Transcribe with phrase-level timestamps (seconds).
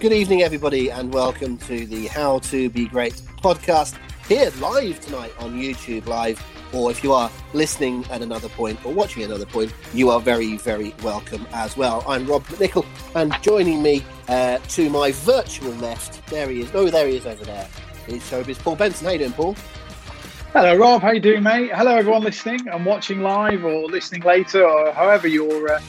[0.00, 3.96] Good evening, everybody, and welcome to the How to Be Great podcast
[4.28, 6.44] here live tonight on YouTube Live.
[6.72, 10.56] Or if you are listening at another point or watching another point, you are very,
[10.58, 12.04] very welcome as well.
[12.06, 16.70] I'm Rob McNichol, and joining me uh, to my virtual left, there he is.
[16.74, 17.68] Oh, there he is over there.
[18.06, 19.06] Is Showbiz Paul Benson.
[19.06, 19.56] How you doing, Paul?
[20.52, 21.02] Hello, Rob.
[21.02, 21.70] How you doing, mate?
[21.74, 25.80] Hello, everyone listening and watching live or listening later or however you're uh,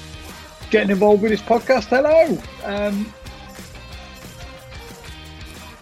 [0.69, 1.85] getting involved with this podcast.
[1.85, 2.37] Hello.
[2.63, 3.11] Um,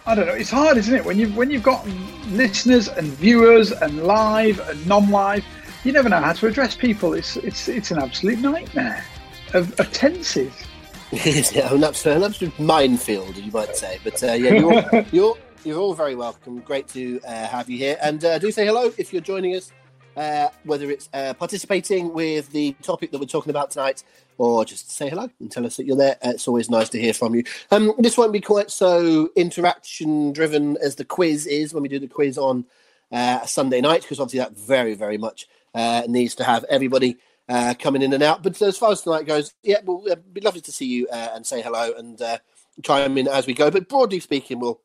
[0.08, 0.32] I don't know.
[0.32, 1.04] It's hard, isn't it?
[1.04, 1.86] When you've when you've got
[2.28, 5.44] listeners and viewers and live and non-live,
[5.84, 7.12] you never know how to address people.
[7.12, 9.04] It's it's it's an absolute nightmare
[9.52, 10.54] of, of tenses.
[11.10, 13.98] It's an absolute, an absolute minefield, you might say.
[14.02, 16.60] But uh, yeah, you're, all, you're you're all very welcome.
[16.60, 19.72] Great to uh, have you here, and uh, do say hello if you're joining us.
[20.16, 24.02] Uh, whether it's uh, participating with the topic that we're talking about tonight,
[24.38, 26.16] or just say hello and tell us that you're there.
[26.24, 27.44] Uh, it's always nice to hear from you.
[27.70, 31.98] Um, this won't be quite so interaction driven as the quiz is when we do
[31.98, 32.64] the quiz on
[33.12, 37.74] uh, Sunday night, because obviously that very, very much uh, needs to have everybody uh,
[37.78, 38.42] coming in and out.
[38.42, 41.30] But as far as tonight goes, yeah, well, it'd be lovely to see you uh,
[41.34, 42.38] and say hello and uh,
[42.82, 43.70] chime in as we go.
[43.70, 44.80] But broadly speaking, we'll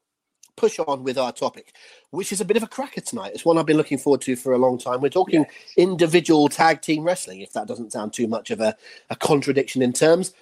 [0.55, 1.75] push on with our topic,
[2.11, 3.31] which is a bit of a cracker tonight.
[3.33, 5.01] It's one I've been looking forward to for a long time.
[5.01, 5.73] We're talking yes.
[5.77, 8.75] individual tag team wrestling, if that doesn't sound too much of a,
[9.09, 10.33] a contradiction in terms.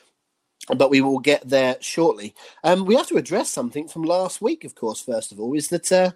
[0.75, 2.35] But we will get there shortly.
[2.63, 5.01] Um, we have to address something from last week, of course.
[5.01, 6.11] First of all, is that uh,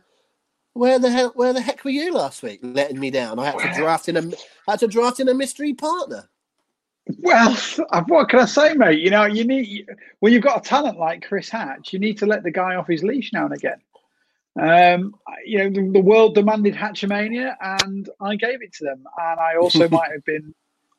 [0.74, 3.40] where the hell where the heck were you last week, letting me down?
[3.40, 4.32] I had to draft in a
[4.70, 6.30] had to draft in a mystery partner.
[7.20, 7.56] Well,
[8.08, 9.00] what can I say, mate?
[9.00, 9.90] You know, you need
[10.20, 12.88] when you've got a talent like Chris Hatch, you need to let the guy off
[12.88, 13.82] his leash now and again.
[14.60, 19.06] Um, you know, the, the, world demanded Hatchamania, and I gave it to them.
[19.18, 20.56] And I also might have been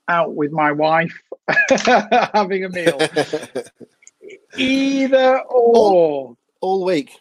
[0.08, 1.18] out with my wife
[1.70, 3.00] having a meal.
[4.56, 5.76] Either or.
[5.76, 7.18] All, all, week.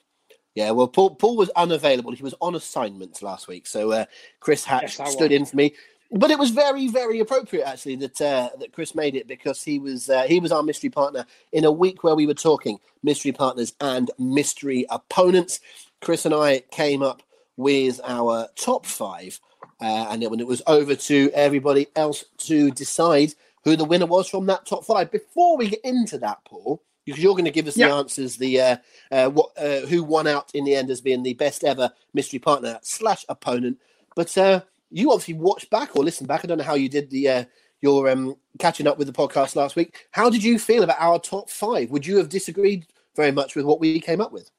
[0.56, 2.12] Yeah, well, Paul, Paul was unavailable.
[2.12, 3.68] He was on assignment last week.
[3.68, 4.06] So uh,
[4.40, 5.74] Chris Hatch yes, stood in for me.
[6.12, 9.80] But it was very, very appropriate actually that uh, that Chris made it because he
[9.80, 13.32] was uh, he was our mystery partner in a week where we were talking mystery
[13.32, 15.60] partners and mystery opponents.
[16.06, 17.24] Chris and I came up
[17.58, 19.40] with our top five,
[19.82, 23.34] uh, and then when it was over to everybody else to decide
[23.64, 25.12] who the winner was from that top five.
[25.12, 27.88] Before we get into that, Paul, because you're going to give us yeah.
[27.88, 28.78] the answers, the uh,
[29.12, 32.38] uh, what uh, who won out in the end as being the best ever mystery
[32.38, 33.80] partner slash opponent.
[34.16, 34.62] But uh,
[34.92, 36.42] you obviously watched back or listened back.
[36.44, 37.46] I don't know how you did the uh,
[37.82, 40.08] your um, catching up with the podcast last week.
[40.12, 41.90] How did you feel about our top five?
[41.90, 44.52] Would you have disagreed very much with what we came up with?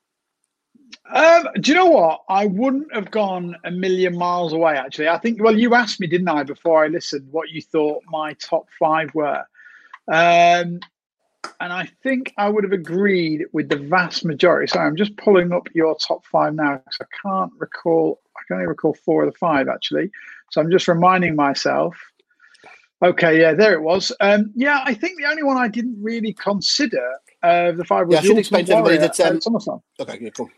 [1.12, 2.22] Um, do you know what?
[2.28, 4.76] I wouldn't have gone a million miles away.
[4.76, 5.42] Actually, I think.
[5.42, 9.14] Well, you asked me, didn't I, before I listened, what you thought my top five
[9.14, 9.44] were,
[10.08, 10.80] um,
[11.60, 14.68] and I think I would have agreed with the vast majority.
[14.68, 18.20] So I'm just pulling up your top five now because I can't recall.
[18.36, 20.10] I can only recall four of the five actually.
[20.50, 21.96] So I'm just reminding myself.
[23.02, 24.10] Okay, yeah, there it was.
[24.20, 27.06] Um, yeah, I think the only one I didn't really consider
[27.42, 29.40] uh, the five was yeah, I should explain to everybody that um,
[30.00, 30.48] Okay, yeah, cool.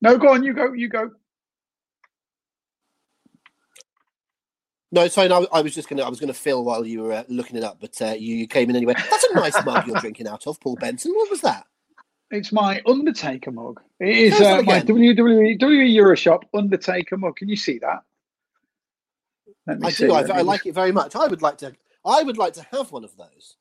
[0.00, 0.42] No, go on.
[0.44, 0.72] You go.
[0.72, 1.10] You go.
[4.90, 5.28] No, sorry.
[5.28, 6.02] No, I was just gonna.
[6.02, 8.46] I was gonna fill while you were uh, looking it up, but uh, you, you
[8.46, 8.94] came in anyway.
[8.94, 11.12] That's a nice mug you're drinking out of, Paul Benson.
[11.12, 11.66] What was that?
[12.30, 13.80] It's my Undertaker mug.
[14.00, 17.36] It is uh, my WWE WWE Euroshop Undertaker mug.
[17.36, 18.02] Can you see that?
[19.82, 20.06] I see.
[20.06, 20.14] do.
[20.14, 21.14] I, I, like it very much.
[21.16, 21.74] I would like to.
[22.04, 23.56] I would like to have one of those,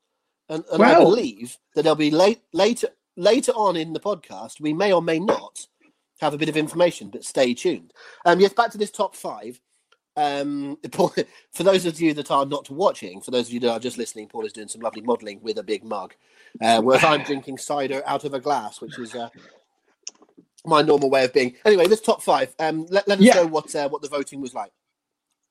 [0.47, 2.87] and, and well, I believe that there'll be late later
[3.17, 4.61] later on in the podcast.
[4.61, 5.67] We may or may not
[6.19, 7.93] have a bit of information, but stay tuned.
[8.25, 9.59] Um, yes, back to this top five.
[10.15, 13.79] Um, for those of you that are not watching, for those of you that are
[13.79, 16.15] just listening, Paul is doing some lovely modelling with a big mug,
[16.61, 19.29] uh, whereas I'm drinking cider out of a glass, which is uh,
[20.65, 21.55] my normal way of being.
[21.65, 22.53] Anyway, this top five.
[22.59, 23.35] Um, let, let us yeah.
[23.35, 24.71] know what uh, what the voting was like.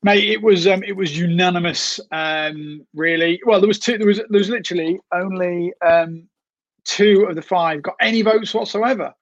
[0.02, 2.00] Mate, it was um, it was unanimous.
[2.10, 3.98] Um, really, well, there was two.
[3.98, 6.28] There was there was literally only um,
[6.84, 9.14] two of the five got any votes whatsoever.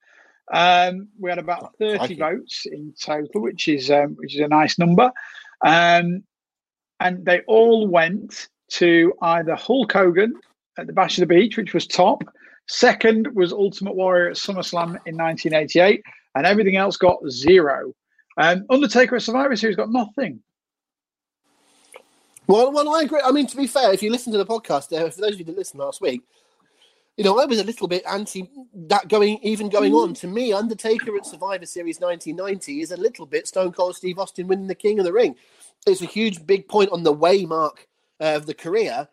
[0.53, 2.15] Um, we had about 30 Crikey.
[2.17, 5.11] votes in total, which is um, which is a nice number.
[5.65, 6.25] Um,
[7.01, 10.35] and they all went to either Hulk Hogan
[10.79, 12.23] at the Bash of the Beach, which was top.
[12.67, 16.03] Second was Ultimate Warrior at SummerSlam in 1988,
[16.35, 17.93] and everything else got zero.
[18.39, 20.43] Um, Undertaker at Survivor Series got nothing.
[22.47, 23.21] Well, well, I agree.
[23.25, 25.39] I mean, to be fair, if you listen to the podcast, uh, for those of
[25.39, 26.23] you that listened last week,
[27.17, 28.51] you know, I was a little bit anti
[28.89, 30.15] that going, even going on.
[30.15, 34.49] To me, Undertaker at Survivor Series 1990 is a little bit Stone Cold Steve Austin
[34.49, 35.37] winning the King of the Ring.
[35.87, 37.87] It's a huge, big point on the way mark
[38.21, 39.09] uh, of the career.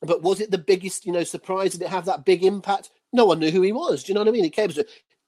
[0.00, 1.72] But was it the biggest, you know, surprise?
[1.72, 2.90] Did it have that big impact?
[3.12, 4.04] No one knew who he was.
[4.04, 4.44] Do you know what I mean?
[4.44, 4.70] It came.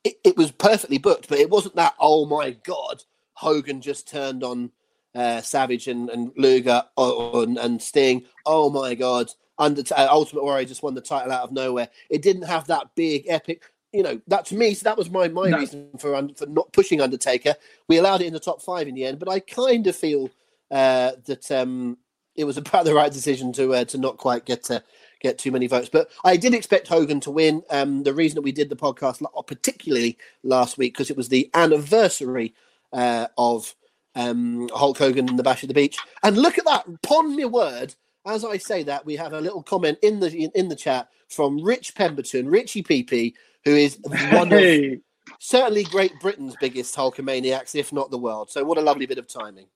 [0.04, 1.94] It, it was perfectly booked, but it wasn't that.
[1.98, 3.02] Oh my God,
[3.34, 4.70] Hogan just turned on
[5.14, 8.24] uh, Savage and, and Luger oh, and, and Sting.
[8.46, 9.30] Oh my God,
[9.60, 11.88] Under uh, Ultimate Warrior just won the title out of nowhere.
[12.08, 13.62] It didn't have that big epic.
[13.92, 15.58] You know, that to me, so that was my my No.
[15.58, 17.54] reason for un- for not pushing Undertaker.
[17.86, 20.30] We allowed it in the top five in the end, but I kind of feel
[20.70, 21.98] uh, that um,
[22.36, 24.82] it was about the right decision to uh, to not quite get to
[25.20, 25.90] get too many votes.
[25.92, 27.62] But I did expect Hogan to win.
[27.68, 31.50] Um, the reason that we did the podcast, particularly last week, because it was the
[31.52, 32.54] anniversary
[32.92, 33.74] uh, of
[34.14, 35.98] um, Hulk Hogan and the Bash at the Beach.
[36.22, 36.86] And look at that!
[36.86, 37.94] Upon my word,
[38.26, 41.08] as I say that, we have a little comment in the in, in the chat
[41.28, 43.34] from Rich Pemberton, Richie PP,
[43.64, 45.00] who is one of Hey,
[45.38, 48.50] certainly Great Britain's biggest Hulkamaniacs, if not the world.
[48.50, 49.66] So what a lovely bit of timing.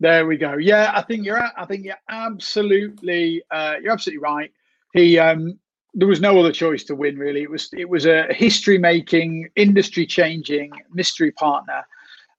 [0.00, 0.54] there we go.
[0.54, 1.42] Yeah, I think you're.
[1.56, 3.42] I think you're absolutely.
[3.50, 4.52] Uh, you're absolutely right.
[4.92, 5.18] He.
[5.18, 5.58] Um,
[5.94, 7.18] there was no other choice to win.
[7.18, 7.68] Really, it was.
[7.76, 11.84] It was a history-making, industry-changing mystery partner.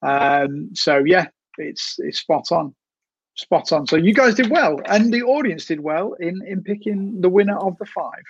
[0.01, 1.27] Um, so yeah,
[1.57, 2.73] it's it's spot on,
[3.35, 3.87] spot on.
[3.87, 7.57] So you guys did well, and the audience did well in in picking the winner
[7.57, 8.23] of the five.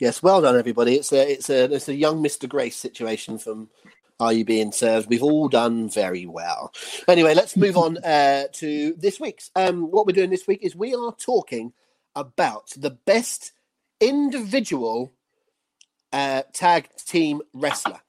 [0.00, 0.94] Yes, well done, everybody.
[0.96, 3.70] It's a it's a it's a young Mister Grace situation from
[4.18, 5.08] Are You Being Served?
[5.08, 6.72] We've all done very well.
[7.06, 9.50] Anyway, let's move on uh, to this week's.
[9.54, 11.72] Um, what we're doing this week is we are talking
[12.16, 13.52] about the best
[14.00, 15.12] individual
[16.12, 18.00] uh, tag team wrestler.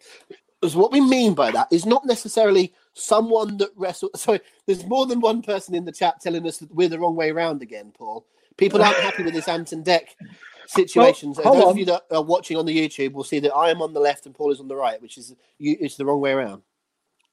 [0.62, 4.12] Because what we mean by that is not necessarily someone that wrestled.
[4.20, 7.16] Sorry, there's more than one person in the chat telling us that we're the wrong
[7.16, 8.26] way around again, Paul.
[8.58, 10.08] People aren't happy with this Ant and Dec
[10.68, 11.38] situations.
[11.38, 11.72] hold Those on.
[11.72, 14.00] of you that are watching on the YouTube will see that I am on the
[14.00, 16.64] left and Paul is on the right, which is you, it's the wrong way around.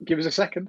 [0.05, 0.69] Give us a second.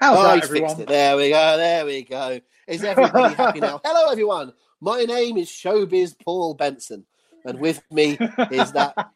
[0.00, 0.84] Oh, How's oh, that, everyone?
[0.84, 1.56] There we go.
[1.56, 2.40] There we go.
[2.66, 3.80] Is everybody happy now?
[3.84, 4.52] Hello, everyone.
[4.80, 7.04] My name is Showbiz Paul Benson,
[7.44, 8.18] and with me
[8.50, 9.10] is that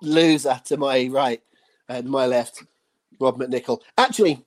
[0.00, 1.42] loser to my right
[1.88, 2.64] and my left,
[3.20, 3.80] Rob McNichol.
[3.96, 4.44] Actually,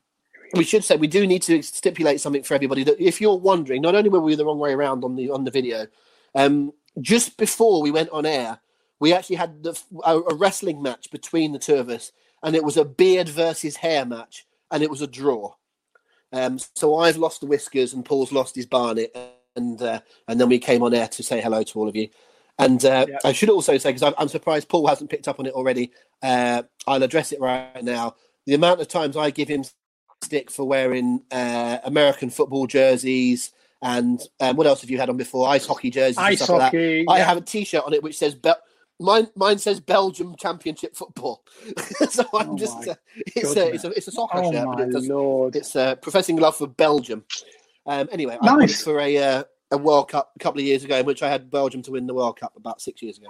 [0.54, 3.82] we should say we do need to stipulate something for everybody that if you're wondering,
[3.82, 5.88] not only were we the wrong way around on the on the video,
[6.36, 8.60] um, just before we went on air,
[9.00, 12.12] we actually had the, a, a wrestling match between the two of us,
[12.44, 15.54] and it was a beard versus hair match, and it was a draw.
[16.34, 19.16] Um, so I've lost the whiskers, and Paul's lost his barnet,
[19.56, 22.10] and uh, and then we came on air to say hello to all of you.
[22.60, 23.18] And uh, Yeah.
[23.24, 26.64] I should also say, because I'm, surprised Paul hasn't picked up on it already, uh,
[26.88, 28.16] I'll address it right now.
[28.46, 29.64] The amount of times I give him
[30.24, 33.52] stick for wearing uh, American football jerseys
[33.84, 35.48] and um, what else have you had on before?
[35.50, 36.18] Ice hockey jerseys.
[36.18, 36.78] and Ice stuff like that.
[36.78, 37.06] hockey.
[37.10, 38.62] I have a T-shirt on it which says Bel-
[39.00, 39.28] mine.
[39.36, 41.44] Mine says Belgium Championship Football.
[42.12, 42.94] so I'm Oh just uh,
[43.36, 45.56] it's a it's a it's a soccer Oh shirt, but it does, lord!
[45.56, 47.26] it's uh, professing love for Belgium.
[47.88, 48.84] Um, anyway, I Nice.
[48.84, 51.50] for a uh, a World Cup a couple of years ago, in which I had
[51.50, 53.28] Belgium to win the World Cup about six years ago.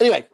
[0.00, 0.26] Anyway,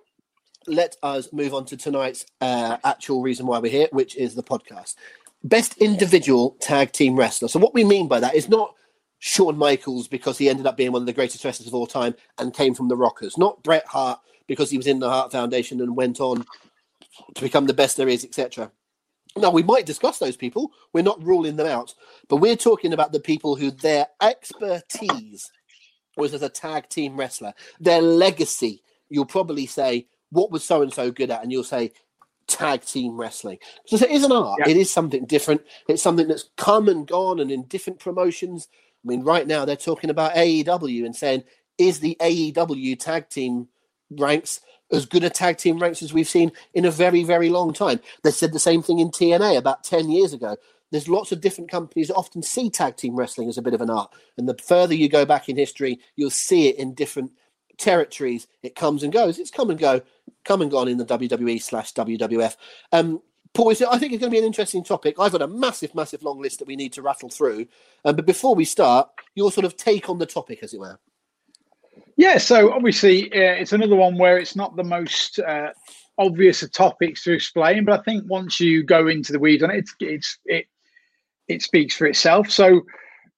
[0.66, 4.42] let us move on to tonight's uh, actual reason why we're here, which is the
[4.42, 4.94] podcast.
[5.42, 7.48] Best individual tag team wrestler.
[7.48, 8.74] So what we mean by that is not
[9.18, 12.14] Shawn Michaels because he ended up being one of the greatest wrestlers of all time
[12.38, 15.80] and came from the Rockers, not Bret Hart because he was in the Hart Foundation
[15.80, 16.44] and went on
[17.34, 18.70] to become the best there is, etc.
[19.36, 20.72] Now, we might discuss those people.
[20.92, 21.94] We're not ruling them out,
[22.28, 25.50] but we're talking about the people who their expertise
[26.16, 28.82] was as a tag team wrestler, their legacy.
[29.08, 31.42] You'll probably say, What was so and so good at?
[31.42, 31.92] And you'll say,
[32.46, 33.58] Tag team wrestling.
[33.86, 34.60] So it is an art.
[34.60, 34.70] Yeah.
[34.70, 35.62] It is something different.
[35.88, 38.68] It's something that's come and gone and in different promotions.
[39.04, 41.42] I mean, right now they're talking about AEW and saying,
[41.76, 43.66] Is the AEW tag team
[44.10, 44.60] ranks
[44.92, 48.00] as good a tag team ranks as we've seen in a very, very long time.
[48.22, 50.56] They said the same thing in TNA about 10 years ago.
[50.90, 53.80] There's lots of different companies that often see tag team wrestling as a bit of
[53.80, 54.12] an art.
[54.38, 57.32] And the further you go back in history, you'll see it in different
[57.78, 58.46] territories.
[58.62, 59.38] It comes and goes.
[59.38, 60.02] It's come and go,
[60.44, 62.56] come and gone in the WWE slash WWF.
[62.92, 63.22] Um,
[63.54, 65.16] Paul, I think it's going to be an interesting topic.
[65.18, 67.66] I've got a massive, massive long list that we need to rattle through.
[68.04, 70.98] Um, but before we start, your sort of take on the topic, as it were.
[72.16, 75.70] Yeah, so obviously uh, it's another one where it's not the most uh,
[76.18, 79.70] obvious of topics to explain, but I think once you go into the weeds on
[79.70, 80.66] it, it's, it
[81.48, 82.50] it speaks for itself.
[82.50, 82.82] So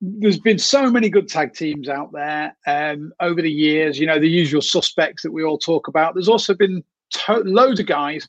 [0.01, 3.99] there's been so many good tag teams out there um, over the years.
[3.99, 6.15] You know the usual suspects that we all talk about.
[6.15, 8.29] There's also been to- loads of guys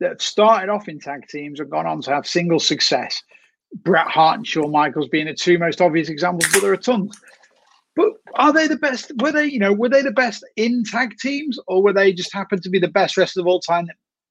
[0.00, 3.22] that started off in tag teams and gone on to have single success.
[3.82, 7.20] Bret Hart and Shawn Michaels being the two most obvious examples, but there are tons.
[7.98, 9.10] But are they the best?
[9.18, 12.32] Were they, you know, were they the best in tag teams, or were they just
[12.32, 13.88] happened to be the best wrestlers of all time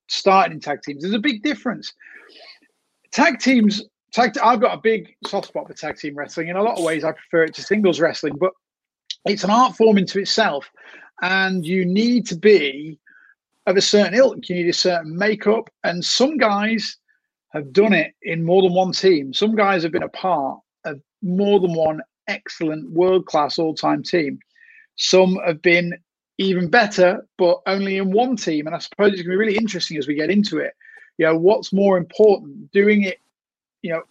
[0.07, 1.01] started in tag teams?
[1.01, 1.91] There's a big difference.
[3.12, 3.83] Tag teams,
[4.13, 4.38] tag.
[4.38, 6.47] I've got a big soft spot for tag team wrestling.
[6.47, 8.53] In a lot of ways, I prefer it to singles wrestling, but
[9.25, 10.71] it's an art form into itself,
[11.21, 12.97] and you need to be
[13.65, 14.47] of a certain ilk.
[14.47, 16.95] You need a certain makeup, and some guys
[17.50, 19.33] have done it in more than one team.
[19.33, 24.03] Some guys have been a part of more than one excellent world class all time
[24.03, 24.39] team.
[24.96, 25.98] Some have been
[26.38, 28.67] even better, but only in one team.
[28.67, 30.74] And I suppose it's going to be really interesting as we get into it.
[31.17, 33.19] You know, what's more important, doing it,
[33.81, 34.03] you know,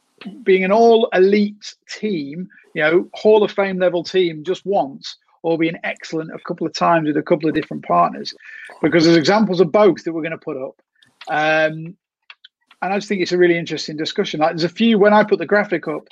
[0.42, 5.56] being an all elite team, you know, Hall of Fame level team just once, or
[5.56, 8.34] being excellent a couple of times with a couple of different partners,
[8.82, 10.82] because there's examples of both that we're going to put up.
[11.28, 11.96] Um,
[12.82, 14.40] and I just think it's a really interesting discussion.
[14.40, 16.08] Like, there's a few when I put the graphic up,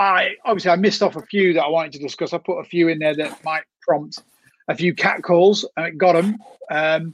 [0.00, 2.32] I obviously I missed off a few that I wanted to discuss.
[2.32, 4.22] I put a few in there that might prompt
[4.66, 6.38] a few cat calls, and it got them.
[6.70, 7.12] Um,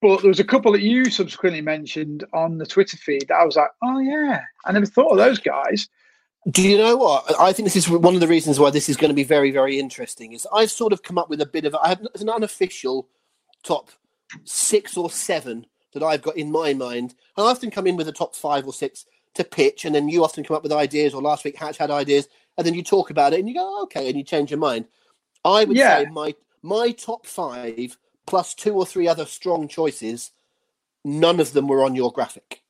[0.00, 3.44] but there was a couple that you subsequently mentioned on the Twitter feed that I
[3.44, 5.88] was like, oh yeah, I never thought of those guys.
[6.48, 7.40] Do you know what?
[7.40, 9.50] I think this is one of the reasons why this is going to be very,
[9.50, 10.32] very interesting.
[10.32, 13.08] Is I've sort of come up with a bit of I have an unofficial
[13.64, 13.90] top
[14.44, 17.16] six or seven that I've got in my mind.
[17.36, 20.24] I often come in with a top five or six to pitch, and then you
[20.24, 21.14] often come up with ideas.
[21.14, 23.60] Or last week, Hatch had ideas, and then you talk about it, and you go,
[23.62, 24.86] oh, "Okay," and you change your mind.
[25.44, 26.02] I would yeah.
[26.02, 27.96] say my my top five
[28.26, 30.30] plus two or three other strong choices.
[31.04, 32.62] None of them were on your graphic.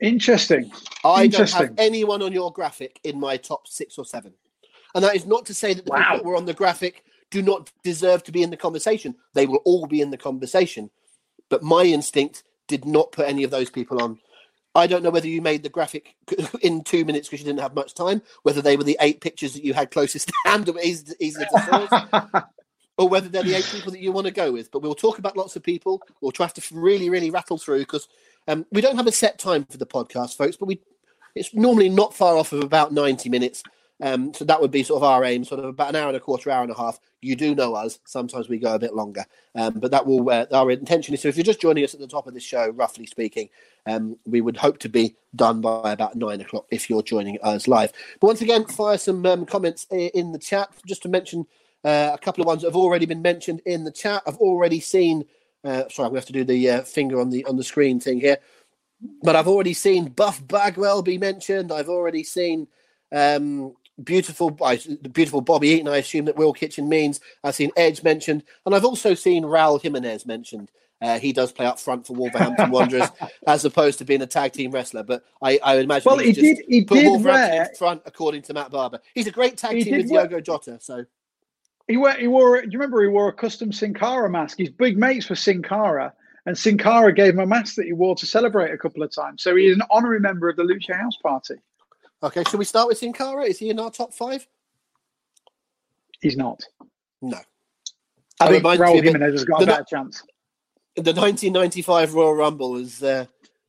[0.00, 0.72] Interesting.
[1.04, 1.58] I Interesting.
[1.58, 4.32] don't have anyone on your graphic in my top six or seven,
[4.94, 5.98] and that is not to say that the wow.
[5.98, 9.14] people that were on the graphic do not deserve to be in the conversation.
[9.34, 10.90] They will all be in the conversation,
[11.48, 14.18] but my instinct did not put any of those people on.
[14.74, 16.16] I don't know whether you made the graphic
[16.62, 19.52] in two minutes because you didn't have much time, whether they were the eight pictures
[19.54, 22.42] that you had closest to hand or easy, easy to source,
[22.98, 24.70] or whether they're the eight people that you want to go with.
[24.70, 26.00] But we'll talk about lots of people.
[26.20, 28.08] We'll try to really, really rattle through because
[28.48, 30.80] um, we don't have a set time for the podcast, folks, but we
[31.34, 33.62] it's normally not far off of about 90 minutes.
[34.02, 36.16] Um, so that would be sort of our aim, sort of about an hour and
[36.16, 36.98] a quarter, hour and a half.
[37.20, 38.00] You do know us.
[38.04, 39.24] Sometimes we go a bit longer,
[39.54, 41.22] um, but that will uh, our intention is.
[41.22, 43.48] So if you're just joining us at the top of this show, roughly speaking,
[43.86, 47.66] um, we would hope to be done by about nine o'clock if you're joining us
[47.66, 47.92] live.
[48.20, 50.70] But once again, fire some um, comments in the chat.
[50.86, 51.46] Just to mention
[51.84, 54.22] uh, a couple of ones that have already been mentioned in the chat.
[54.26, 55.24] I've already seen.
[55.64, 58.20] Uh, sorry, we have to do the uh, finger on the on the screen thing
[58.20, 58.38] here.
[59.22, 61.72] But I've already seen Buff Bagwell be mentioned.
[61.72, 62.68] I've already seen
[63.10, 65.88] um, beautiful, the beautiful Bobby Eaton.
[65.88, 67.20] I assume that Will Kitchen means.
[67.42, 70.70] I've seen Edge mentioned, and I've also seen Raul Jimenez mentioned.
[71.02, 73.08] Uh, he does play up front for Wolverhampton Wanderers,
[73.46, 75.02] as opposed to being a tag team wrestler.
[75.02, 76.58] But I, I would imagine well, he did.
[76.68, 79.00] He put did Wolverhampton wear, in front, according to Matt Barber.
[79.12, 80.78] He's a great tag team with wear, Diogo Jota.
[80.80, 81.04] So
[81.88, 82.12] he wore.
[82.12, 82.62] He wore.
[82.62, 84.58] Do you remember he wore a custom Sin Cara mask?
[84.58, 86.12] He's big mates with Sin Cara,
[86.46, 89.12] and Sin Cara gave him a mask that he wore to celebrate a couple of
[89.12, 89.42] times.
[89.42, 91.56] So he's an honorary member of the Lucha House Party.
[92.22, 93.42] Okay, should we start with Sin Cara?
[93.44, 94.46] Is he in our top five?
[96.20, 96.62] He's not.
[97.20, 97.38] No.
[98.40, 100.22] I think Raul Jimenez has got a better chance.
[100.94, 103.24] The 1995 Royal Rumble is, uh,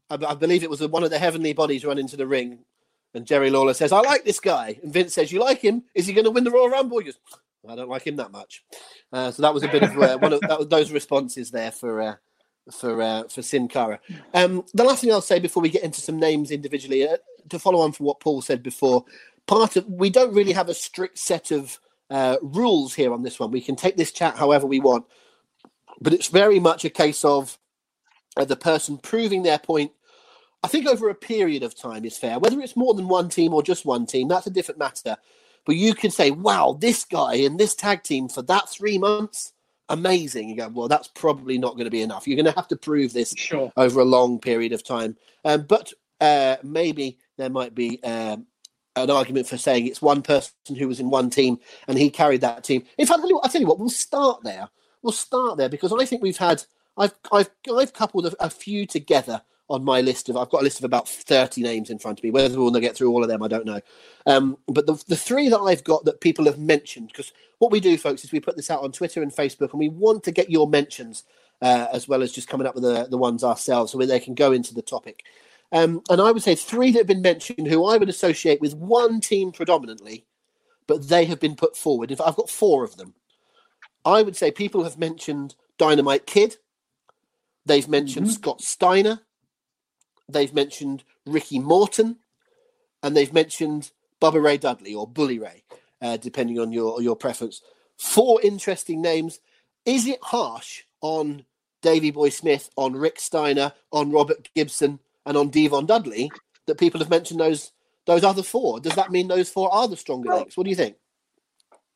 [0.10, 2.60] I, I, believe it was one of the heavenly bodies run into the ring,
[3.14, 5.84] and Jerry Lawler says, "I like this guy," and Vince says, "You like him?
[5.96, 7.20] Is he going to win the Royal Rumble?" He goes,
[7.68, 8.66] "I don't like him that much."
[9.12, 11.72] Uh, so that was a bit of uh, one of that was those responses there
[11.72, 12.16] for uh,
[12.72, 14.00] for uh, for Sin Cara.
[14.34, 17.18] Um, the last thing I'll say before we get into some names individually, uh,
[17.50, 19.06] to follow on from what Paul said before,
[19.48, 23.40] part of we don't really have a strict set of uh, rules here on this
[23.40, 23.52] one.
[23.52, 25.06] We can take this chat however we want,
[26.02, 27.58] but it's very much a case of
[28.38, 29.92] uh, the person proving their point.
[30.64, 32.40] I think over a period of time is fair.
[32.40, 35.18] Whether it's more than one team or just one team, that's a different matter.
[35.66, 39.54] But you can say, "Wow, this guy in this tag team for that three months,
[39.90, 42.28] amazing." You go, "Well, that's probably not going to be enough.
[42.28, 43.72] You're going to have to prove this sure.
[43.78, 48.48] over a long period of time." Um, but uh, maybe there might be um,
[48.96, 52.42] an argument for saying it's one person who was in one team and he carried
[52.42, 52.84] that team.
[52.98, 54.70] In fact, I'll tell you what, we'll start there.
[55.04, 56.64] We'll start there because I think we've had
[56.98, 60.64] I've I've I've coupled a, a few together on my list of I've got a
[60.64, 62.32] list of about 30 names in front of me.
[62.32, 63.82] Whether we'll get through all of them, I don't know.
[64.26, 67.80] Um, but the, the three that I've got that people have mentioned, because what we
[67.80, 70.32] do, folks, is we put this out on Twitter and Facebook, and we want to
[70.32, 71.24] get your mentions
[71.62, 74.36] uh, as well as just coming up with the, the ones ourselves so they can
[74.36, 75.24] go into the topic.
[75.72, 78.76] Um, and I would say three that have been mentioned who I would associate with
[78.76, 80.26] one team predominantly,
[80.88, 82.12] but they have been put forward.
[82.12, 83.14] If I've got four of them,
[84.06, 86.58] I would say people have mentioned Dynamite Kid.
[87.66, 88.36] They've mentioned mm-hmm.
[88.36, 89.22] Scott Steiner.
[90.28, 92.18] They've mentioned Ricky Morton,
[93.02, 93.92] and they've mentioned
[94.22, 95.64] Bubba Ray Dudley or Bully Ray,
[96.02, 97.62] uh, depending on your your preference.
[97.98, 99.40] Four interesting names.
[99.86, 101.46] Is it harsh on
[101.82, 106.32] Davy Boy Smith, on Rick Steiner, on Robert Gibson, and on Devon Dudley
[106.66, 107.72] that people have mentioned those
[108.06, 108.80] those other four?
[108.80, 110.58] Does that mean those four are the stronger links?
[110.58, 110.96] What do you think?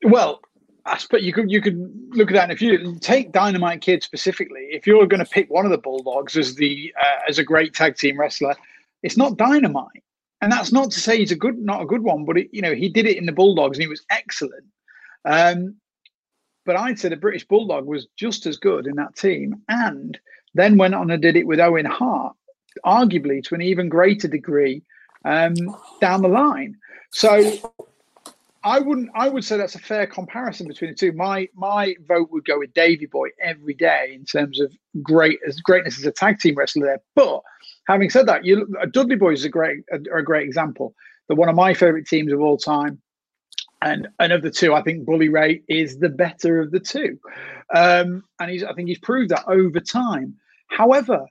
[0.04, 0.42] Well,
[0.88, 1.78] I suppose you could you could
[2.12, 2.44] look at that.
[2.44, 5.78] And if you take Dynamite Kid specifically, if you're going to pick one of the
[5.78, 8.56] Bulldogs as the uh, as a great tag team wrestler,
[9.04, 10.04] it's not Dynamite,
[10.42, 12.62] and that's not to say he's a good not a good one, but it, you
[12.62, 14.66] know he did it in the Bulldogs and he was excellent.
[15.26, 15.76] Um,
[16.66, 20.18] but I'd say the British Bulldog was just as good in that team, and
[20.54, 22.36] then went on and did it with Owen Hart,
[22.86, 24.84] arguably to an even greater degree
[25.26, 25.56] um,
[26.00, 26.78] down the line.
[27.12, 27.74] So
[28.64, 29.10] I wouldn't.
[29.16, 31.12] I would say that's a fair comparison between the two.
[31.12, 35.60] My my vote would go with Davy Boy every day in terms of great as
[35.62, 37.02] greatness as a tag team wrestler there.
[37.16, 37.42] But
[37.88, 40.94] having said that, you Dudley Boys is a great a, a great example.
[41.28, 43.02] They're one of my favorite teams of all time.
[43.82, 47.20] And and of the two, I think Bully Ray is the better of the two,
[47.76, 50.36] um, and he's I think he's proved that over time.
[50.70, 51.24] However,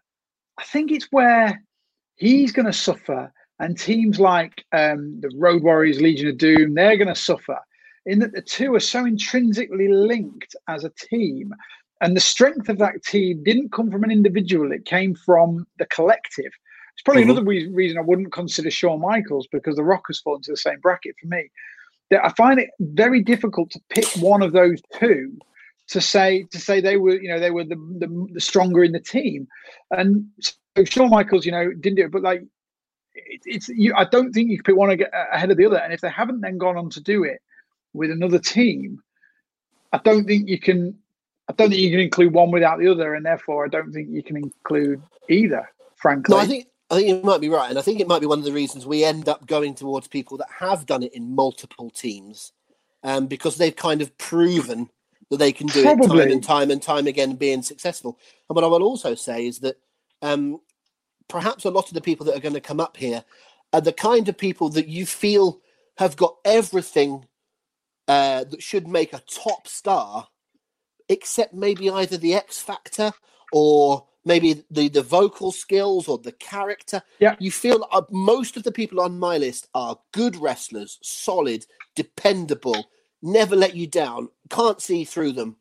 [0.56, 1.60] I think it's where
[2.14, 6.96] he's going to suffer and teams like um, the Road Warriors, Legion of Doom, they're
[6.96, 7.58] going to suffer
[8.04, 11.54] in that the two are so intrinsically linked as a team.
[12.00, 15.86] And the strength of that team didn't come from an individual, it came from the
[15.86, 16.52] collective.
[16.94, 17.30] It's probably mm-hmm.
[17.32, 20.80] another reason I wouldn't consider Shawn Michaels because The Rock Rockers fall into the same
[20.80, 21.50] bracket for me.
[22.10, 25.36] That I find it very difficult to pick one of those two
[25.88, 28.92] to say to say they were you know they were the, the, the stronger in
[28.92, 29.48] the team,
[29.90, 32.42] and so Shawn Michaels you know didn't do it, but like
[33.16, 34.90] it, it's you, I don't think you can pick one
[35.32, 35.78] ahead of the other.
[35.78, 37.40] And if they haven't then gone on to do it
[37.92, 39.02] with another team,
[39.92, 40.98] I don't think you can.
[41.48, 44.08] I don't think you can include one without the other, and therefore I don't think
[44.10, 45.68] you can include either.
[45.96, 48.20] Frankly, no, I think I think you might be right, and I think it might
[48.20, 51.14] be one of the reasons we end up going towards people that have done it
[51.14, 52.52] in multiple teams,
[53.02, 54.90] um, because they've kind of proven
[55.30, 56.20] that they can do Probably.
[56.20, 58.18] it time and time and time again, being successful.
[58.48, 59.76] And what I will also say is that
[60.22, 60.60] um,
[61.28, 63.24] perhaps a lot of the people that are going to come up here
[63.72, 65.60] are the kind of people that you feel
[65.98, 67.26] have got everything
[68.08, 70.28] uh, that should make a top star,
[71.08, 73.12] except maybe either the X factor
[73.52, 77.02] or maybe the, the vocal skills or the character.
[77.18, 77.36] Yeah.
[77.38, 82.90] You feel uh, most of the people on my list are good wrestlers, solid, dependable,
[83.22, 85.56] never let you down, can't see through them,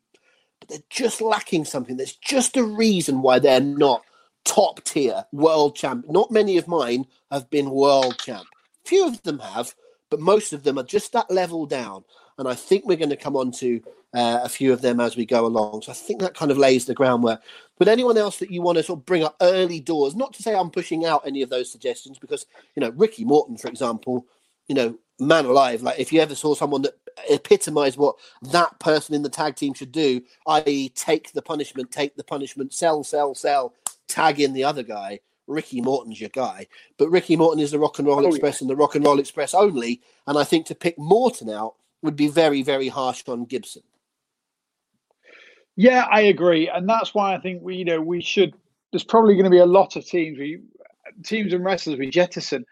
[0.60, 1.96] but they're just lacking something.
[1.96, 4.02] There's just a reason why they're not
[4.46, 6.06] top tier world champ.
[6.08, 8.46] Not many of mine have been world champ.
[8.84, 9.74] Few of them have,
[10.08, 12.04] but most of them are just that level down.
[12.38, 13.82] And I think we're going to come on to
[14.14, 15.82] uh, a few of them as we go along.
[15.82, 17.42] So I think that kind of lays the groundwork.
[17.78, 20.42] But anyone else that you want to sort of bring up early doors, not to
[20.42, 24.26] say I'm pushing out any of those suggestions, because, you know, Ricky Morton, for example,
[24.68, 26.94] you know, man alive, like if you ever saw someone that
[27.30, 32.16] epitomized what that person in the tag team should do, i.e., take the punishment, take
[32.16, 33.72] the punishment, sell, sell, sell,
[34.08, 35.20] tag in the other guy.
[35.46, 36.66] Ricky Morton's your guy,
[36.98, 38.64] but Ricky Morton is the Rock and Roll oh, Express yeah.
[38.64, 40.00] and the Rock and Roll Express only.
[40.26, 43.82] And I think to pick Morton out would be very, very harsh on Gibson.
[45.76, 48.54] Yeah, I agree, and that's why I think we, you know, we should.
[48.90, 50.60] There's probably going to be a lot of teams, we,
[51.22, 52.64] teams and wrestlers we jettison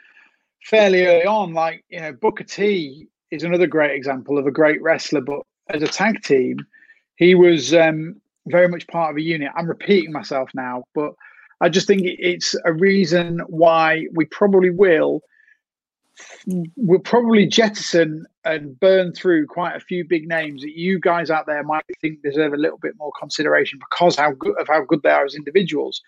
[0.64, 1.52] fairly early on.
[1.52, 5.82] Like you know, Booker T is another great example of a great wrestler, but as
[5.82, 6.58] a tag team,
[7.16, 9.50] he was um, very much part of a unit.
[9.56, 11.12] I'm repeating myself now, but
[11.60, 15.22] I just think it's a reason why we probably will
[16.76, 21.46] we'll probably jettison and burn through quite a few big names that you guys out
[21.46, 25.02] there might think deserve a little bit more consideration because how good of how good
[25.02, 26.00] they are as individuals.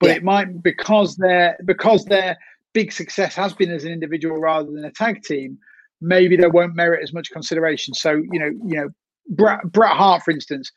[0.00, 0.16] But yeah.
[0.16, 2.36] it might because their because their
[2.72, 5.58] big success has been as an individual rather than a tag team.
[6.00, 7.94] Maybe they won't merit as much consideration.
[7.94, 8.88] So you know, you know,
[9.28, 10.72] Bret, Bret Hart, for instance,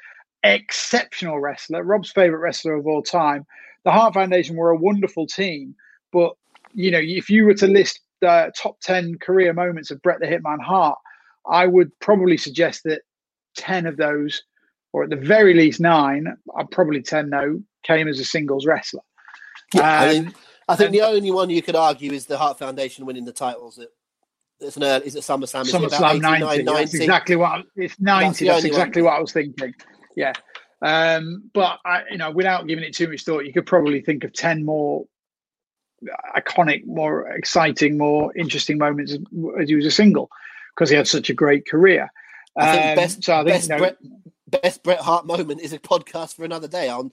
[0.53, 3.45] exceptional wrestler, Rob's favorite wrestler of all time.
[3.83, 5.75] The Hart Foundation were a wonderful team,
[6.11, 6.33] but
[6.73, 10.27] you know, if you were to list the top 10 career moments of Bret the
[10.27, 10.97] Hitman Hart,
[11.49, 13.01] I would probably suggest that
[13.57, 14.43] 10 of those,
[14.93, 19.01] or at the very least nine, uh, probably 10 though, came as a singles wrestler.
[19.73, 20.33] Yeah, um, I mean,
[20.67, 23.33] I think and, the only one you could argue is the Hart Foundation winning the
[23.33, 23.87] titles at
[24.59, 25.61] it's an early, is it SummerSlam?
[25.61, 26.63] Is SummerSlam 90.
[26.63, 26.63] 90?
[26.63, 28.25] That's exactly what it's 90.
[28.25, 29.11] That's, that's exactly one.
[29.11, 29.73] what I was thinking.
[30.17, 30.33] Yeah.
[30.81, 34.23] Um, but I, you know, without giving it too much thought, you could probably think
[34.23, 35.05] of 10 more
[36.35, 39.13] iconic, more exciting, more interesting moments
[39.59, 40.29] as he was a single
[40.75, 42.11] because he had such a great career.
[42.57, 43.97] I think um, best, so I think, best, you know, Bret,
[44.47, 47.11] best Bret Hart moment is a podcast for another day on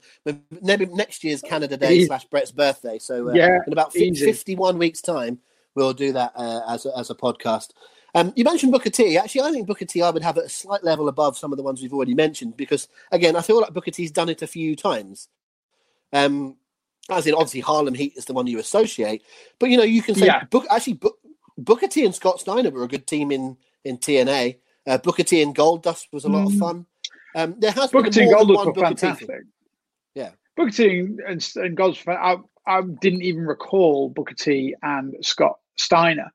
[0.63, 2.97] maybe next year's Canada Day slash Bret's birthday.
[2.97, 5.39] So uh, yeah, in about 51 weeks' time,
[5.75, 7.69] we'll do that uh, as, a, as a podcast.
[8.15, 9.17] Um, you mentioned Booker T.
[9.17, 10.01] Actually, I think Booker T.
[10.01, 12.55] I would have at a slight level above some of the ones we've already mentioned
[12.55, 15.27] because, again, I feel like Booker T's done it a few times.
[16.13, 16.55] Um,
[17.09, 19.21] as in, obviously, Harlem Heat is the one you associate,
[19.59, 20.45] but you know, you can say yeah.
[20.45, 21.17] Book, actually Book,
[21.57, 22.05] Booker T.
[22.05, 24.57] and Scott Steiner were a good team in in TNA.
[24.87, 25.41] Uh, Booker T.
[25.41, 26.53] and Goldust was a lot mm.
[26.53, 26.85] of fun.
[27.35, 29.27] Um, there has Booker been more than one Booker fantastic.
[29.27, 29.33] T.
[30.15, 30.99] Yeah, Booker T.
[30.99, 32.07] and, and Goldust.
[32.07, 34.73] I, I didn't even recall Booker T.
[34.81, 36.31] and Scott Steiner.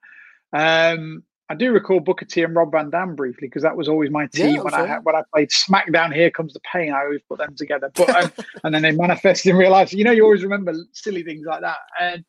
[0.53, 4.09] Um, I do recall Booker T and Rob Van Dam briefly because that was always
[4.09, 6.15] my team yeah, when I had, when I played SmackDown.
[6.15, 6.93] Here comes the pain.
[6.93, 8.33] I always put them together, but um,
[8.65, 9.91] and then they manifested in real life.
[9.91, 11.79] So, you know, you always remember silly things like that.
[12.01, 12.25] And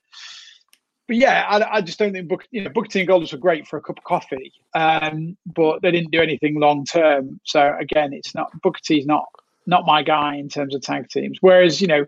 [1.08, 3.38] but yeah, I, I just don't think Booker, you know, Booker T and Goldust were
[3.38, 7.40] great for a cup of coffee, um, but they didn't do anything long term.
[7.44, 9.26] So again, it's not Booker T's not
[9.68, 11.38] not my guy in terms of tag teams.
[11.42, 12.08] Whereas you know,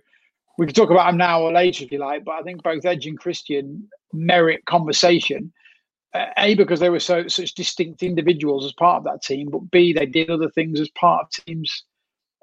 [0.57, 2.83] we could talk about him now or later if you like, but I think both
[2.85, 5.53] Edge and Christian merit conversation
[6.37, 9.93] a because they were so such distinct individuals as part of that team, but b
[9.93, 11.83] they did other things as part of teams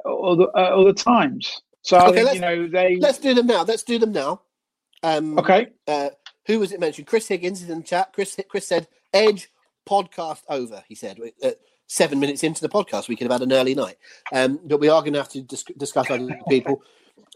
[0.04, 1.60] other uh, other times.
[1.82, 3.62] So okay, think, you know they let's do them now.
[3.62, 4.42] Let's do them now.
[5.02, 5.68] Um, okay.
[5.86, 6.10] Uh,
[6.46, 7.06] who was it mentioned?
[7.06, 8.12] Chris Higgins is in the chat.
[8.12, 9.48] Chris Chris said Edge
[9.88, 10.82] podcast over.
[10.88, 11.50] He said uh,
[11.86, 13.96] seven minutes into the podcast, we could have had an early night.
[14.32, 16.82] Um, but we are going to have to dis- discuss other people.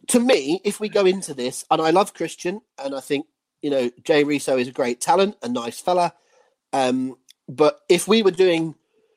[0.09, 3.27] to me, if we go into this, and I love Christian, and I think
[3.63, 6.15] you know Jay Reso is a great talent, a nice fella.
[6.75, 7.17] Um,
[7.49, 8.75] but if we were doing,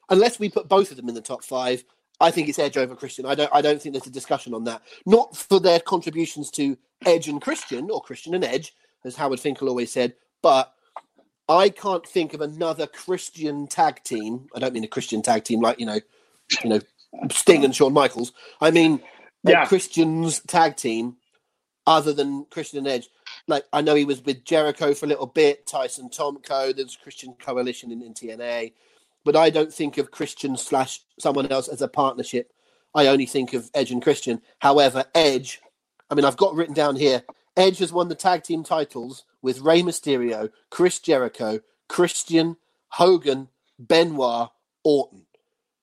[0.09, 1.83] unless we put both of them in the top five,
[2.21, 3.25] I think it's Edge over Christian.
[3.25, 3.49] I don't.
[3.53, 4.81] I don't think there's a discussion on that.
[5.05, 9.69] Not for their contributions to Edge and Christian, or Christian and Edge, as Howard Finkel
[9.69, 10.13] always said.
[10.41, 10.73] But
[11.49, 14.47] I can't think of another Christian tag team.
[14.55, 15.99] I don't mean a Christian tag team like you know,
[16.63, 16.79] you know,
[17.31, 18.33] Sting and Shawn Michaels.
[18.61, 19.01] I mean
[19.43, 19.65] yeah.
[19.65, 21.17] Christian's tag team,
[21.85, 23.09] other than Christian and Edge
[23.47, 27.33] like I know he was with Jericho for a little bit, Tyson Tomko, there's Christian
[27.39, 28.73] Coalition in, in TNA,
[29.23, 32.51] but I don't think of Christian slash someone else as a partnership.
[32.93, 34.41] I only think of Edge and Christian.
[34.59, 35.61] However, Edge,
[36.09, 37.23] I mean, I've got written down here,
[37.55, 42.57] Edge has won the tag team titles with Rey Mysterio, Chris Jericho, Christian,
[42.89, 44.49] Hogan, Benoit,
[44.83, 45.25] Orton.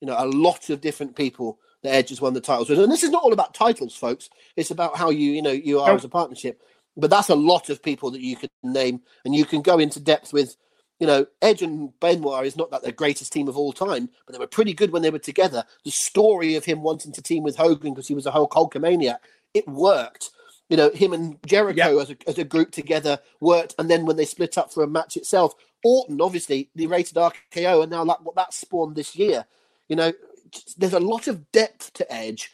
[0.00, 2.81] You know, a lot of different people that Edge has won the titles with.
[2.81, 4.31] And this is not all about titles, folks.
[4.57, 6.61] It's about how you, you know, you are as a partnership.
[6.96, 10.00] But that's a lot of people that you can name, and you can go into
[10.00, 10.57] depth with.
[11.00, 14.33] You know, Edge and Benoit is not that the greatest team of all time, but
[14.33, 15.64] they were pretty good when they were together.
[15.85, 19.18] The story of him wanting to team with Hogan because he was a whole Hulkamaniac,
[19.54, 20.30] it worked.
[20.68, 24.16] You know, him and Jericho as, a, as a group together worked, and then when
[24.16, 25.54] they split up for a match itself,
[25.85, 29.44] Orton obviously the rated RKO, and now like what that spawned this year.
[29.88, 30.12] You know,
[30.78, 32.50] there's a lot of depth to Edge,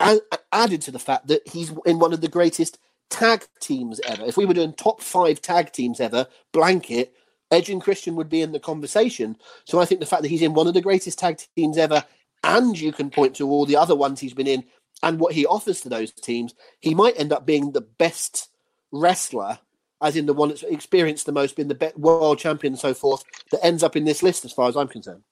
[0.00, 0.20] and
[0.52, 2.78] added to the fact that he's in one of the greatest
[3.10, 7.14] tag teams ever, if we were doing top five tag teams ever, blanket,
[7.50, 9.36] Edge and Christian would be in the conversation.
[9.64, 12.04] So I think the fact that he's in one of the greatest tag teams ever,
[12.42, 14.64] and you can point to all the other ones he's been in
[15.02, 18.48] and what he offers to those teams, he might end up being the best
[18.90, 19.58] wrestler,
[20.02, 23.22] as in the one that's experienced the most, been the world champion and so forth,
[23.50, 25.22] that ends up in this list, as far as I'm concerned.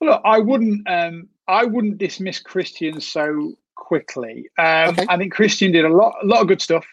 [0.00, 3.56] Well, look, I wouldn't, um, I wouldn't dismiss Christian so
[3.86, 4.50] quickly.
[4.58, 5.06] Um, okay.
[5.08, 6.84] I think Christian did a lot, a lot of good stuff.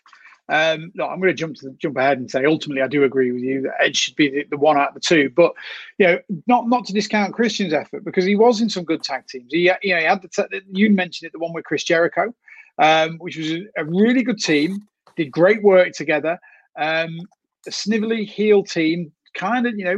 [0.48, 3.04] Um, no, I'm going to jump to the, jump ahead and say ultimately I do
[3.04, 5.32] agree with you that Edge should be the, the, one out of the two.
[5.36, 5.54] But
[5.98, 9.26] you know, not not to discount Christian's effort because he was in some good tag
[9.26, 9.52] teams.
[9.52, 12.34] He you know he had the t- you mentioned it the one with Chris Jericho,
[12.78, 14.88] um, which was a, a, really good team.
[15.16, 16.38] Did great work together.
[16.78, 17.22] Um,
[17.66, 19.98] a snivelly heel team, kind of you know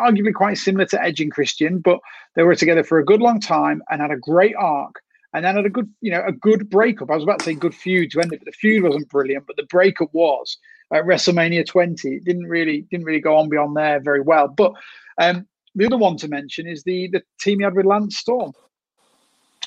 [0.00, 1.98] arguably quite similar to Edge and Christian, but
[2.36, 5.00] they were together for a good long time and had a great arc
[5.32, 7.10] and then had a good, you know, a good breakup.
[7.10, 9.46] I was about to say good feud to end it, but the feud wasn't brilliant,
[9.46, 10.58] but the breakup was
[10.92, 12.08] at WrestleMania 20.
[12.08, 14.48] It didn't really didn't really go on beyond there very well.
[14.48, 14.72] But
[15.18, 18.52] um, the other one to mention is the the team he had with Lance Storm,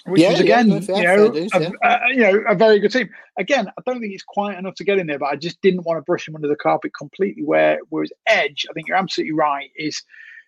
[0.05, 1.69] which yeah, was again, yeah, you know, yeah.
[1.83, 3.09] a, a, you know, a very good team.
[3.37, 5.85] Again, I don't think it's quite enough to get in there, but I just didn't
[5.85, 7.43] want to brush him under the carpet completely.
[7.43, 10.03] Where whereas Edge, I think you're absolutely right, is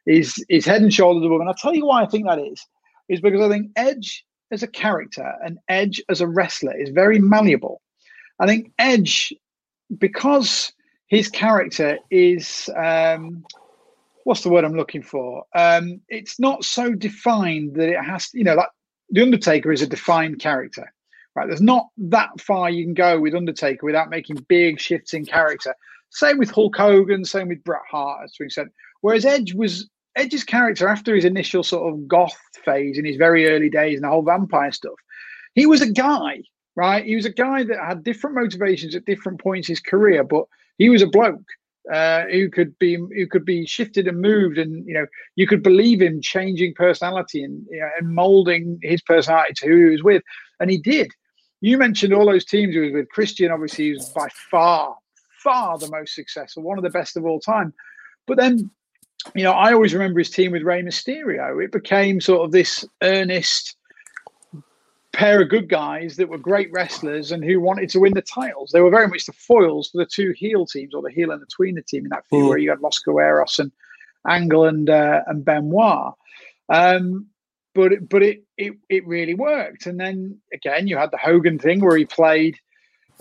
[0.06, 1.40] is is head and shoulders above.
[1.40, 2.66] And I'll tell you why I think that is,
[3.08, 7.20] is because I think Edge as a character and Edge as a wrestler is very
[7.20, 7.82] malleable.
[8.40, 9.34] I think Edge
[9.98, 10.72] because
[11.08, 13.46] his character is um,
[14.24, 15.46] what's the word I'm looking for?
[15.54, 18.70] Um, it's not so defined that it has, you know, like
[19.10, 20.92] the Undertaker is a defined character,
[21.36, 21.48] right?
[21.48, 25.76] There's not that far you can go with Undertaker without making big shifts in character.
[26.10, 28.72] Same with Hulk Hogan, same with Bret Hart, to an extent.
[29.02, 33.48] Whereas Edge was Edge's character after his initial sort of goth phase in his very
[33.50, 34.96] early days and the whole vampire stuff,
[35.54, 36.42] he was a guy,
[36.76, 37.06] right?
[37.06, 40.46] He was a guy that had different motivations at different points in his career, but
[40.78, 41.44] he was a bloke
[41.92, 45.62] uh, who could be who could be shifted and moved, and you know you could
[45.62, 50.04] believe him changing personality and you know, and molding his personality to who he was
[50.04, 50.24] with,
[50.60, 51.12] and he did.
[51.62, 53.10] You mentioned all those teams he was with.
[53.10, 54.96] Christian obviously was by far
[55.46, 57.72] far the most successful, one of the best of all time.
[58.26, 58.72] But then,
[59.34, 61.64] you know, I always remember his team with Rey Mysterio.
[61.64, 63.76] It became sort of this earnest
[65.14, 68.72] pair of good guys that were great wrestlers and who wanted to win the titles.
[68.72, 71.42] They were very much the foils for the two heel teams or the heel and
[71.42, 72.50] the tweener team in that feud mm.
[72.50, 73.72] where you had Los Guerreros and
[74.28, 76.14] Angle and uh, and Benoit.
[76.70, 77.28] Um,
[77.74, 79.86] but it, but it, it it really worked.
[79.86, 82.58] And then again, you had the Hogan thing where he played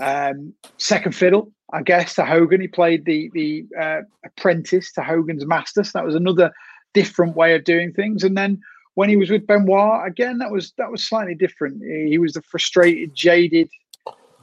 [0.01, 2.61] um, second fiddle, I guess, to Hogan.
[2.61, 5.85] He played the the uh, apprentice to Hogan's master.
[5.85, 6.53] So that was another
[6.95, 8.25] different way of doing things.
[8.25, 8.61] And then
[8.95, 11.83] when he was with Benoit, again, that was that was slightly different.
[11.83, 13.69] He was the frustrated, jaded,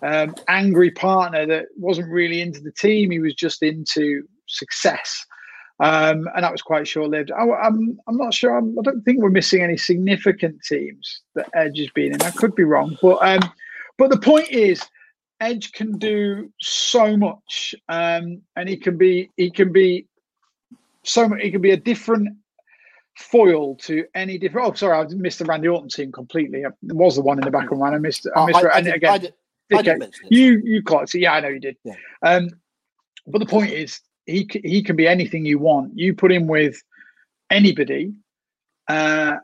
[0.04, 3.12] um, angry partner that wasn't really into the team.
[3.12, 5.26] He was just into success,
[5.80, 7.32] um, and that was quite short lived.
[7.32, 8.58] I, am I'm, I'm not sure.
[8.58, 12.22] I'm, I do not think we're missing any significant teams that Edge has been in.
[12.22, 13.52] I could be wrong, but um,
[13.98, 14.84] but the point is.
[15.42, 20.06] Edge can do so much, um, and he can be he can be
[21.04, 21.42] so much.
[21.42, 22.30] He can be a different
[23.18, 24.68] foil to any different.
[24.68, 26.62] Oh, sorry, I missed the Randy Orton team completely.
[26.62, 27.70] There was the one in the back.
[27.72, 28.28] I missed.
[28.36, 28.60] I oh, missed.
[28.64, 29.34] Oh, I, I, did, again, I did,
[29.74, 31.20] I did you you caught it.
[31.20, 31.78] Yeah, I know you did.
[31.84, 31.96] Yeah.
[32.22, 32.50] Um,
[33.26, 35.98] but the point is, he he can be anything you want.
[35.98, 36.82] You put him with
[37.50, 38.14] anybody,
[38.88, 39.38] uh,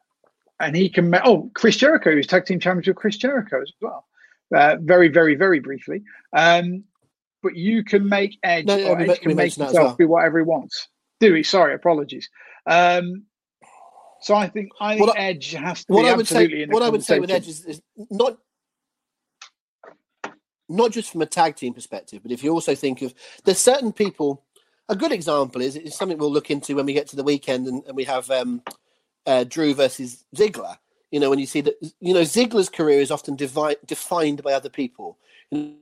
[0.59, 1.13] and he can.
[1.25, 4.05] Oh, Chris Jericho, who's tag team champion with Chris Jericho as well.
[4.55, 6.03] Uh, very, very, very briefly.
[6.33, 6.83] Um,
[7.43, 9.95] but you can make Edge, no, or Edge can make himself well.
[9.95, 10.87] be whatever he wants.
[11.19, 11.43] Do he?
[11.43, 12.29] Sorry, apologies.
[12.65, 13.23] Um,
[14.21, 16.89] so I think I think Edge has to what be I would say, What I
[16.89, 18.37] would say with Edge is, is, not
[20.69, 23.13] not just from a tag team perspective, but if you also think of
[23.45, 24.43] there's certain people.
[24.89, 27.67] A good example is is something we'll look into when we get to the weekend
[27.67, 28.61] and, and we have um,
[29.25, 30.77] uh, Drew versus Ziggler.
[31.11, 34.53] You know, when you see that, you know, Ziggler's career is often devi- defined by
[34.53, 35.17] other people.
[35.51, 35.75] You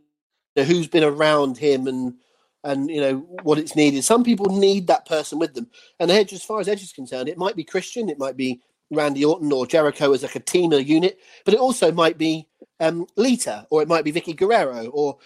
[0.55, 2.15] know, who's been around him and
[2.63, 4.03] and you know what it's needed.
[4.03, 5.67] Some people need that person with them.
[5.99, 8.59] And Edge, as far as Edge is concerned, it might be Christian, it might be
[8.91, 12.47] Randy Orton or Jericho as like a team or unit, but it also might be
[12.79, 15.17] um, Lita or it might be Vickie Guerrero or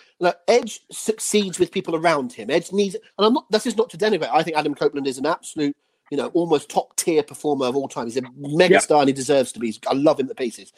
[0.47, 2.49] Edge succeeds with people around him.
[2.49, 3.49] Edge needs, and I'm not.
[3.51, 4.29] This is not to denigrate.
[4.31, 5.75] I think Adam Copeland is an absolute,
[6.09, 8.05] you know, almost top tier performer of all time.
[8.05, 8.91] He's a megastar yep.
[8.91, 9.75] and he deserves to be.
[9.87, 10.73] I love him to pieces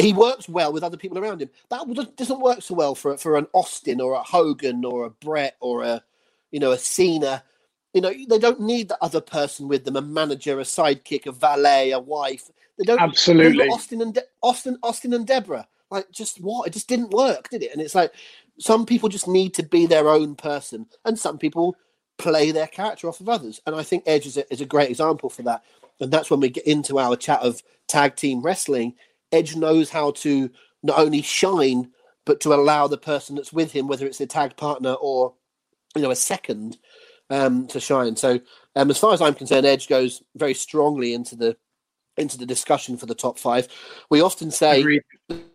[0.00, 1.50] he works well with other people around him.
[1.68, 5.56] That doesn't work so well for for an Austin or a Hogan or a Bret
[5.60, 6.02] or a
[6.50, 7.42] you know a Cena.
[7.92, 11.32] You know they don't need the other person with them, a manager, a sidekick, a
[11.32, 12.50] valet, a wife.
[12.78, 15.66] They don't absolutely Austin and De- Austin Austin and Debra.
[15.90, 16.68] Like just what?
[16.68, 17.72] It just didn't work, did it?
[17.72, 18.12] And it's like
[18.58, 21.76] some people just need to be their own person, and some people
[22.22, 23.60] play their character off of others.
[23.66, 25.62] And I think Edge is a, is a great example for that.
[26.00, 28.94] And that's when we get into our chat of tag team wrestling
[29.32, 30.50] Edge knows how to
[30.82, 31.90] not only shine,
[32.24, 35.34] but to allow the person that's with him, whether it's a tag partner or
[35.94, 36.78] you know a second,
[37.30, 38.16] um, to shine.
[38.16, 38.40] So,
[38.76, 41.56] um, as far as I'm concerned, Edge goes very strongly into the
[42.16, 43.68] into the discussion for the top five.
[44.10, 45.02] We often say Agreed.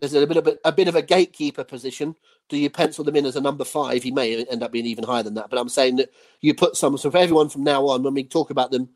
[0.00, 2.16] there's a bit of a, a, bit of a gatekeeper position.
[2.48, 4.02] Do you pencil them in as a number five?
[4.02, 6.76] He may end up being even higher than that, but I'm saying that you put
[6.76, 6.96] some.
[6.96, 8.88] So for everyone from now on, when we talk about them,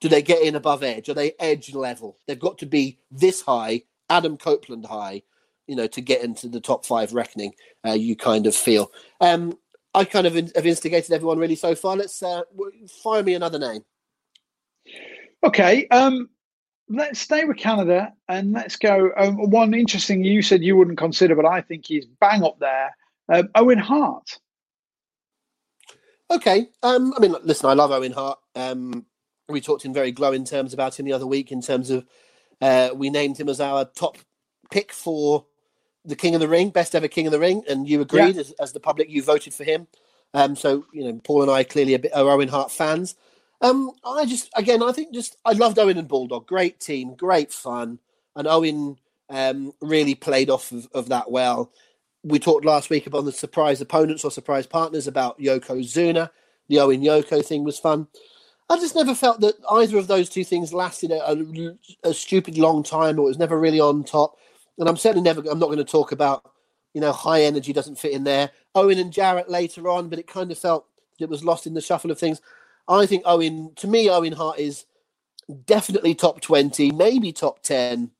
[0.00, 1.08] do they get in above Edge?
[1.08, 2.18] Are they Edge level?
[2.26, 5.22] They've got to be this high Adam Copeland high,
[5.66, 7.54] you know, to get into the top five reckoning.
[7.84, 8.92] Uh, you kind of feel.
[9.20, 9.58] Um,
[9.94, 11.96] I kind of in, have instigated everyone really so far.
[11.96, 12.42] Let's uh,
[13.02, 13.84] fire me another name.
[15.42, 15.88] Okay.
[15.88, 16.28] Um,
[16.88, 19.10] let's stay with Canada and let's go.
[19.16, 22.94] Um, one interesting you said you wouldn't consider, but I think he's bang up there.
[23.28, 24.38] Uh, Owen Hart.
[26.30, 26.68] Okay.
[26.82, 28.38] Um, I mean, listen, I love Owen Hart.
[28.54, 29.06] Um,
[29.48, 32.04] we talked in very glowing terms about him the other week in terms of
[32.60, 34.18] uh, we named him as our top
[34.70, 35.46] pick for
[36.04, 38.40] the King of the Ring, best ever King of the Ring, and you agreed yeah.
[38.40, 39.86] as, as, the public, you voted for him.
[40.34, 43.14] Um, so you know, Paul and I clearly a bit are Owen Hart fans.
[43.60, 46.46] Um, I just again, I think just I loved Owen and Bulldog.
[46.46, 47.98] Great team, great fun,
[48.36, 48.98] and Owen
[49.30, 51.72] um, really played off of, of that well.
[52.24, 56.30] We talked last week about the surprise opponents or surprise partners about Yokozuna.
[56.68, 58.08] The Owen Yoko thing was fun.
[58.70, 62.58] I just never felt that either of those two things lasted a, a, a stupid
[62.58, 64.36] long time or was never really on top.
[64.78, 66.50] And I'm certainly never, I'm not going to talk about,
[66.92, 68.50] you know, high energy doesn't fit in there.
[68.74, 70.86] Owen and Jarrett later on, but it kind of felt
[71.18, 72.40] it was lost in the shuffle of things.
[72.88, 74.84] I think Owen, to me, Owen Hart is
[75.64, 78.10] definitely top 20, maybe top 10.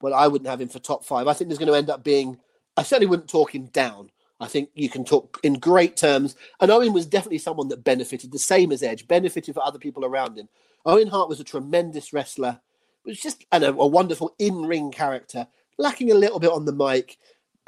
[0.00, 1.26] But I wouldn't have him for top five.
[1.26, 2.38] I think there's going to end up being,
[2.76, 4.10] I certainly wouldn't talk him down.
[4.40, 6.34] I think you can talk in great terms.
[6.60, 10.04] And Owen was definitely someone that benefited, the same as Edge, benefited for other people
[10.04, 10.48] around him.
[10.86, 12.60] Owen Hart was a tremendous wrestler,
[13.04, 16.72] was just and a, a wonderful in ring character, lacking a little bit on the
[16.72, 17.18] mic,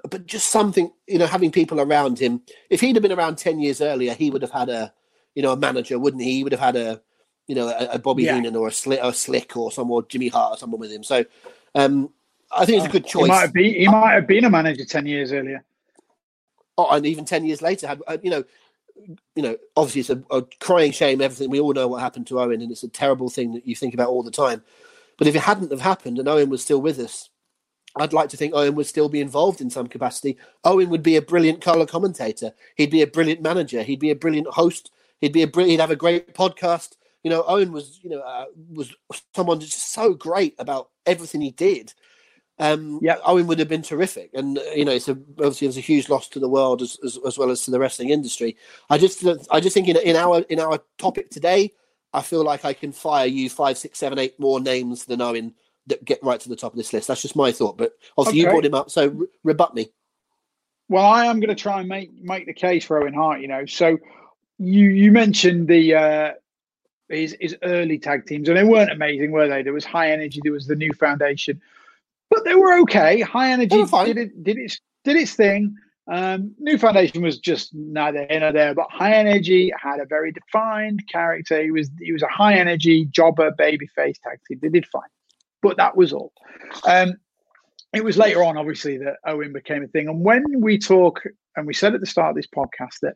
[0.08, 2.40] but just something, you know, having people around him.
[2.70, 4.94] If he'd have been around 10 years earlier, he would have had a,
[5.34, 6.36] you know, a manager, wouldn't he?
[6.36, 7.02] He would have had a,
[7.46, 8.34] you know, a, a Bobby yeah.
[8.34, 11.04] Heenan or a Slick, or Slick or someone, Jimmy Hart or someone with him.
[11.04, 11.24] So
[11.74, 12.10] um,
[12.54, 13.24] I think it's a good choice.
[13.24, 15.64] He might have been, he might have been a manager 10 years earlier
[16.78, 18.44] oh, and even ten years later had uh, you know,
[19.34, 21.20] you know, obviously it's a, a, crying shame.
[21.20, 23.74] Everything we all know what happened to Owen, and it's a terrible thing that you
[23.74, 24.62] think about all the time.
[25.18, 27.28] But if it hadn't have happened and Owen was still with us,
[27.96, 30.38] I'd like to think Owen would still be involved in some capacity.
[30.64, 32.52] Owen would be a brilliant color commentator.
[32.76, 33.82] He'd be a brilliant manager.
[33.82, 34.90] He'd be a brilliant host.
[35.20, 35.72] He'd be a brilliant.
[35.72, 36.96] He'd have a great podcast.
[37.22, 38.94] You know, Owen was you know uh, was
[39.34, 41.92] someone just so great about everything he did
[42.58, 45.76] um, yeah, Owen would have been terrific, and uh, you know, it's a, obviously it's
[45.76, 48.56] a huge loss to the world as, as, as well as to the wrestling industry.
[48.90, 51.72] I just, I just think in, in our in our topic today,
[52.12, 55.54] I feel like I can fire you five, six, seven, eight more names than Owen
[55.86, 57.08] that get right to the top of this list.
[57.08, 58.48] That's just my thought, but obviously okay.
[58.48, 59.90] you brought him up, so re- rebut me.
[60.88, 63.40] Well, I am going to try and make make the case for Owen Hart.
[63.40, 63.98] You know, so
[64.58, 66.32] you you mentioned the uh,
[67.08, 69.62] his his early tag teams, and they weren't amazing, were they?
[69.62, 71.60] There was High Energy, there was the New Foundation
[72.32, 73.20] but they were okay.
[73.20, 75.74] High energy did it did its did its thing.
[76.10, 80.32] Um, New Foundation was just neither here nor there, but High Energy had a very
[80.32, 81.62] defined character.
[81.62, 84.58] He was he was a high energy jobber baby face tag team.
[84.62, 85.02] They did fine,
[85.62, 86.32] but that was all.
[86.88, 87.14] Um,
[87.92, 90.08] it was later on, obviously, that Owen became a thing.
[90.08, 91.20] And when we talk,
[91.56, 93.14] and we said at the start of this podcast that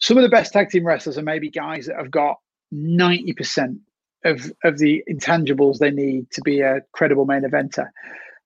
[0.00, 2.38] some of the best tag team wrestlers are maybe guys that have got
[2.72, 3.78] ninety percent
[4.24, 7.88] of of the intangibles they need to be a credible main eventer.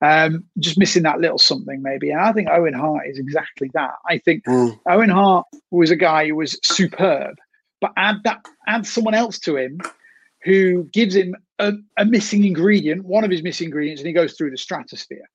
[0.04, 2.10] Um, just missing that little something maybe.
[2.10, 3.92] And I think Owen Hart is exactly that.
[4.06, 4.78] I think mm.
[4.86, 7.36] Owen Hart was a guy who was superb,
[7.80, 9.80] but add that add someone else to him
[10.42, 14.34] who gives him a, a missing ingredient, one of his missing ingredients, and he goes
[14.34, 15.26] through the stratosphere.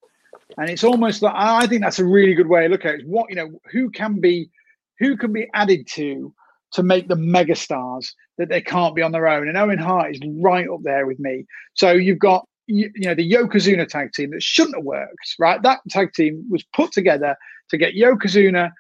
[0.58, 3.08] And it's almost like I think that's a really good way to look at it.
[3.08, 4.52] What you know, who can be
[5.00, 6.32] who can be added to
[6.74, 9.48] to make them megastars that they can't be on their own.
[9.48, 11.46] And Owen Hart is right up there with me.
[11.74, 15.62] So you've got you, know the Yokozuna tag team that shouldn't have worked, right?
[15.64, 17.36] That tag team was put together
[17.70, 18.72] to get Yokozuna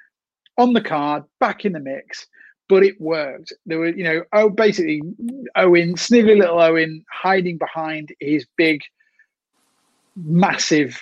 [0.58, 2.28] on the card, back in the mix,
[2.68, 3.54] but it worked.
[3.66, 5.02] There were, you know, oh, basically
[5.56, 8.82] Owen, snivelly little Owen, hiding behind his big,
[10.16, 11.02] massive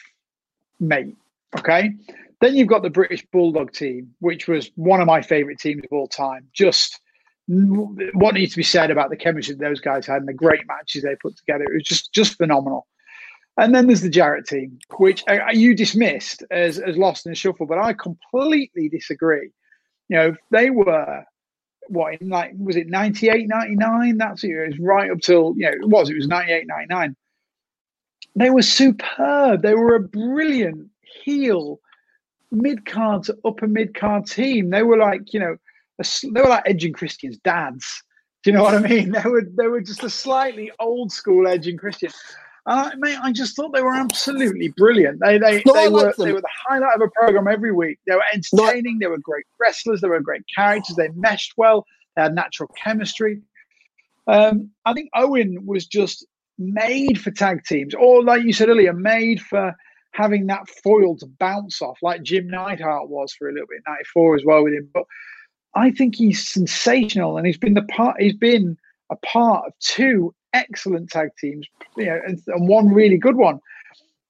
[0.79, 1.15] mate.
[1.57, 1.91] Okay,
[2.39, 5.91] then you've got the British Bulldog team, which was one of my favorite teams of
[5.91, 6.47] all time.
[6.53, 6.99] Just
[7.47, 11.03] what needs to be said about the chemistry those guys had and the great matches
[11.03, 11.63] they put together.
[11.63, 12.87] It was just just phenomenal.
[13.57, 17.35] And then there's the Jarrett team, which uh, you dismissed as, as lost in the
[17.35, 19.49] shuffle, but I completely disagree.
[20.09, 21.23] You know, they were
[21.87, 24.17] what in like was it 98, 99?
[24.17, 24.49] That's it.
[24.49, 27.15] It was right up till you know it was, it was 98, 99.
[28.35, 29.61] They were superb.
[29.63, 30.89] They were a brilliant
[31.23, 31.79] heel
[32.51, 34.69] mid card to upper mid card team.
[34.69, 35.57] They were like, you know,
[35.97, 38.03] they were like Edge and Christian's dads.
[38.43, 39.11] Do you know what I mean?
[39.23, 42.11] They were they were just a slightly old school Edge and Christian.
[42.65, 45.19] And I, mate, I just thought they were absolutely brilliant.
[45.21, 47.99] They they, no, they were they were the highlight of a program every week.
[48.05, 48.99] They were entertaining.
[48.99, 50.01] they were great wrestlers.
[50.01, 50.95] They were great characters.
[50.95, 51.85] They meshed well.
[52.15, 53.41] They had natural chemistry.
[54.27, 56.25] Um, I think Owen was just
[56.57, 59.73] made for tag teams, or like you said earlier, made for
[60.11, 64.35] having that foil to bounce off, like Jim Neidhart was for a little bit, '94
[64.35, 64.89] as well with him.
[64.93, 65.03] But
[65.77, 68.19] I think he's sensational, and he's been the part.
[68.19, 68.77] He's been
[69.11, 73.59] a part of two excellent tag teams, you know, and, and one really good one.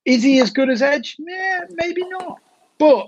[0.03, 1.15] Is he as good as Edge?
[1.17, 2.39] Yeah, maybe not.
[2.77, 3.07] But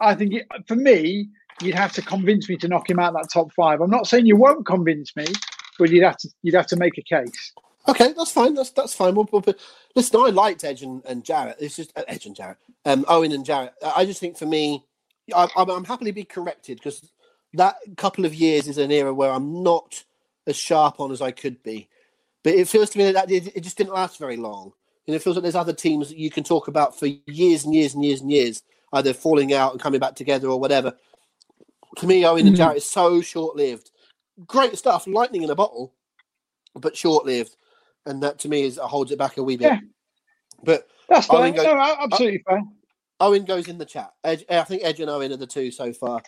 [0.00, 1.28] I think it, for me,
[1.62, 3.80] you'd have to convince me to knock him out that top five.
[3.80, 5.26] I'm not saying you won't convince me,
[5.78, 7.52] but you'd have to you'd have to make a case.
[7.86, 8.54] Okay, that's fine.
[8.54, 9.14] That's that's fine.
[9.14, 9.44] We'll, we'll,
[9.94, 11.58] listen, I liked Edge and, and Jarrett.
[11.60, 13.74] It's just uh, Edge and Jarrett, um, Owen and Jarrett.
[13.80, 14.84] I just think for me,
[15.32, 17.12] I, I'm, I'm happily be corrected because
[17.54, 20.04] that couple of years is an era where I'm not
[20.46, 21.88] as sharp on as I could be.
[22.42, 24.72] But it feels to me that it, it just didn't last very long.
[25.06, 27.74] And it feels like there's other teams that you can talk about for years and
[27.74, 28.62] years and years and years.
[28.92, 30.94] either falling out and coming back together or whatever.
[31.96, 32.58] To me, Owen and Mm.
[32.58, 33.90] Jarrett is so short lived.
[34.46, 35.92] Great stuff, lightning in a bottle,
[36.76, 37.56] but short lived,
[38.06, 39.72] and that to me is holds it back a wee bit.
[39.72, 39.80] Yeah.
[40.62, 41.40] But That's fair.
[41.40, 42.62] think I- no, absolutely fair.
[43.18, 44.12] Owen goes in the chat.
[44.22, 46.22] Edge, I think Edge and Owen are the two so far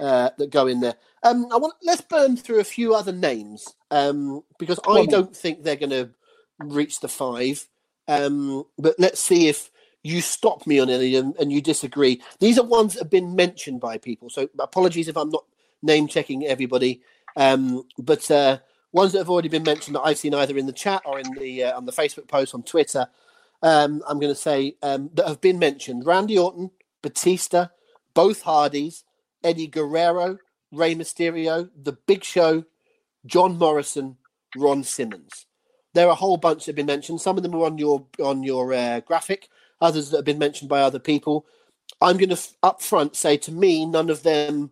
[0.00, 0.94] uh, that go in there.
[1.22, 5.62] Um, I want let's burn through a few other names um, because I don't think
[5.62, 6.10] they're going to
[6.58, 7.66] reach the five.
[8.08, 9.70] Um, but let's see if
[10.02, 12.22] you stop me on any of them and you disagree.
[12.38, 15.44] These are ones that have been mentioned by people, so apologies if I'm not
[15.82, 17.02] name checking everybody.
[17.36, 18.58] Um, but uh,
[18.92, 21.32] ones that have already been mentioned that I've seen either in the chat or in
[21.34, 23.06] the uh, on the Facebook post on Twitter.
[23.62, 26.70] Um, I'm going to say um, that have been mentioned: Randy Orton,
[27.02, 27.68] Batista,
[28.14, 29.04] both Hardys,
[29.42, 30.38] Eddie Guerrero,
[30.72, 32.64] Rey Mysterio, The Big Show,
[33.26, 34.16] John Morrison,
[34.56, 35.46] Ron Simmons.
[35.94, 37.20] There are a whole bunch that have been mentioned.
[37.20, 39.48] Some of them are on your on your uh, graphic.
[39.80, 41.46] Others that have been mentioned by other people.
[42.00, 44.70] I'm going to f- up front say to me, none of them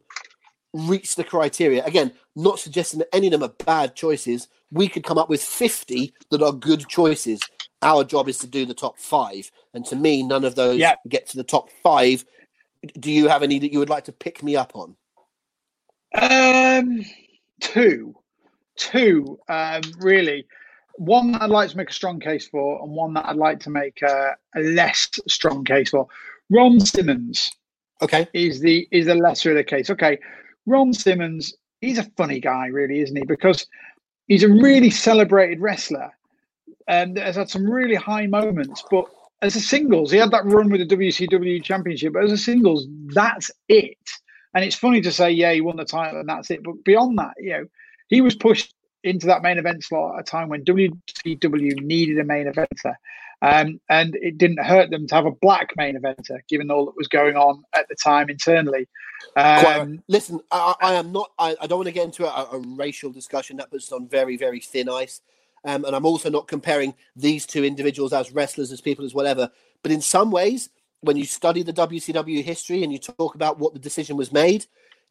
[0.72, 1.84] reach the criteria.
[1.84, 4.48] Again, not suggesting that any of them are bad choices.
[4.70, 7.40] We could come up with 50 that are good choices.
[7.82, 9.50] Our job is to do the top five.
[9.74, 10.94] And to me, none of those Yeah.
[11.08, 12.24] get to the top five.
[12.98, 14.96] Do you have any that you would like to pick me up on?
[16.14, 17.04] Um,
[17.60, 18.14] two,
[18.76, 19.38] two.
[19.48, 20.46] Um, really,
[20.94, 23.60] one that I'd like to make a strong case for, and one that I'd like
[23.60, 26.06] to make a, a less strong case for.
[26.50, 27.50] Ron Simmons
[28.00, 28.28] Okay.
[28.32, 29.90] is the is the lesser of the case.
[29.90, 30.18] Okay,
[30.66, 33.24] Ron Simmons, he's a funny guy, really, isn't he?
[33.24, 33.66] Because
[34.28, 36.10] he's a really celebrated wrestler,
[36.86, 38.84] and has had some really high moments.
[38.90, 39.06] But
[39.42, 42.12] as a singles, he had that run with the WCW Championship.
[42.12, 43.96] But as a singles, that's it.
[44.54, 46.62] And it's funny to say, yeah, he won the title and that's it.
[46.62, 47.64] But beyond that, you know,
[48.08, 48.74] he was pushed
[49.04, 52.94] into that main event slot at a time when WCW needed a main eventer.
[53.40, 56.96] Um, and it didn't hurt them to have a black main eventer, given all that
[56.96, 58.88] was going on at the time internally.
[59.34, 61.30] Quite- Um, Listen, I, I am not.
[61.38, 63.58] I, I don't want to get into a, a racial discussion.
[63.58, 65.20] That puts us on very, very thin ice.
[65.64, 69.50] Um, and I'm also not comparing these two individuals as wrestlers, as people, as whatever.
[69.82, 73.72] But in some ways, when you study the WCW history and you talk about what
[73.72, 74.66] the decision was made,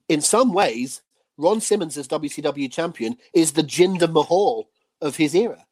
[0.10, 1.02] in some ways,
[1.38, 4.70] Ron Simmons as WCW champion is the Jinder Mahal
[5.02, 5.66] of his era.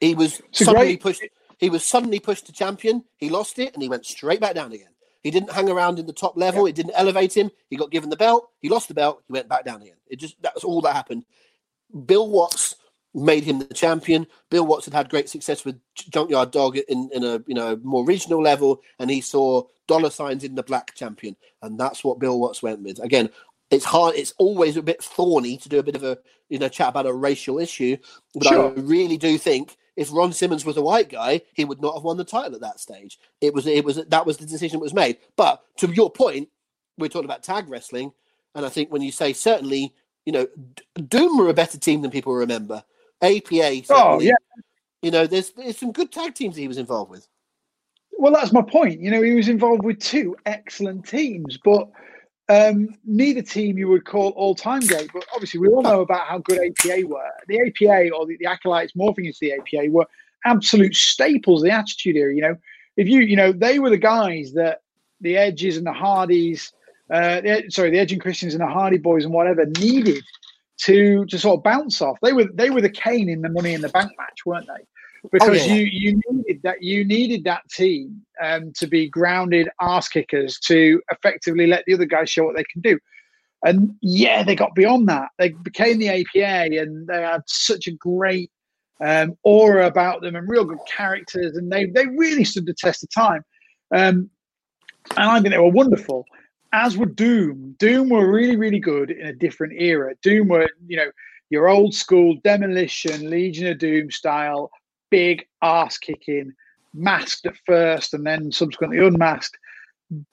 [0.00, 1.22] He was It's suddenly great- pushed.
[1.58, 3.04] He was suddenly pushed to champion.
[3.18, 4.88] He lost it, and he went straight back down again.
[5.22, 6.66] He didn't hang around in the top level.
[6.66, 7.52] It didn't elevate him.
[7.70, 8.50] He got given the belt.
[8.60, 9.22] He lost the belt.
[9.28, 9.94] He went back down again.
[10.08, 11.24] It just that's all that happened.
[12.06, 12.74] Bill Watts
[13.14, 14.26] made him the champion.
[14.50, 18.04] Bill Watts had had great success with Junkyard Dog in, in a you know more
[18.04, 22.38] regional level, and he saw dollar signs in the black champion, and that's what Bill
[22.38, 22.98] Watts went with.
[23.00, 23.28] Again,
[23.70, 24.14] it's hard.
[24.16, 27.06] It's always a bit thorny to do a bit of a you know chat about
[27.06, 27.96] a racial issue,
[28.34, 28.70] but Sure.
[28.70, 32.04] I really do think if Ron Simmons was a white guy, he would not have
[32.04, 33.18] won the title at that stage.
[33.40, 35.18] It was it was that was the decision that was made.
[35.36, 36.48] But to your point,
[36.98, 38.12] we're talking about tag wrestling,
[38.54, 39.94] and I think when you say certainly,
[40.24, 42.84] you know, D- Doom were a better team than people remember.
[43.22, 44.34] APA, oh, yeah.
[45.00, 47.26] you know, there's there's some good tag teams he was involved with.
[48.12, 49.00] Well, that's my point.
[49.00, 51.88] You know, he was involved with two excellent teams, but
[52.48, 55.10] um, neither team you would call all time great.
[55.12, 57.30] But obviously, we all know about how good APA were.
[57.48, 60.06] The APA or the, the acolytes morphing into the APA were
[60.44, 62.34] absolute staples of the Attitude Era.
[62.34, 62.56] You know,
[62.96, 64.82] if you, you know, they were the guys that
[65.20, 66.72] the Edges and the Hardys,
[67.10, 70.22] uh, the, sorry, the Edge and Christians and the Hardy Boys and whatever needed
[70.84, 72.18] to to sort of bounce off.
[72.22, 74.84] They were they were the Kane in the Money in the Bank match, weren't they?
[75.30, 75.74] Because yeah.
[75.74, 81.00] you you needed that you needed that team um, to be grounded ass kickers to
[81.10, 82.98] effectively let the other guys show what they can do.
[83.64, 85.28] And yeah, they got beyond that.
[85.38, 88.50] They became the APA, and they had such a great
[89.00, 93.04] um, aura about them and real good characters, and they they really stood the test
[93.04, 93.44] of time.
[93.94, 94.30] Um,
[95.16, 96.24] and I think they were wonderful.
[96.72, 97.76] As were Doom.
[97.78, 100.14] Doom were really, really good in a different era.
[100.22, 101.10] Doom were, you know,
[101.50, 104.70] your old school demolition, Legion of Doom style,
[105.10, 106.52] big ass kicking,
[106.94, 109.58] masked at first and then subsequently unmasked,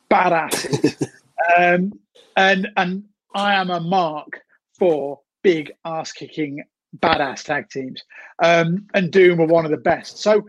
[0.10, 1.08] badasses.
[1.58, 1.92] um,
[2.38, 3.04] and and
[3.36, 4.40] I am a mark
[4.78, 6.64] for big ass kicking,
[6.98, 8.02] badass tag teams.
[8.42, 10.20] Um, and Doom were one of the best.
[10.20, 10.46] So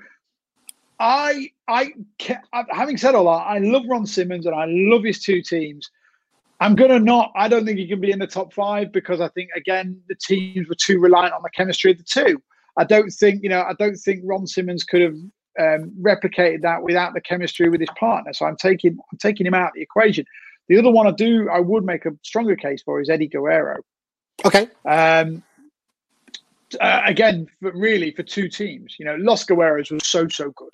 [0.99, 1.93] I, I,
[2.71, 5.91] having said all that, I love Ron Simmons and I love his two teams.
[6.61, 7.33] I'm gonna not.
[7.35, 10.15] I don't think he can be in the top five because I think again the
[10.15, 12.43] teams were too reliant on the chemistry of the two.
[12.77, 13.63] I don't think you know.
[13.63, 15.15] I don't think Ron Simmons could have
[15.59, 18.33] um, replicated that without the chemistry with his partner.
[18.35, 20.27] So I'm taking I'm taking him out of the equation.
[20.69, 23.77] The other one I do I would make a stronger case for is Eddie Guerrero.
[24.45, 25.43] Okay, Um,
[26.81, 30.71] uh, again, for really for two teams, you know, Los Guerreros was so so good,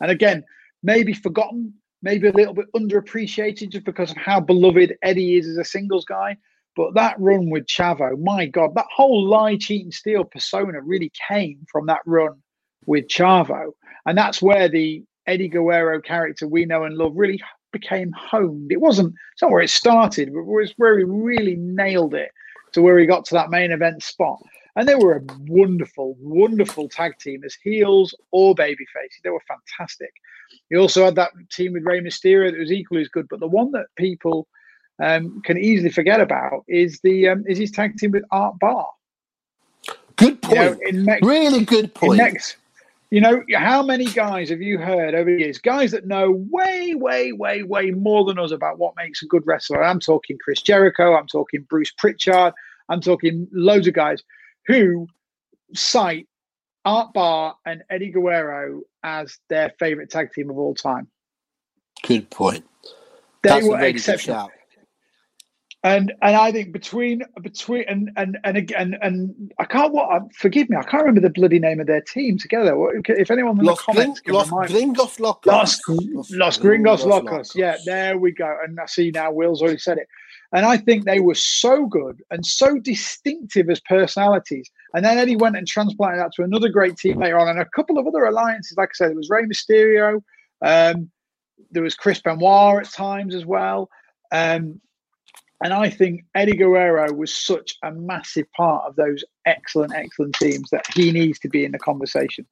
[0.00, 0.44] and again,
[0.82, 5.56] maybe forgotten, maybe a little bit underappreciated just because of how beloved Eddie is as
[5.56, 6.36] a singles guy.
[6.76, 11.12] But that run with Chavo, my God, that whole lie, cheat, and steal persona really
[11.28, 12.42] came from that run
[12.86, 13.70] with Chavo.
[14.06, 17.40] And that's where the Eddie Guerrero character we know and love really
[17.72, 18.72] became honed.
[18.72, 22.30] It wasn't, it's not where it started, but it was where he really nailed it
[22.72, 24.40] to where he got to that main event spot.
[24.76, 29.20] And they were a wonderful, wonderful tag team as heels or baby faces.
[29.22, 30.12] They were fantastic.
[30.68, 33.28] He also had that team with Rey Mysterio that was equally as good.
[33.28, 34.48] But the one that people
[35.02, 38.88] um, can easily forget about is the um, is his tag team with Art Barr.
[40.16, 40.78] Good point.
[40.82, 42.18] You know, Mex- really good point.
[42.18, 42.56] Mex-
[43.10, 45.58] you know, how many guys have you heard over the years?
[45.58, 49.46] Guys that know way, way, way, way more than us about what makes a good
[49.46, 49.84] wrestler.
[49.84, 51.14] I'm talking Chris Jericho.
[51.14, 52.52] I'm talking Bruce Pritchard.
[52.88, 54.20] I'm talking loads of guys
[54.66, 55.06] who
[55.74, 56.28] cite
[56.84, 61.08] Art Barr and Eddie Guerrero as their favorite tag team of all time.
[62.02, 62.64] Good point.
[63.42, 64.50] They That's were exceptional.
[65.82, 70.30] And and I think between between and and and again and I can't what um,
[70.30, 72.74] forgive me I can't remember the bloody name of their team together.
[73.06, 75.46] If anyone in Los the comments Gring, Los Gringos Locos.
[75.46, 77.04] Los, Los, Los Gringos.
[77.04, 77.54] Locos.
[77.54, 78.58] Yeah, there we go.
[78.64, 80.08] And I see now Will's already said it.
[80.54, 84.70] And I think they were so good and so distinctive as personalities.
[84.94, 87.64] And then Eddie went and transplanted that to another great team later on, and a
[87.64, 88.76] couple of other alliances.
[88.78, 90.22] Like I said, it was Rey Mysterio.
[90.62, 91.10] Um,
[91.72, 93.90] there was Chris Benoit at times as well.
[94.30, 94.80] Um,
[95.62, 100.70] and I think Eddie Guerrero was such a massive part of those excellent, excellent teams
[100.70, 102.46] that he needs to be in the conversation.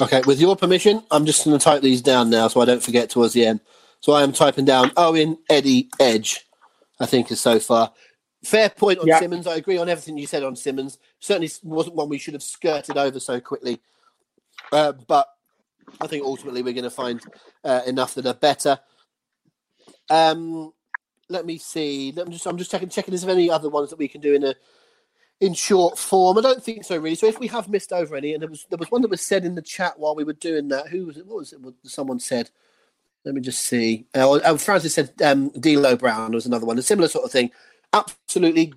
[0.00, 2.82] Okay, with your permission, I'm just going to type these down now so I don't
[2.82, 3.60] forget towards the end.
[4.00, 6.46] So I am typing down Owen, Eddie, Edge,
[7.02, 7.92] I think, is so far.
[8.44, 9.46] Fair point on Simmons.
[9.46, 10.98] I agree on everything you said on Simmons.
[11.18, 13.80] Certainly wasn't one we should have skirted over so quickly.
[14.70, 15.26] Uh, but
[16.00, 17.20] I think ultimately we're going to find
[17.64, 18.78] uh, enough that are better.
[20.10, 20.72] Um,
[21.28, 22.12] let me see.
[22.14, 23.14] Let me just, I'm just checking, checking.
[23.14, 24.54] Is there any other ones that we can do in a
[25.40, 26.38] in short form?
[26.38, 27.16] I don't think so, really.
[27.16, 29.22] So if we have missed over any, and there was there was one that was
[29.22, 30.88] said in the chat while we were doing that.
[30.88, 31.26] Who was it?
[31.26, 31.60] What was it?
[31.60, 32.50] What someone said.
[33.24, 34.06] Let me just see.
[34.14, 36.78] Uh, oh, Francis said um, D'Lo Brown was another one.
[36.78, 37.50] A similar sort of thing.
[37.92, 38.74] Absolutely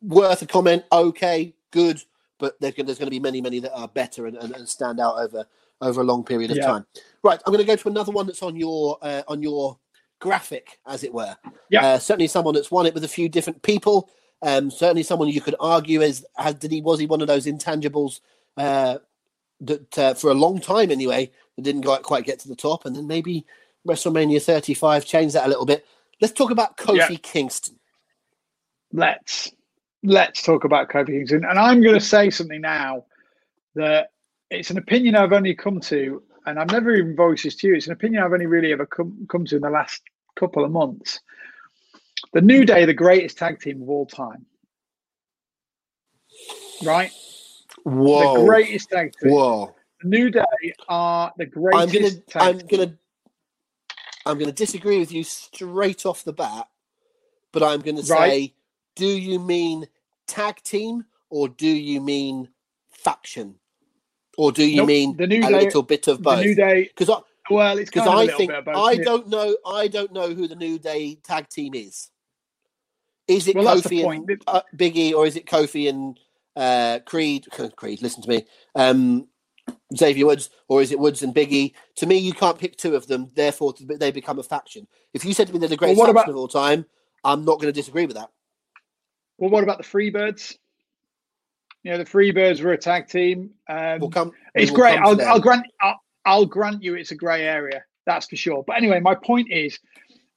[0.00, 0.84] worth a comment.
[0.90, 2.02] Okay, good,
[2.38, 5.00] but there's, there's going to be many, many that are better and, and, and stand
[5.00, 5.46] out over
[5.80, 6.66] over a long period of yeah.
[6.66, 6.86] time.
[7.22, 9.78] Right, I'm going to go to another one that's on your uh, on your
[10.18, 11.36] graphic, as it were.
[11.70, 11.84] Yeah.
[11.84, 14.10] Uh, certainly someone that's won it with a few different people.
[14.40, 17.46] Um, certainly someone you could argue as has did he was he one of those
[17.46, 18.20] intangibles
[18.56, 18.98] uh,
[19.60, 22.94] that uh, for a long time anyway that didn't quite get to the top, and
[22.94, 23.44] then maybe
[23.86, 25.84] WrestleMania 35 changed that a little bit.
[26.20, 27.16] Let's talk about Kofi yeah.
[27.20, 27.80] Kingston.
[28.92, 29.50] Let's
[30.04, 33.06] let's talk about Kofi Kingston, and I'm going to say something now
[33.74, 34.12] that
[34.50, 37.74] it's an opinion I've only come to and I've never even voiced this to you.
[37.74, 40.00] It's an opinion I've only really ever come come to in the last
[40.38, 41.20] couple of months.
[42.34, 44.46] The New Day, the greatest tag team of all time,
[46.84, 47.10] right?
[47.82, 48.38] Whoa!
[48.38, 49.32] The greatest tag team.
[49.32, 49.74] Whoa!
[50.02, 50.44] The New Day
[50.88, 52.22] are the greatest.
[52.34, 52.94] I'm gonna, I'm gonna,
[54.26, 56.68] I'm gonna disagree with you straight off the bat,
[57.52, 58.54] but I'm gonna say, right.
[58.96, 59.86] do you mean
[60.26, 62.48] tag team or do you mean
[62.90, 63.56] faction?
[64.38, 64.86] or do you nope.
[64.86, 66.38] mean the new a day, little bit of both?
[66.38, 67.18] The new day, because I
[67.50, 69.56] well, it's because I think I don't know.
[69.66, 72.08] I don't know who the new day tag team is.
[73.26, 76.18] Is it well, Kofi and uh, Biggie, or is it Kofi and
[76.56, 77.46] uh, Creed?
[77.76, 78.46] Creed, listen to me.
[78.74, 79.26] Um,
[79.96, 81.72] Xavier Woods, or is it Woods and Biggie?
[81.96, 83.30] To me, you can't pick two of them.
[83.34, 84.86] Therefore, they become a faction.
[85.14, 86.84] If you said to me they're the greatest well, faction about, of all time,
[87.24, 88.30] I'm not going to disagree with that.
[89.38, 90.56] Well, what about the Freebirds?
[91.84, 93.50] You know, the Freebirds were a tag team.
[93.68, 94.98] Um, we'll come, it's we'll great.
[94.98, 95.64] I'll, I'll, grant.
[95.80, 97.84] I'll, I'll grant you it's a grey area.
[98.04, 98.64] That's for sure.
[98.66, 99.78] But anyway, my point is,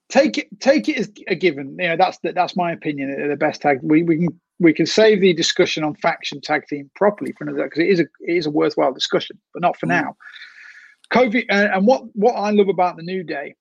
[0.10, 1.78] take it take it as a given.
[1.80, 3.16] You know, that's the, that's my opinion.
[3.16, 3.80] They're the best tag.
[3.82, 7.64] We we can we can save the discussion on faction tag team properly for another
[7.64, 9.90] because it is a it is a worthwhile discussion, but not for mm.
[9.90, 10.16] now.
[11.12, 13.56] Kofi uh, and what what I love about the New Day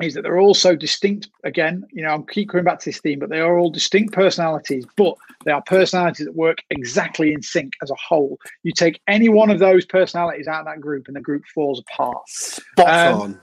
[0.00, 1.28] is that they're all so distinct.
[1.44, 4.14] Again, you know, I'm keep coming back to this theme, but they are all distinct
[4.14, 8.38] personalities, but they are personalities that work exactly in sync as a whole.
[8.62, 11.80] You take any one of those personalities out of that group, and the group falls
[11.80, 12.28] apart.
[12.28, 13.40] Spot um, on.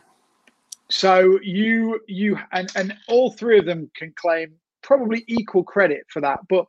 [0.90, 4.56] So you you and and all three of them can claim
[4.86, 6.66] probably equal credit for that, but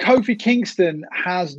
[0.00, 1.58] Kofi Kingston has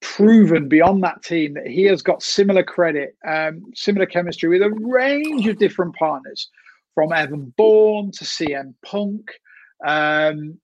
[0.00, 4.70] proven beyond that team that he has got similar credit, um, similar chemistry with a
[4.70, 6.48] range of different partners
[6.94, 9.32] from Evan Bourne to CM Punk.
[9.84, 10.58] Um,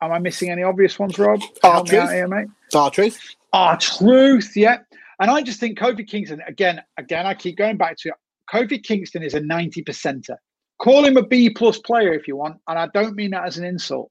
[0.00, 1.40] am I missing any obvious ones, Rob?
[1.62, 2.10] R-Truth.
[2.10, 2.48] Here, mate.
[2.74, 3.36] R-Truth.
[3.52, 4.78] R-Truth, yeah.
[5.20, 8.14] And I just think Kofi Kingston, again, again, I keep going back to it.
[8.52, 10.36] Kofi Kingston is a 90 percenter.
[10.78, 13.58] Call him a B plus player if you want, and I don't mean that as
[13.58, 14.10] an insult.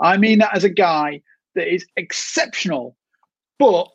[0.00, 1.22] I mean that as a guy
[1.54, 2.96] that is exceptional,
[3.58, 3.88] but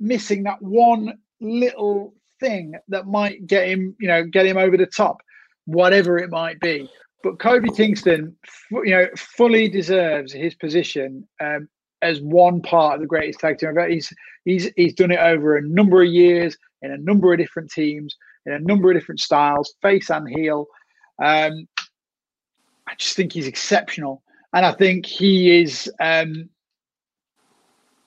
[0.00, 4.86] missing that one little thing that might get him, you know, get him over the
[4.86, 5.18] top,
[5.66, 6.88] whatever it might be.
[7.22, 8.36] But Kofi Kingston,
[8.70, 11.68] you know, fully deserves his position um,
[12.00, 13.88] as one part of the greatest tag team ever.
[13.88, 14.12] He's
[14.44, 18.16] he's he's done it over a number of years in a number of different teams
[18.48, 20.66] in a number of different styles, face and heel.
[21.18, 21.68] Um,
[22.86, 26.48] I just think he's exceptional, and I think he is um,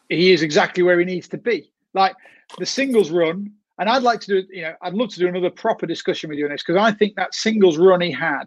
[0.10, 1.72] he is exactly where he needs to be.
[1.94, 2.16] Like
[2.58, 5.50] the singles run, and I'd like to do, you know, I'd love to do another
[5.50, 8.46] proper discussion with you on this because I think that singles run he had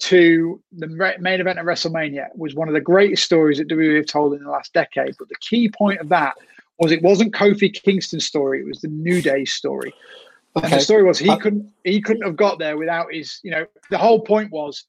[0.00, 0.88] to the
[1.20, 4.42] main event of WrestleMania was one of the greatest stories that WWE have told in
[4.42, 5.14] the last decade.
[5.18, 6.34] But the key point of that
[6.78, 9.94] was it wasn't Kofi Kingston's story; it was the New Day's story.
[10.56, 10.66] Okay.
[10.66, 13.40] And the story was he uh, couldn't he couldn't have got there without his.
[13.42, 14.84] You know, the whole point was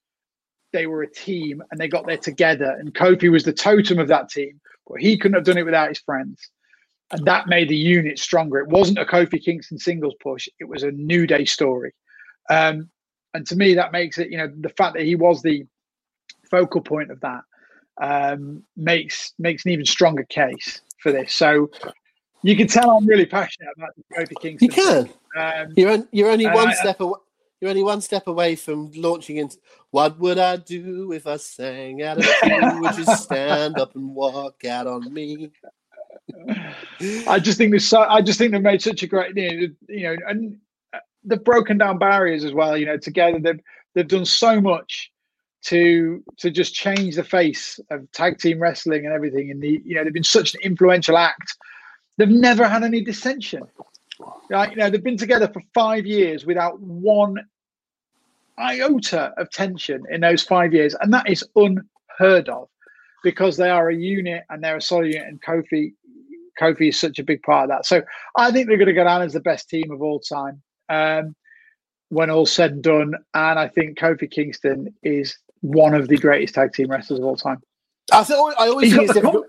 [0.73, 4.07] they were a team and they got there together, and Kofi was the totem of
[4.09, 4.59] that team.
[4.87, 6.49] But he couldn't have done it without his friends,
[7.11, 8.59] and that made the unit stronger.
[8.59, 11.93] It wasn't a Kofi Kingston singles push; it was a New Day story.
[12.49, 12.89] Um,
[13.33, 15.65] and to me, that makes it, you know, the fact that he was the
[16.51, 17.41] focal point of that
[18.01, 21.33] um, makes makes an even stronger case for this.
[21.33, 21.71] So
[22.43, 24.67] you can tell I'm really passionate about the Kofi Kingston.
[24.67, 25.09] You can.
[25.35, 27.19] Um, you're you're only one I, step away.
[27.59, 29.57] You're only one step away from launching into
[29.91, 32.59] what would I do if I sang out of key?
[32.79, 35.49] Would you stand up and walk out on me?
[37.27, 37.91] I just think this.
[37.93, 40.57] I just think they've made such a great, you know, and
[41.23, 42.77] they've broken down barriers as well.
[42.77, 43.59] You know, together they've
[43.93, 45.11] they've done so much
[45.63, 49.51] to to just change the face of tag team wrestling and everything.
[49.51, 51.55] And the you know they've been such an influential act.
[52.17, 53.63] They've never had any dissension.
[54.49, 57.37] Like, you know, they've been together for five years without one
[58.57, 62.69] iota of tension in those five years, and that is unheard of
[63.23, 65.27] because they are a unit and they're a solid unit.
[65.27, 65.93] And Kofi,
[66.59, 67.85] Kofi is such a big part of that.
[67.85, 68.01] So
[68.37, 71.35] I think they're going to go down as the best team of all time um,
[72.09, 73.13] when all's said and done.
[73.33, 77.37] And I think Kofi Kingston is one of the greatest tag team wrestlers of all
[77.37, 77.61] time.
[78.11, 79.45] I, thought, I always he's got, com-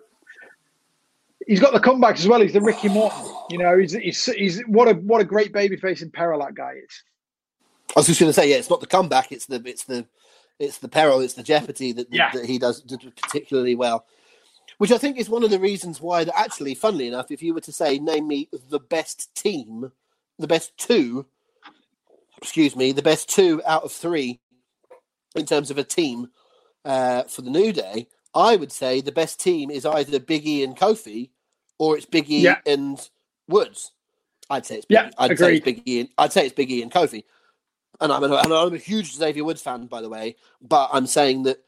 [1.47, 2.40] he's got the comebacks as well.
[2.40, 3.26] He's the Ricky Morton.
[3.51, 6.74] You know, he's, he's, he's what a what a great babyface in peril that guy
[6.84, 7.03] is.
[7.97, 10.07] I was just going to say, yeah, it's not the comeback; it's the it's the
[10.59, 12.30] it's the peril, it's the jeopardy that, yeah.
[12.32, 14.07] that he does particularly well.
[14.78, 17.55] Which I think is one of the reasons why that actually, funnily enough, if you
[17.55, 19.92] were to say, name me the best team
[20.38, 21.26] the best two,
[22.38, 24.40] excuse me, the best two out of three
[25.34, 26.28] in terms of a team
[26.84, 30.76] uh, for the New Day, I would say the best team is either Biggie and
[30.76, 31.30] Kofi
[31.79, 32.59] or it's Biggie yeah.
[32.66, 32.99] and
[33.49, 33.93] Woods.
[34.51, 34.91] I'd say it's Biggie.
[34.91, 35.39] Yeah, I'd agreed.
[35.39, 36.01] say it's Biggie.
[36.01, 37.25] And, I'd say it's Biggie and Kofi.
[38.01, 40.37] And I'm, a, and I'm a huge Xavier Woods fan, by the way.
[40.61, 41.59] But I'm saying that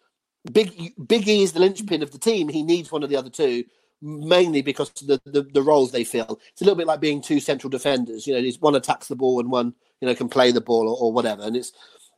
[0.53, 2.49] Big Biggie is the linchpin of the team.
[2.49, 3.65] He needs one of the other two
[4.03, 6.41] mainly because the, the, the roles they fill.
[6.53, 8.27] It's a little bit like being two central defenders.
[8.27, 10.97] You know, one attacks the ball and one you know can play the ball or,
[10.99, 11.43] or whatever.
[11.43, 11.73] And it's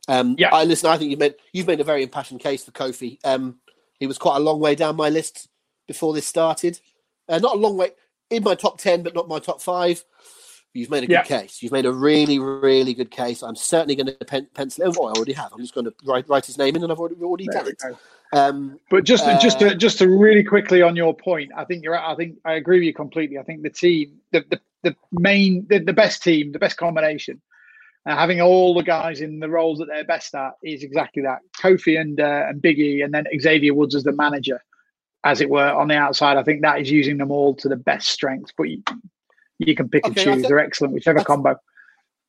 [0.07, 0.49] um, yeah.
[0.53, 0.89] I listen.
[0.89, 3.19] I think you've made you've made a very impassioned case for Kofi.
[3.23, 3.59] Um,
[3.99, 5.47] he was quite a long way down my list
[5.87, 6.79] before this started.
[7.29, 7.91] Uh, not a long way
[8.29, 10.03] in my top ten, but not my top five.
[10.73, 11.23] You've made a good yeah.
[11.23, 11.63] case.
[11.63, 13.41] You've made a really, really good case.
[13.41, 14.97] I'm certainly going to pen- pencil it.
[14.99, 15.51] Oh, I already have.
[15.51, 17.81] I'm just going to write, write his name in, and I've already, already done it.
[18.31, 21.83] Um, but just uh, just to, just to really quickly on your point, I think
[21.83, 21.97] you're.
[21.97, 23.39] I think I agree with you completely.
[23.39, 27.41] I think the team, the the, the main, the, the best team, the best combination,
[28.05, 31.39] uh, having all the guys in the roles that they're best at is exactly that.
[31.59, 34.63] Kofi and uh, and Biggie, and then Xavier Woods as the manager,
[35.23, 36.37] as it were, on the outside.
[36.37, 38.51] I think that is using them all to the best strength.
[38.57, 38.83] But you,
[39.57, 40.47] you can pick okay, and choose.
[40.47, 41.55] They're excellent, whichever combo.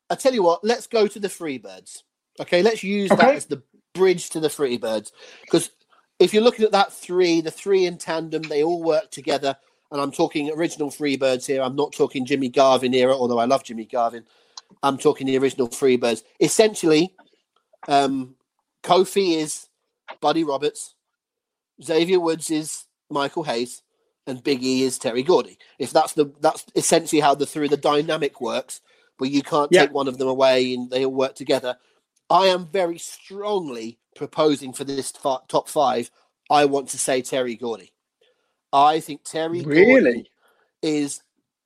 [0.08, 2.02] I tell you what, let's go to the Freebirds.
[2.40, 3.22] Okay, let's use okay.
[3.22, 3.62] that as the
[3.94, 5.12] bridge to the Freebirds
[5.42, 5.70] because
[6.18, 9.56] if you're looking at that three, the three in tandem, they all work together.
[9.90, 11.62] And I'm talking original Freebirds here.
[11.62, 14.24] I'm not talking Jimmy Garvin era, although I love Jimmy Garvin.
[14.82, 16.22] I'm talking the original Freebirds.
[16.38, 17.14] Essentially,
[17.88, 18.36] um,
[18.84, 19.68] Kofi is
[20.20, 20.94] Buddy Roberts,
[21.82, 23.82] Xavier Woods is Michael Hayes,
[24.26, 25.58] and Big E is Terry Gordy.
[25.78, 28.80] If that's the that's essentially how the through the dynamic works,
[29.18, 29.82] where you can't yeah.
[29.82, 31.76] take one of them away and they all work together.
[32.28, 36.10] I am very strongly proposing for this top five.
[36.48, 37.92] I want to say Terry Gordy.
[38.72, 40.30] I think Terry really Gordy
[40.82, 41.22] is.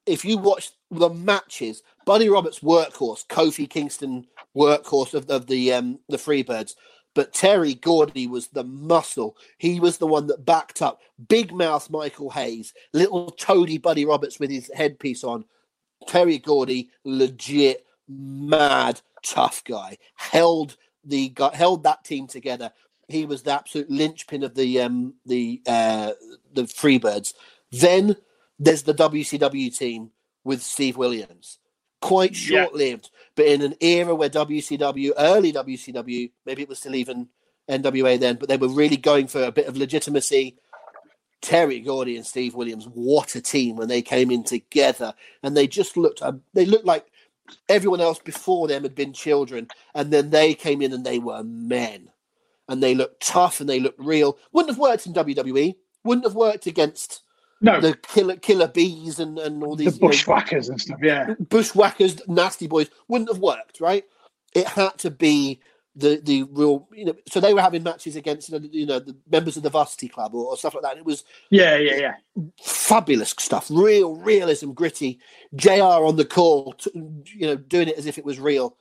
[0.07, 5.99] If you watch the matches, Buddy Roberts workhorse, Kofi Kingston workhorse of, of the um,
[6.09, 6.75] the Freebirds,
[7.15, 9.37] but Terry Gordy was the muscle.
[9.59, 14.41] He was the one that backed up big mouth Michael Hayes, little toady Buddy Roberts
[14.41, 15.45] with his headpiece on.
[16.07, 19.97] Terry Gordy, legit mad tough guy.
[20.17, 22.73] Held the held that team together.
[23.09, 26.13] He was the absolute linchpin of the um, the uh,
[26.53, 27.35] the Freebirds.
[27.71, 28.17] Then
[28.59, 30.11] there's the WCW team
[30.45, 31.59] with Steve Williams.
[32.01, 33.14] Quite short lived, yeah.
[33.37, 37.29] But in an era where WCW, early WCW, maybe it was still even
[37.69, 40.57] NWA then, but they were really going for a bit of legitimacy.
[41.41, 45.13] Terry Gordy and Steve Williams, what a team when they came in together,
[45.43, 46.23] and they just looked.
[46.23, 47.07] Uh, they looked like
[47.69, 51.43] everyone else before them had been children, and then they came in and they were
[51.45, 52.09] men,
[52.69, 54.39] and they looked tough and they looked real.
[54.53, 55.75] Wouldn't have worked in WWE.
[56.03, 57.23] Wouldn't have worked against
[57.61, 57.81] no.
[57.81, 60.99] the killer killer bees and, and all these the bushwhackers you know, and stuff.
[61.03, 63.81] Yeah, bushwhackers, nasty boys wouldn't have worked.
[63.81, 64.05] Right?
[64.55, 65.61] It had to be
[65.97, 69.57] the the real you know so they were having matches against you know the members
[69.57, 73.31] of the varsity club or, or, stuff like that it was yeah yeah yeah fabulous
[73.39, 75.21] stuff real realism gritty
[75.55, 78.77] jr on the call you know doing it as if it was real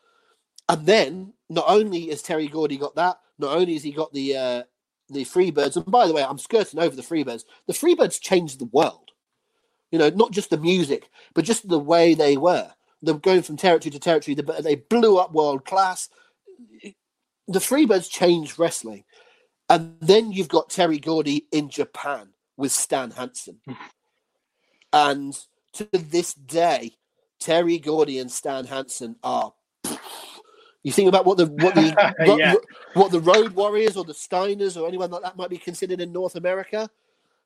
[0.69, 4.35] and then not only has terry gordy got that not only has he got the
[4.35, 4.63] uh
[5.09, 8.65] the freebirds and by the way i'm skirting over the freebirds the freebirds changed the
[8.65, 9.11] world
[9.91, 13.57] you know not just the music but just the way they were they're going from
[13.57, 16.09] territory to territory they blew up world class
[17.47, 19.03] the Freebirds changed wrestling.
[19.69, 23.59] And then you've got Terry Gordy in Japan with Stan Hansen.
[23.65, 23.73] Hmm.
[24.91, 25.39] and
[25.73, 26.91] to this day,
[27.39, 29.53] Terry Gordy and Stan Hansen are.
[30.83, 32.55] You think about what the what the yeah.
[32.93, 36.11] what the Road Warriors or the Steiners or anyone like that might be considered in
[36.11, 36.89] North America.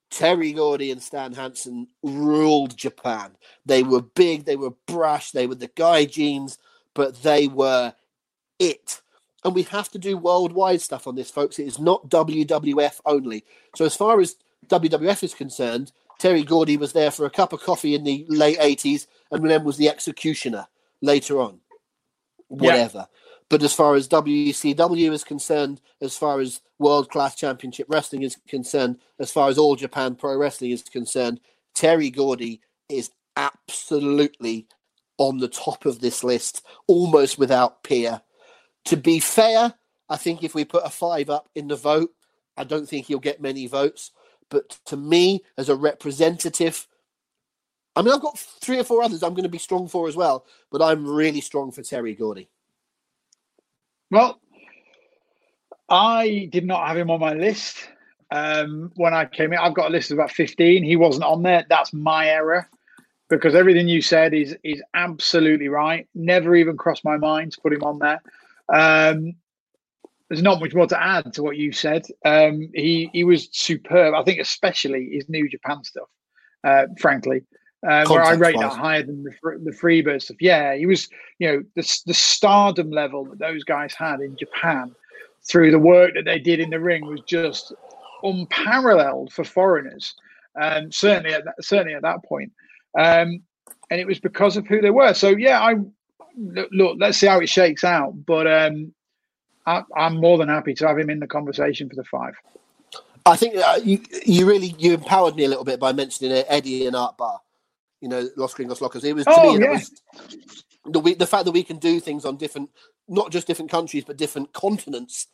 [0.10, 3.32] Terry Gordy and Stan Hansen ruled Japan.
[3.66, 6.58] They were big, they were brash, they were the gaijins,
[6.94, 7.94] but they were
[8.58, 9.02] it
[9.48, 11.58] and we have to do worldwide stuff on this, folks.
[11.58, 13.46] It is not WWF only.
[13.76, 14.36] So as far as
[14.68, 18.60] WWF is concerned, Terry Gordy was there for a cup of coffee in the late
[18.60, 20.68] 80s and then was the executioner
[21.02, 21.60] later on.
[22.50, 23.08] Whatever.
[23.10, 23.27] Yeah.
[23.50, 28.38] But as far as WCW is concerned, as far as World Class Championship Wrestling is
[28.48, 31.40] concerned, as far as All Japan Pro Wrestling is concerned,
[31.74, 34.68] Terry Gordy is absolutely
[35.18, 38.22] on the top of this list, almost without peer.
[38.86, 39.74] To be fair,
[40.10, 42.12] I think if we put a five up in the vote,
[42.58, 44.12] I don't think he'll get many votes.
[44.50, 46.88] But to me, as a representative,
[47.96, 50.16] I mean, I've got three or four others I'm going to be strong for as
[50.16, 52.50] well, but I'm really strong for Terry Gordy.
[54.10, 54.40] Well,
[55.90, 57.90] I did not have him on my list
[58.32, 59.60] um, when I came in.
[59.60, 60.84] I've got a list of about 15.
[60.84, 61.66] He wasn't on there.
[61.70, 62.70] That's my error
[63.30, 66.08] because everything you said is is absolutely right.
[66.16, 68.22] Never even crossed my mind to put him on there.
[68.70, 69.34] Um,
[70.30, 72.06] there's not much more to add to what you said.
[72.26, 74.14] Um, he he was superb.
[74.14, 76.10] I think especially his New Japan stuff.
[76.64, 77.42] Uh, frankly,
[77.88, 79.32] uh, where I rate that higher than the
[79.64, 80.38] the Freebird stuff.
[80.42, 81.10] Yeah, he was.
[81.40, 84.94] You know the the stardom level that those guys had in Japan
[85.50, 87.74] through the work that they did in the ring was just
[88.24, 90.16] unparalleled for foreigners.
[90.60, 92.52] Um, certainly at that, certainly at that point.
[92.98, 93.42] Um,
[93.90, 95.14] and it was because of who they were.
[95.14, 95.76] So yeah, I
[96.38, 98.14] look, let's see how it shakes out.
[98.26, 98.94] But um,
[99.66, 102.36] I, am more than happy to have him in the conversation for the five.
[103.26, 106.88] I think uh, you, you really you empowered me a little bit by mentioning Eddie
[106.88, 107.40] and Art Barr.
[108.02, 109.04] You know, Los Gringos Locos.
[109.04, 109.72] It was to oh, me yeah.
[109.72, 109.92] was
[110.86, 112.70] the the fact that we can do things on different,
[113.08, 115.28] not just different countries, but different continents.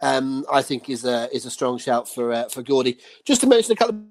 [0.00, 2.98] Um, I think is a is a strong shout for uh, for Gordy.
[3.24, 4.02] Just to mention a couple of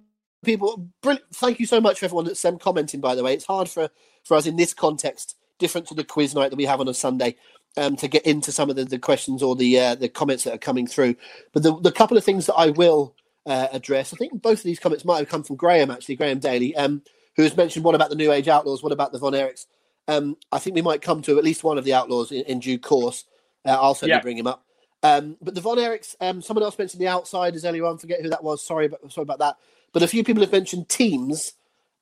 [0.43, 0.89] people.
[1.01, 1.25] Brilliant.
[1.33, 3.01] Thank you so much for everyone that's um, commenting.
[3.01, 3.89] By the way, it's hard for
[4.23, 6.93] for us in this context different to the quiz night that we have on a
[6.93, 7.35] Sunday.
[7.77, 10.53] Um, to get into some of the, the questions or the uh, the comments that
[10.53, 11.13] are coming through,
[11.51, 13.13] but the, the couple of things that I will
[13.45, 16.39] uh, address, I think both of these comments might have come from Graham actually, Graham
[16.39, 17.01] Daly, um,
[17.35, 19.65] who has mentioned what about the New Age Outlaws, what about the Von Erichs?
[20.07, 22.59] Um, I think we might come to at least one of the Outlaws in, in
[22.59, 23.25] due course.
[23.65, 24.21] Uh, I'll certainly yeah.
[24.21, 24.63] bring him up.
[25.03, 27.97] Um, but the Von Erichs, um, someone else mentioned the Outsiders earlier on.
[27.97, 28.65] Forget who that was.
[28.65, 29.57] Sorry, but sorry about that.
[29.93, 31.53] But a few people have mentioned teams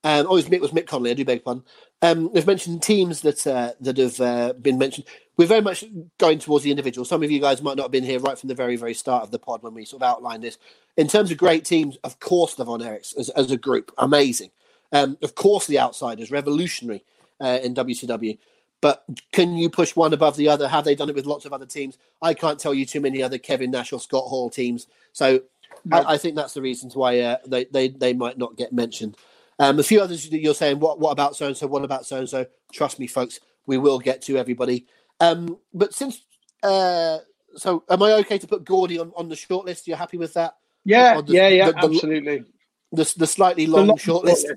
[0.05, 1.11] um, oh, it was Mick, was Mick Conley.
[1.11, 1.63] I do beg pardon.
[2.01, 5.07] Um, they've mentioned teams that uh, that have uh, been mentioned.
[5.37, 5.85] We're very much
[6.17, 7.05] going towards the individual.
[7.05, 9.23] Some of you guys might not have been here right from the very, very start
[9.23, 10.57] of the pod when we sort of outlined this.
[10.97, 14.51] In terms of great teams, of course, the Von Erichs as, as a group, amazing.
[14.93, 17.03] Um, of course, the Outsiders, revolutionary
[17.41, 18.37] uh, in WCW.
[18.79, 20.67] But can you push one above the other?
[20.67, 21.97] Have they done it with lots of other teams?
[22.21, 24.87] I can't tell you too many other Kevin Nash or Scott Hall teams.
[25.13, 25.41] So
[25.85, 25.97] no.
[25.97, 29.17] I, I, think that's the reasons why uh, they, they, they might not get mentioned.
[29.59, 31.67] Um, a few others that you're saying, what what about so and so?
[31.67, 32.45] What about so and so?
[32.71, 34.85] Trust me, folks, we will get to everybody.
[35.19, 36.21] Um, but since
[36.63, 37.19] uh,
[37.55, 39.87] so, am I okay to put Gordy on, on the short list?
[39.87, 40.55] You're happy with that?
[40.85, 42.45] Yeah, the, yeah, yeah, the, the, absolutely.
[42.91, 44.47] The, the slightly long, long short list.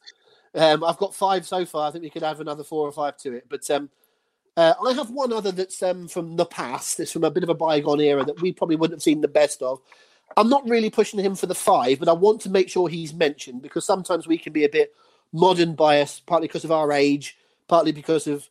[0.57, 1.89] Um, I've got five so far.
[1.89, 3.47] I think we could add another four or five to it.
[3.49, 3.91] But um,
[4.57, 6.99] Uh, I have one other that's um, from the past.
[6.99, 9.29] It's from a bit of a bygone era that we probably wouldn't have seen the
[9.29, 9.81] best of.
[10.37, 13.13] I'm not really pushing him for the five, but I want to make sure he's
[13.13, 14.95] mentioned because sometimes we can be a bit
[15.33, 17.37] modern bias, partly because of our age,
[17.69, 18.49] partly because of.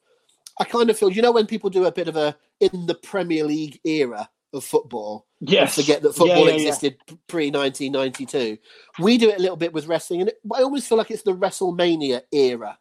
[0.59, 2.95] I kind of feel, you know, when people do a bit of a in the
[2.95, 5.75] Premier League era of football, Yes.
[5.75, 6.67] forget that football Yeah, yeah, yeah.
[6.67, 8.57] existed pre 1992.
[8.99, 11.23] We do it a little bit with wrestling, and it, I always feel like it's
[11.23, 12.77] the WrestleMania era,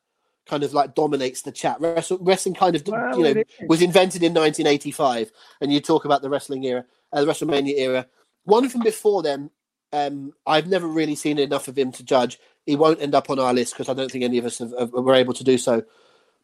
[0.47, 1.81] kind of like dominates the chat.
[1.81, 6.23] Wrestle, wrestling kind of, Well, you know, was invented in 1985, and you talk about
[6.23, 8.07] the wrestling era, uh, the WrestleMania era.
[8.45, 9.51] One from before then,
[9.93, 12.39] um, I've never really seen enough of him to judge.
[12.67, 14.73] He won't end up on our list because I don't think any of us have,
[14.79, 15.83] have, were able to do so.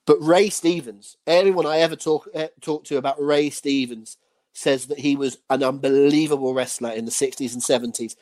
[0.07, 4.17] But Ray Stevens, anyone I ever talk uh, talk to about Ray Stevens
[4.53, 8.17] says that he was an unbelievable wrestler in the 60s and 70s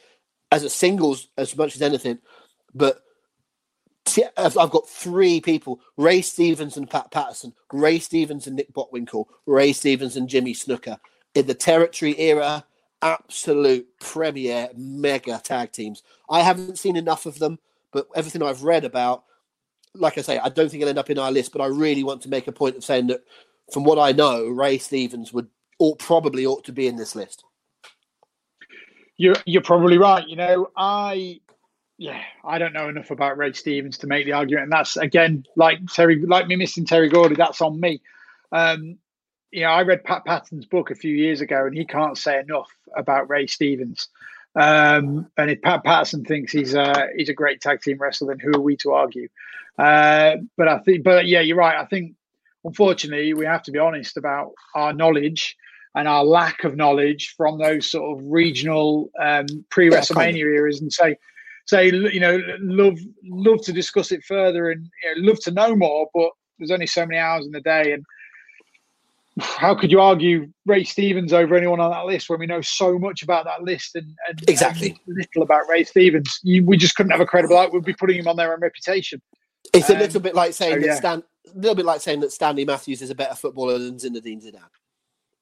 [0.50, 2.18] as a singles as much as anything.
[2.74, 3.02] But
[4.36, 9.72] I've got three people Ray Stevens and Pat Patterson, Ray Stevens and Nick Bockwinkel, Ray
[9.72, 10.98] Stevens and Jimmy Snuka
[11.34, 12.64] in the territory era.
[13.00, 16.02] Absolute premier mega tag teams.
[16.28, 17.60] I haven't seen enough of them,
[17.92, 19.22] but everything I've read about,
[19.94, 21.52] like I say, I don't think it'll end up in our list.
[21.52, 23.22] But I really want to make a point of saying that,
[23.72, 25.46] from what I know, Ray Stevens would
[25.78, 27.44] ought probably ought to be in this list.
[29.16, 30.26] You're you're probably right.
[30.26, 31.40] You know, I
[31.98, 35.44] yeah, I don't know enough about Ray Stevens to make the argument, and that's again
[35.56, 37.34] like Terry, like me missing Terry Gordy.
[37.34, 38.00] That's on me.
[38.52, 38.98] Um,
[39.50, 42.38] you know, I read Pat Patton's book a few years ago, and he can't say
[42.38, 44.08] enough about Ray Stevens.
[44.54, 48.38] Um, and if Pat Patterson thinks he's a he's a great tag team wrestler, then
[48.38, 49.28] who are we to argue?
[49.76, 51.76] Uh, but I think, but yeah, you're right.
[51.76, 52.14] I think
[52.64, 55.56] unfortunately we have to be honest about our knowledge
[55.94, 60.54] and our lack of knowledge from those sort of regional um, pre Yeah, WrestleMania of.
[60.54, 61.16] eras, and say
[61.66, 65.74] say you know love love to discuss it further and you know, love to know
[65.76, 68.04] more, but there's only so many hours in the day and
[69.40, 72.98] how could you argue Ray Stevens over anyone on that list when we know so
[72.98, 74.90] much about that list and, and Exactly.
[75.06, 76.40] and little about Ray Stevens?
[76.42, 77.54] You, we just couldn't have a credible.
[77.54, 79.22] Like, we'd be putting him on their own reputation.
[79.72, 80.94] It's a Um, little bit like saying so, that yeah.
[80.96, 81.22] Stan,
[81.54, 84.62] a little bit like saying that Stanley Matthews is a better footballer than Zinedine Zidane.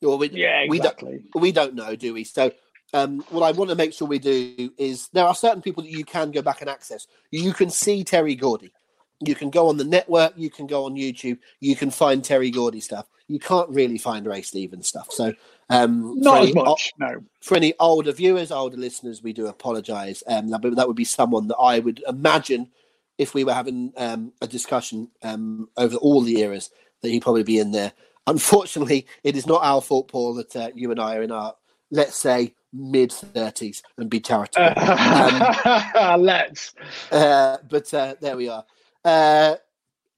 [0.06, 1.22] Or we, Yeah, we don't, exactly.
[1.34, 2.24] we don't know, do we?
[2.24, 2.52] So,
[2.94, 5.90] um, what I want to make sure we do is there are certain people that
[5.90, 7.06] you can go back and access.
[7.30, 8.72] You can see Terry Gordy.
[9.20, 10.34] You can go on the network.
[10.36, 11.38] You can go on YouTube.
[11.60, 13.06] You can find Terry Gordy stuff.
[13.28, 15.08] You can't really find Ray Stevens stuff.
[15.10, 15.32] So,
[15.68, 16.92] um, for Not as any- much.
[16.98, 17.24] No.
[17.40, 20.22] for any older viewers, older listeners, we do apologise.
[20.28, 22.70] Um, that, that would be someone that I would imagine
[23.18, 26.70] if we were having um, a discussion um, over all the eras
[27.02, 27.92] that he'd probably be in there.
[28.26, 31.54] Unfortunately, it is not our fault, Paul, that uh, you and I are in our,
[31.90, 34.82] let's say, mid 30s and be charitable.
[34.82, 36.74] Um, Let's.
[37.12, 38.64] uh, but uh, there we are.
[39.04, 39.56] Uh,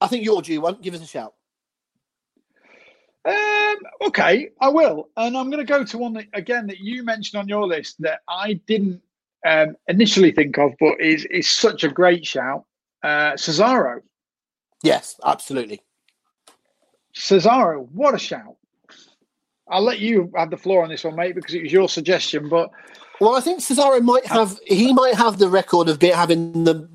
[0.01, 0.79] I think you're due one.
[0.81, 1.35] Give us a shout.
[3.25, 7.05] Um, okay, I will, and I'm going to go to one that again that you
[7.05, 9.03] mentioned on your list that I didn't
[9.45, 12.65] um, initially think of, but is is such a great shout.
[13.03, 14.01] Uh, Cesaro,
[14.83, 15.83] Yes, absolutely.
[17.19, 18.57] Cesaro, what a shout!
[19.69, 22.49] I'll let you have the floor on this one, mate, because it was your suggestion.
[22.49, 22.71] But
[23.21, 26.89] Well, I think Cesaro might have he might have the record of be, having the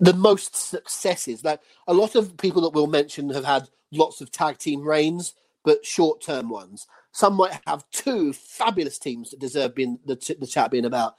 [0.00, 1.44] the most successes.
[1.44, 5.34] Like a lot of people that we'll mention have had lots of tag team reigns,
[5.64, 6.88] but short term ones.
[7.12, 11.14] Some might have two fabulous teams that deserve being the, t- the chat being about.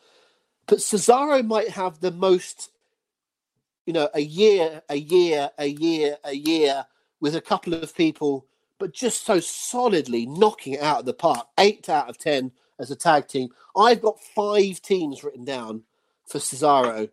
[0.67, 2.69] But Cesaro might have the most,
[3.88, 6.86] you know, a year, a year, a year, a year
[7.20, 8.45] with a couple of people,
[8.80, 11.47] but just so solidly knocking it out of the park.
[11.57, 13.49] Eight out of ten as a tag team.
[13.76, 15.84] I've got five teams written down
[16.28, 17.09] for Cesaro,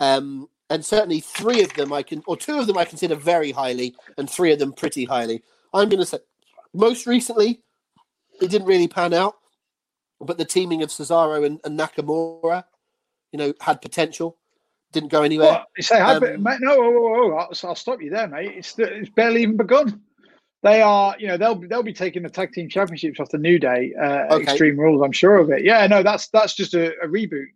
[0.00, 3.50] um, and certainly three of them I can, or two of them I consider very
[3.50, 5.42] highly, and three of them pretty highly.
[5.74, 6.18] I'm going to say,
[6.74, 7.62] most recently,
[8.40, 9.36] it didn't really pan out,
[10.20, 12.64] but the teaming of Cesaro and, and Nakamura,
[13.32, 14.36] you know, had potential,
[14.92, 15.48] didn't go anywhere.
[15.52, 15.66] what?
[15.76, 18.52] You say, Um, mate, no, whoa, whoa, whoa, I'll, I'll stop you there, mate.
[18.56, 20.00] It's it's barely even begun.
[20.62, 23.58] They are, you know, they'll they'll be taking the tag team championships off the New
[23.58, 24.42] Day uh, Okay.
[24.44, 25.02] Extreme Rules.
[25.04, 25.64] I'm sure of it.
[25.64, 27.46] Yeah, no, that's that's just a, a reboot.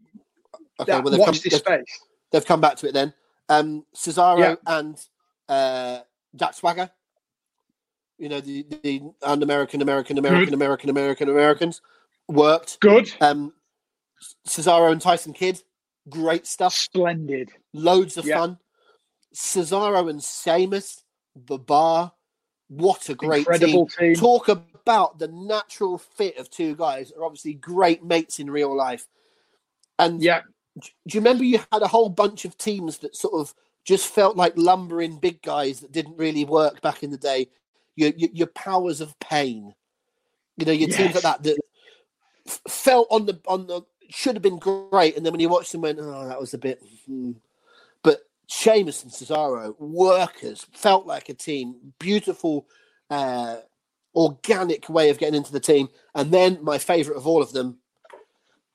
[0.80, 2.01] Okay, That- well they've watch come, this they've, space.
[2.30, 3.12] they've come back to it then.
[3.49, 4.55] Um, Cesaro Yeah.
[4.66, 4.97] and
[5.49, 6.01] uh,
[6.37, 6.91] Jack Swagger,
[8.18, 11.83] you know, the, the un-American, American, American, American, American, Americans
[12.28, 12.78] worked.
[12.80, 13.53] Good, Um,
[14.47, 15.61] Cesaro and Tyson Kidd,
[16.09, 16.75] great stuff.
[16.75, 17.51] splendid.
[17.73, 18.39] Loads of Yeah.
[18.39, 18.59] fun.
[19.35, 22.13] Cesaro and Sheamus, the bar.
[22.69, 24.15] What a great Incredible team.
[24.15, 24.15] team.
[24.15, 29.07] Talk about the natural fit of two guys are obviously great mates in real life.
[29.99, 30.43] And Yeah,
[30.79, 34.37] do you remember you had a whole bunch of teams that sort of just felt
[34.37, 37.49] like lumbering big guys that didn't really work back in the day?
[37.95, 39.75] your your, your powers of pain.
[40.57, 40.97] You know, your Yes.
[40.97, 41.59] teams like that that
[42.69, 43.83] felt on the on the
[44.13, 46.59] should have been great, and then when you watched them, went, oh, that was a
[46.59, 46.83] bit.
[47.07, 47.33] hmm."
[48.03, 51.95] But Sheamus and Cesaro, workers, felt like a team.
[51.99, 52.67] Beautiful,
[53.11, 53.57] uh,
[54.15, 55.89] organic way of getting into the team.
[56.15, 57.79] And then my favourite of all of them,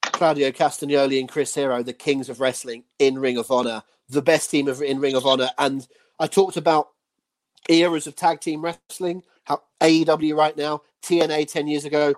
[0.02, 4.50] Claudio Castagnoli and Chris Hero, the kings of wrestling in Ring of Honor, the best
[4.50, 5.50] team of in Ring of Honor.
[5.58, 5.88] And
[6.20, 6.90] I talked about
[7.70, 12.16] eras of tag team wrestling, how AEW right now, TNA 10 years ago,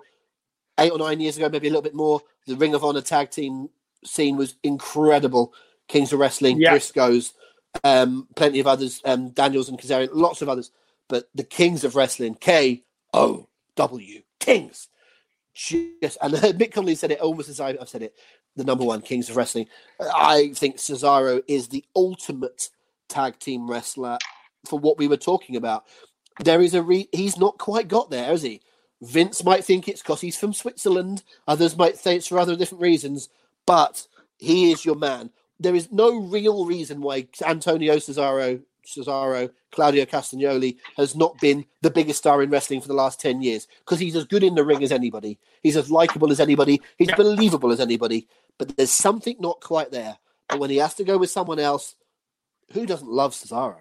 [0.78, 2.20] eight or nine years ago, maybe a little bit more.
[2.50, 3.70] The Ring of Honor tag team
[4.04, 5.54] scene was incredible.
[5.88, 6.74] Kings of Wrestling, Yeah.
[6.74, 7.32] Briscoes,
[7.84, 10.70] um, plenty of others, um, Daniels and Kazarian, lots of others.
[11.08, 12.82] But the Kings of Wrestling, K
[13.14, 13.46] O
[13.76, 14.88] W, Kings.
[15.54, 18.14] Just, and Mick Conley said it almost as I- I've said it,
[18.56, 19.66] the number one Kings of Wrestling.
[20.00, 22.68] I think Cesaro is the ultimate
[23.08, 24.18] tag team wrestler
[24.66, 25.84] for what we were talking about.
[26.40, 28.60] There is a re- he's not quite got there, has he?
[29.02, 31.22] Vince might think it's because he's from Switzerland.
[31.48, 33.28] Others might say it's for other different reasons,
[33.66, 34.06] but
[34.38, 35.30] he is your man.
[35.58, 41.90] There is no real reason why Antonio Cesaro, Cesaro, Claudio Castagnoli has not been the
[41.90, 44.64] biggest star in wrestling for the last 10 years because he's as good in the
[44.64, 45.38] ring as anybody.
[45.62, 46.80] He's as likable as anybody.
[46.96, 47.16] He's Yeah.
[47.16, 48.26] believable as anybody.
[48.58, 50.18] But there's something not quite there.
[50.48, 51.94] But when he has to go with someone else,
[52.72, 53.76] who doesn't love Cesaro?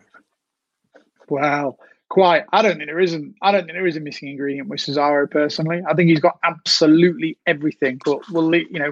[1.28, 1.78] Wow,
[2.10, 2.44] quite.
[2.52, 3.36] I don't think there isn't.
[3.42, 5.82] I don't think there is a missing ingredient with Cesaro personally.
[5.88, 8.00] I think he's got absolutely everything.
[8.04, 8.92] But we'll, you know,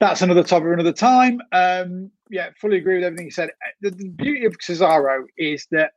[0.00, 1.40] that's another topic for another time.
[1.52, 3.50] Um, yeah, fully agree with everything he said.
[3.80, 5.92] The, the beauty of Cesaro is that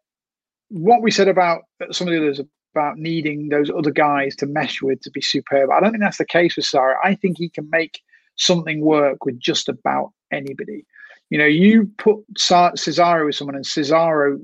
[0.69, 2.39] what we said about some of the others
[2.73, 5.69] about needing those other guys to mesh with to be superb.
[5.71, 6.95] I don't think that's the case with Cesaro.
[7.03, 8.01] I think he can make
[8.35, 10.85] something work with just about anybody.
[11.29, 14.39] You know, you put Cesaro with someone, and Cesaro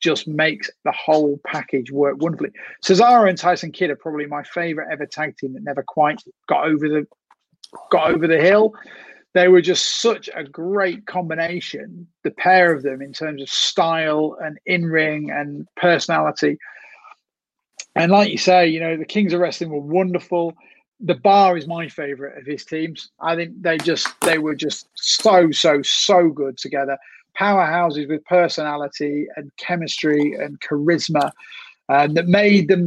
[0.00, 2.50] just makes the whole package work wonderfully.
[2.84, 6.66] Cesaro and Tyson Kidd are probably my favorite ever tag team that never quite got
[6.66, 7.06] over the
[7.90, 8.74] got over the hill.
[9.32, 14.36] They were just such a great combination, the pair of them in terms of style
[14.42, 16.58] and in ring and personality.
[17.94, 20.54] And like you say, you know, the Kings of Wrestling were wonderful.
[21.00, 23.10] The Bar is my favorite of his teams.
[23.20, 26.98] I think they just they were just so so so good together.
[27.38, 31.30] Powerhouses with personality and chemistry and charisma,
[31.88, 32.86] and that made them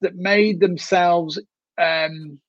[0.00, 1.40] that made themselves
[1.78, 2.40] um,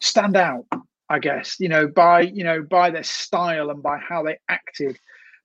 [0.00, 0.66] stand out.
[1.08, 4.98] I guess you know by you know by their style and by how they acted,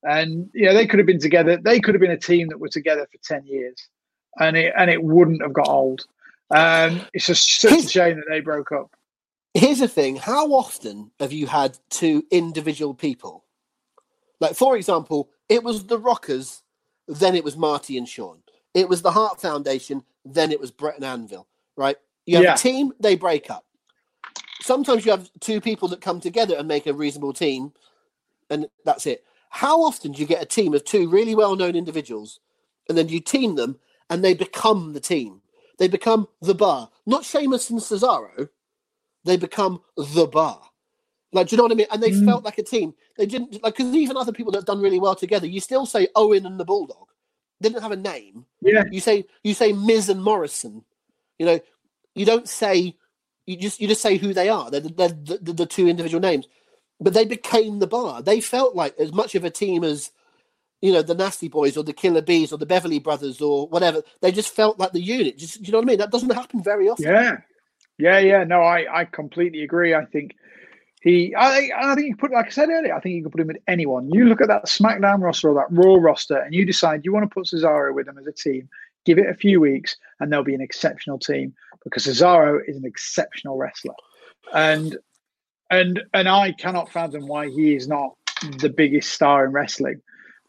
[0.03, 1.57] and you know they could have been together.
[1.57, 3.75] They could have been a team that were together for ten years,
[4.39, 6.05] and it and it wouldn't have got old.
[6.49, 8.91] Um, it's just such a shame that they broke up.
[9.53, 13.40] Here's the thing how often have you had two individual people?
[14.41, 16.63] Like, for example, it was the Rockers,
[17.07, 18.43] then it was Marty and Shawn.
[18.75, 21.97] It was the Hart Foundation, then it was Bret and Anvil, right?
[22.27, 22.55] You have Yeah.
[22.55, 23.65] a team, they break up.
[24.61, 27.73] Sometimes you have two people that come together and make a reasonable team,
[28.49, 29.25] and that's it.
[29.49, 32.39] How often do you get a team of two really well known individuals,
[32.89, 33.79] and then you team them
[34.09, 35.43] and they become the team?
[35.79, 36.91] They become the bar.
[37.05, 38.49] Not Sheamus and Cesaro,
[39.25, 40.70] they become the bar.
[41.33, 41.87] Like, do you know what I mean?
[41.91, 42.25] And they Mm.
[42.25, 42.93] felt like a team.
[43.17, 45.85] They didn't like because even other people that have done really well together, you still
[45.85, 47.07] say Owen and the Bulldog.
[47.59, 48.45] They didn't have a name.
[48.61, 50.83] Yeah, You say you say Miz and Morrison.
[51.39, 51.59] You know,
[52.15, 52.95] you don't say
[53.45, 54.69] you just you just say who they are.
[54.69, 56.47] They're, the- they're the, the, the two individual names,
[56.99, 58.21] but they became the bar.
[58.21, 60.11] They felt like as much of a team as
[60.81, 64.01] you know the Nasty Boys or the Killer Bees or the Beverly Brothers or whatever.
[64.21, 65.37] They just felt like the unit.
[65.37, 65.99] Just you know what I mean?
[65.99, 67.05] That doesn't happen very often.
[67.05, 67.37] yeah,
[67.97, 68.43] yeah, yeah.
[68.43, 69.93] No, I I completely agree.
[69.93, 70.35] I think
[71.01, 72.95] he, I I think you put like I said earlier.
[72.95, 74.09] I think you can put him with anyone.
[74.11, 77.29] You look at that SmackDown roster or that Raw roster, and you decide you want
[77.29, 78.69] to put Cesaro with them as a team.
[79.03, 82.85] Give it a few weeks, and they'll be an exceptional team because Cesaro is an
[82.85, 83.95] exceptional wrestler,
[84.53, 84.97] and
[85.71, 88.15] and and I cannot fathom why he is not
[88.59, 90.01] the biggest star in wrestling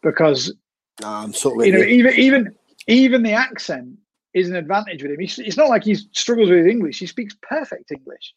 [0.03, 0.53] because
[1.01, 2.55] Nah, I'm sort of you know, even even
[2.87, 3.97] even the accent
[4.33, 5.19] is an advantage with him.
[5.19, 6.99] He's, it's not like he struggles with English.
[6.99, 8.33] He speaks perfect English,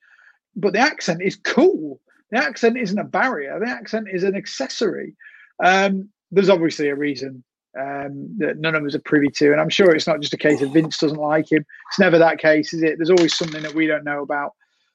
[0.57, 2.01] but the accent is cool.
[2.31, 3.59] The accent isn't a barrier.
[3.61, 5.15] The accent is an accessory.
[5.63, 7.45] Um, there's obviously a reason
[7.79, 10.39] um, that none of us are privy to, and I'm sure it's not just a
[10.39, 11.65] case of Vince doesn't like him.
[11.91, 12.97] It's never that case, is it?
[12.97, 14.53] There's always something that we don't know about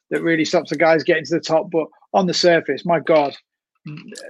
[0.09, 1.70] that really stops the guys getting to the top.
[1.72, 3.36] But on the surface, my God,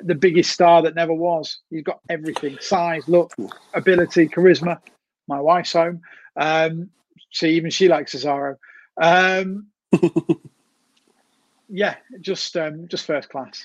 [0.03, 1.59] the biggest star that never was.
[1.69, 3.33] He's got everything: size, look,
[3.73, 4.79] ability, charisma.
[5.27, 6.01] My wife's home.
[6.35, 6.89] Um,
[7.29, 8.55] she even she likes Cesaro.
[9.01, 9.67] Um,
[11.71, 13.63] yeah, just um, just first class.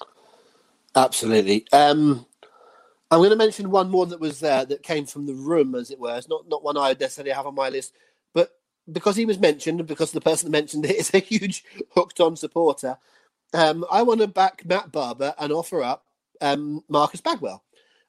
[0.94, 1.66] Absolutely.
[1.72, 2.24] Um,
[3.10, 5.90] I'm going to mention one more that was there that came from the room, as
[5.90, 6.16] it were.
[6.16, 7.92] It's not not one I would necessarily have on my list.
[8.32, 8.52] But
[8.90, 12.36] because he was mentioned, because the person that mentioned it is a huge hooked on
[12.36, 12.98] supporter,
[13.52, 16.04] um, I want to back Matt Barber and offer up
[16.40, 17.62] um, Marcus Bagwell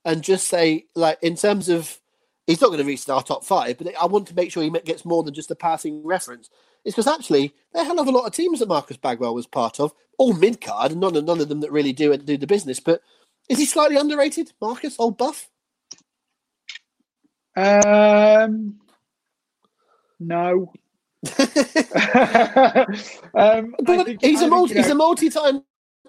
[0.05, 1.99] and just say, like, in terms of
[2.47, 4.69] he's not going to reach our top five, but I want to make sure he
[4.69, 6.49] gets more than just a passing reference.
[6.87, 9.35] It's because actually there are a hell of a lot of teams that Marcus Bagwell
[9.35, 12.15] was part of, all mid card, and none of none of them that really do
[12.15, 12.79] do the business.
[12.79, 13.01] But
[13.49, 14.95] is he slightly underrated, Marcus?
[14.97, 15.49] Old buff?
[17.57, 18.79] Um,
[20.17, 20.71] no.
[23.33, 23.75] um,
[24.21, 25.63] he's a multi, he's a multi-time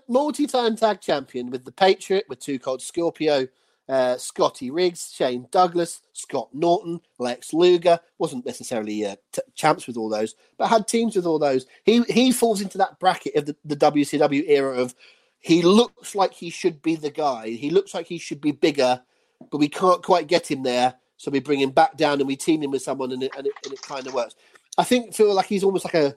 [0.09, 3.49] multi-time tag champion with the Patriot, with Two Cold Scorpio,
[3.89, 7.99] uh, Scotty Riggs, Shane Douglas, Scott Norton, Lex Luger.
[8.19, 11.67] Wasn't necessarily uh, t- champs with all those, but had teams with all those.
[11.85, 14.95] He he falls into that bracket of the, the WCW era of
[15.41, 17.51] he looks like he should be the guy.
[17.51, 19.01] He looks like he should be bigger,
[19.51, 20.95] but we can't quite get him there.
[21.17, 23.47] So we bring him back down and we team him with someone, and it, and
[23.47, 24.35] it, it kind of works.
[24.77, 26.17] I think feel like he's almost like a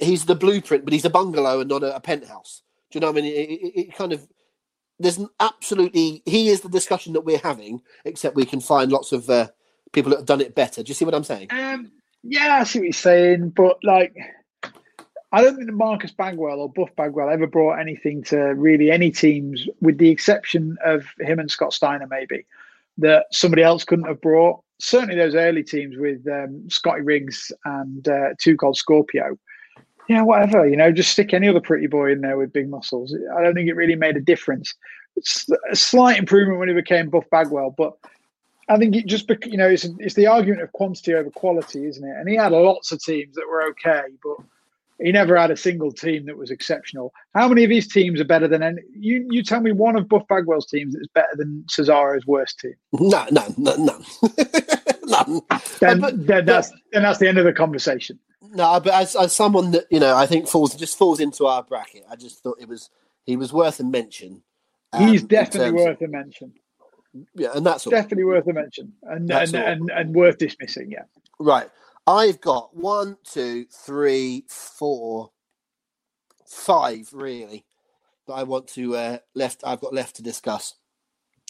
[0.00, 2.62] he's the blueprint, but he's a bungalow and not a, a penthouse.
[2.90, 3.32] Do you know what I mean?
[3.32, 4.26] It, it, it, kind of
[5.00, 9.12] there's an absolutely he is the discussion that we're having, except we can find lots
[9.12, 9.48] of uh,
[9.92, 10.82] people that have done it better.
[10.82, 11.48] Do you see what I'm saying?
[11.50, 11.90] Um,
[12.22, 14.14] yeah, I see what you're saying, but like
[15.32, 19.10] I don't think that Marcus Bagwell or Buff Bagwell ever brought anything to really any
[19.10, 22.46] teams, with the exception of him and Scott Steiner, maybe
[22.98, 24.60] that somebody else couldn't have brought.
[24.80, 29.38] Certainly, those early teams with um, Scotty Riggs and uh, Two Cold Scorpio.
[30.08, 30.66] Yeah, whatever.
[30.66, 33.14] You know, just stick any other pretty boy in there with big muscles.
[33.36, 34.74] I don't think it really made a difference.
[35.16, 37.96] It's a slight improvement when he became Buff Bagwell, but
[38.68, 42.04] I think it just you know it's it's the argument of quantity over quality, isn't
[42.04, 42.16] it?
[42.16, 44.36] And he had lots of teams that were okay, but
[45.02, 47.12] he never had a single team that was exceptional.
[47.34, 48.82] How many of his teams are better than any?
[48.92, 52.74] You you tell me one of Buff Bagwell's teams that's better than Cesaro's worst team.
[52.92, 54.00] No, no, no, no.
[55.04, 55.40] None.
[55.80, 58.18] Then, but, then that's then that's the end of the conversation.
[58.42, 61.62] No, but as, as someone that you know, I think falls just falls into our
[61.62, 62.04] bracket.
[62.10, 62.90] I just thought it was
[63.24, 64.42] he was worth a mention.
[64.92, 66.52] Um, He's definitely worth of, a mention.
[67.34, 67.90] Yeah, and that's all.
[67.90, 70.90] definitely worth a mention, and and, and and worth dismissing.
[70.90, 71.04] Yeah,
[71.38, 71.68] right.
[72.06, 75.30] I've got one, two, three, four,
[76.46, 77.64] five really
[78.26, 79.62] that I want to uh, left.
[79.64, 80.74] I've got left to discuss.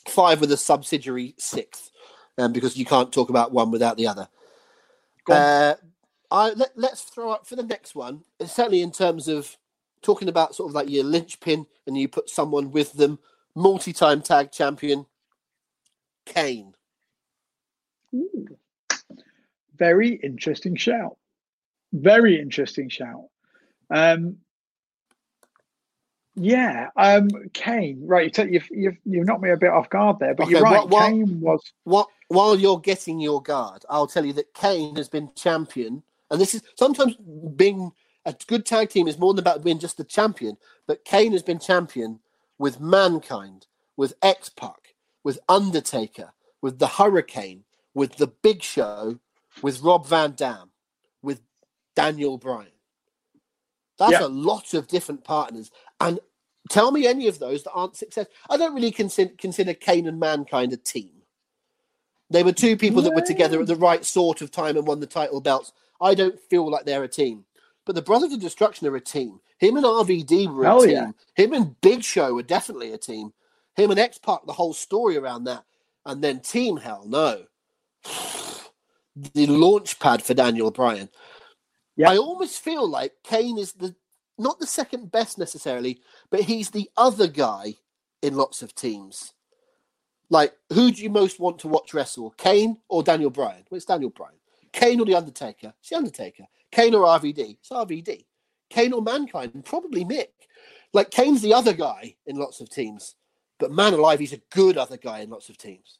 [0.08, 1.90] Five with a subsidiary sixth,
[2.36, 4.28] um, because you can't talk about one without the other.
[5.30, 5.74] Uh,
[6.30, 8.22] I let, us throw up for the next one.
[8.44, 9.56] Certainly in terms of
[10.02, 13.18] talking about sort of like your linchpin, and you put someone with them,
[13.54, 15.06] multi-time tag champion,
[16.24, 16.74] Kane.
[18.14, 18.46] Ooh
[19.80, 21.16] very interesting shout.
[21.92, 23.24] Very interesting shout.
[23.88, 24.36] Um,
[26.36, 28.06] yeah, um, Kane.
[28.06, 30.88] Right, you've, you've you've knocked me a bit off guard there, but okay, you're right.
[30.88, 31.60] While, Kane was.
[31.82, 36.40] What while you're getting your guard, I'll tell you that Kane has been champion, and
[36.40, 37.16] this is sometimes
[37.56, 37.92] being
[38.24, 40.56] a good tag team is more than about being just the champion.
[40.86, 42.20] But Kane has been champion
[42.58, 43.66] with Mankind,
[43.96, 47.64] with X Pac, with Undertaker, with the Hurricane,
[47.94, 49.18] with the Big Show,
[49.62, 50.70] with Rob Van Dam,
[51.22, 51.40] with
[51.96, 52.68] Daniel Bryan.
[53.98, 54.24] That's yeah.
[54.24, 55.70] a lot of different partners.
[56.00, 56.20] And
[56.70, 58.26] tell me any of those that aren't success.
[58.48, 61.12] I don't really consider, consider Kane and Mankind a team.
[62.30, 65.00] They were two people that were together at the right sort of time and won
[65.00, 65.72] the title belts.
[66.00, 67.44] I don't feel like they're a team.
[67.86, 69.40] But the Brothers of Destruction are a team.
[69.58, 70.90] Him and RVD were a Hell team.
[70.90, 71.10] Yeah.
[71.34, 73.32] Him and Big Show were definitely a team.
[73.74, 75.64] Him and X Pac, the whole story around that.
[76.06, 77.44] And then Team Hell, no
[79.34, 81.08] the launch pad for Daniel Bryan.
[82.10, 83.94] I almost feel like Kane is the
[84.38, 86.00] not the second best necessarily,
[86.30, 87.74] but he's the other guy
[88.22, 89.34] in lots of teams.
[90.30, 92.30] Like, who do you most want to watch wrestle?
[92.38, 93.64] Kane or Daniel Bryan?
[93.68, 94.39] Well, it's Daniel Bryan.
[94.72, 95.72] Kane or The Undertaker?
[95.80, 96.44] It's The Undertaker.
[96.70, 97.56] Kane or RVD?
[97.60, 98.24] It's RVD.
[98.68, 99.64] Kane or Mankind?
[99.64, 100.28] Probably Mick.
[100.92, 103.14] Like, Kane's the other guy in lots of teams,
[103.58, 105.98] but man alive, he's a good other guy in lots of teams.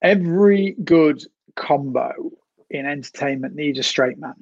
[0.00, 1.22] Every good
[1.54, 2.32] combo
[2.70, 4.34] in entertainment needs a straight man.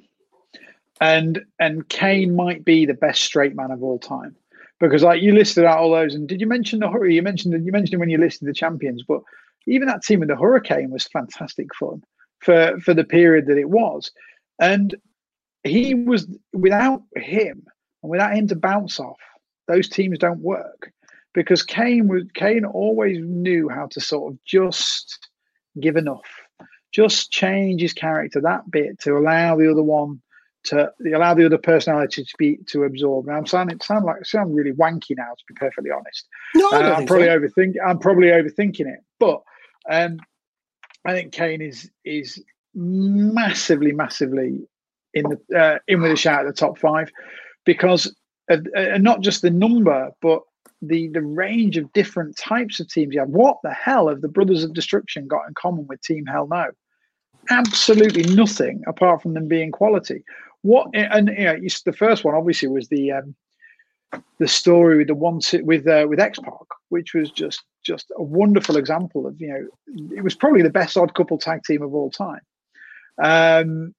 [0.99, 4.35] And and Kane might be the best straight man of all time.
[4.79, 7.15] Because like you listed out all those, and did you mention the hurry?
[7.15, 9.21] You mentioned you mentioned when you listed the champions, but
[9.67, 12.03] even that team with the Hurricane was fantastic fun
[12.41, 14.11] for for the period that it was.
[14.59, 14.95] And
[15.63, 17.65] he was without him
[18.03, 19.19] and without him to bounce off,
[19.67, 20.91] those teams don't work.
[21.33, 25.29] Because Kane was Kane always knew how to sort of just
[25.79, 26.27] give enough
[26.91, 30.21] just change his character that bit to allow the other one
[30.63, 33.25] to allow the other personality to be to absorb.
[33.25, 36.27] Now I'm sounding sound like sound really wanky now, to be perfectly honest.
[36.53, 37.39] No, uh, I'm probably so.
[37.39, 37.75] overthinking.
[37.83, 39.41] I'm probably overthinking it, but
[39.89, 40.19] um,
[41.05, 44.59] I think Kane is is massively, massively
[45.13, 47.11] in the uh, in with a shout at the top five
[47.65, 48.13] because
[48.49, 50.41] uh, uh, not just the number, but
[50.81, 53.29] the the range of different types of teams you have.
[53.29, 56.67] What the hell have the Brothers of Destruction got in common with Team Hell No?
[57.49, 60.23] Absolutely nothing apart from them being quality.
[60.61, 63.35] What and you know, the first one obviously was the um,
[64.39, 66.53] the story with the one with uh, with X Pac,
[66.89, 70.97] which was just just a wonderful example of you know it was probably the best
[70.97, 72.41] odd couple tag team of all time.
[73.21, 73.93] Um,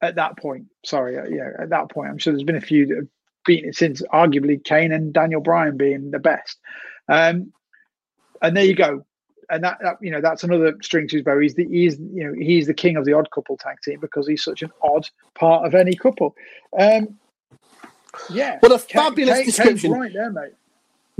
[0.00, 2.86] at that point, sorry, uh, yeah, at that point, I'm sure there's been a few
[2.86, 3.08] that have
[3.44, 6.58] beaten it since, arguably Kane and Daniel Bryan being the best.
[7.08, 7.52] Um,
[8.40, 9.04] and there you go.
[9.50, 11.38] And that, that, you know that's another string to his bow.
[11.38, 14.26] He's the he's you know he's the king of the odd couple tag team because
[14.26, 16.34] he's such an odd part of any couple.
[16.78, 17.18] Um,
[18.30, 18.58] yeah.
[18.60, 19.92] What a fabulous Kane, description.
[19.92, 20.52] right there, mate.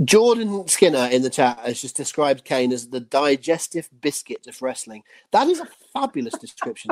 [0.03, 5.03] Jordan Skinner in the chat has just described Kane as the digestive biscuit of wrestling.
[5.31, 6.91] That is a fabulous description.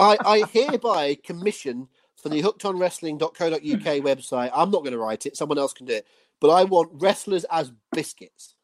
[0.00, 4.50] I, I hereby commission for the hookedonwrestling.co.uk website.
[4.54, 6.06] I'm not going to write it, someone else can do it.
[6.40, 8.54] But I want wrestlers as biscuits.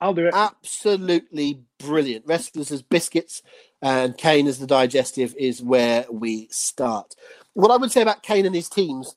[0.00, 0.34] I'll do it.
[0.34, 2.26] Absolutely brilliant.
[2.26, 3.42] Wrestlers as biscuits
[3.82, 7.14] and Kane as the digestive is where we start.
[7.52, 9.14] What I would say about Kane and his teams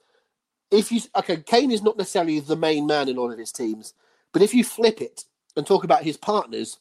[0.74, 3.94] if you okay, Kane is not necessarily the main man in all of his teams,
[4.32, 5.26] but if you flip it
[5.56, 6.80] and talk about his partners,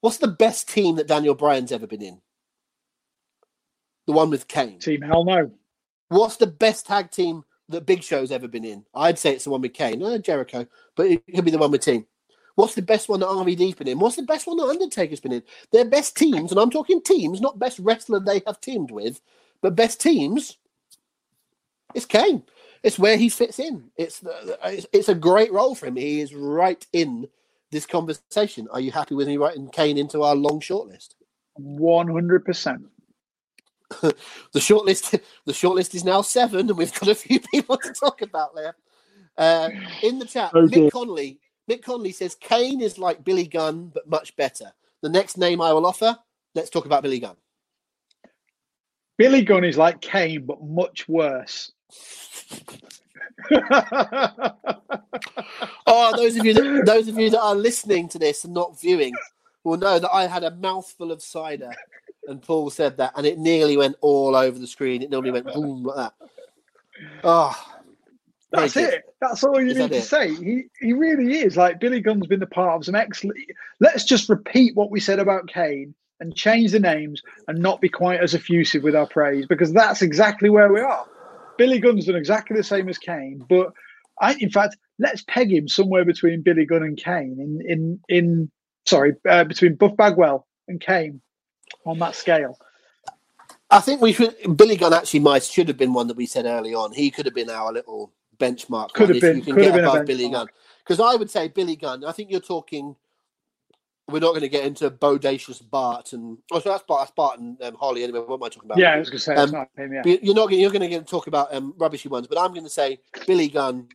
[0.00, 2.20] what's the best team that Daniel Bryan's ever been in?
[4.06, 4.78] The one with Kane.
[4.78, 5.50] Team Hell No.
[6.08, 8.84] What's the best tag team that Big Show's ever been in?
[8.94, 11.72] I'd say it's the one with Kane, uh, Jericho, but it could be the one
[11.72, 12.06] with Team.
[12.54, 13.98] What's the best one that RVD's been in?
[13.98, 15.42] What's the best one that Undertaker's been in?
[15.72, 19.20] Their best teams, and I'm talking teams, not best wrestler they have teamed with,
[19.60, 20.56] but best teams.
[21.92, 22.44] It's Kane
[22.82, 23.90] it's where he fits in.
[23.96, 24.22] It's,
[24.64, 25.96] it's it's a great role for him.
[25.96, 27.28] He is right in
[27.70, 28.68] this conversation.
[28.70, 31.14] Are you happy with me writing Kane into our long shortlist?
[31.54, 32.86] One hundred percent.
[34.52, 38.22] The shortlist the shortlist is now seven, and we've got a few people to talk
[38.22, 38.74] about there.
[39.38, 39.68] Uh,
[40.02, 41.38] in the chat, oh, Mick Connolly.
[41.70, 44.72] Mick Connolly says Kane is like Billy Gunn, but much better.
[45.02, 46.16] The next name I will offer.
[46.54, 47.36] Let's talk about Billy Gunn.
[49.18, 51.72] Billy Gunn is like Kane, but much worse.
[55.86, 58.80] oh, those of you that those of you that are listening to this and not
[58.80, 59.14] viewing
[59.64, 61.70] will know that I had a mouthful of cider,
[62.26, 65.02] and Paul said that, and it nearly went all over the screen.
[65.02, 66.14] It normally went boom like that.
[67.22, 67.76] Oh,
[68.50, 69.04] that's it.
[69.20, 70.02] That's all you is need to it?
[70.02, 70.34] say.
[70.34, 73.38] He he really is like Billy Gunn's been the part of some excellent.
[73.80, 77.88] Let's just repeat what we said about Kane and change the names and not be
[77.88, 81.06] quite as effusive with our praise because that's exactly where we are.
[81.58, 83.72] Billy Gunn's done exactly the same as Kane, but
[84.20, 88.50] I, in fact, let's peg him somewhere between Billy Gunn and Kane in in in
[88.86, 91.20] sorry uh, between Buff Bagwell and Kane
[91.84, 92.58] on that scale.
[93.70, 94.34] I think we should.
[94.56, 96.92] Billy Gunn actually might should have been one that we said early on.
[96.92, 98.92] He could have been our little benchmark.
[98.92, 99.42] Could have been.
[99.42, 100.46] Could have been Billy Gunn.
[100.84, 102.04] Because I would say Billy Gunn.
[102.04, 102.94] I think you're talking
[104.08, 107.40] we're not going to get into bodacious Bart and oh, so that's Bart, that's Bart
[107.40, 108.20] and um, Holly anyway.
[108.20, 108.78] What am I talking about?
[108.78, 109.92] Yeah, I was going to say um, not him.
[109.92, 112.64] Yeah, you're not you're going to get talk about um, rubbishy ones, but I'm going
[112.64, 113.88] to say Billy Gunn,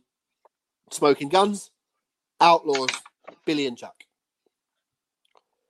[0.90, 1.70] Smoking Guns,
[2.40, 2.90] Outlaws,
[3.46, 4.04] Billy and Chuck.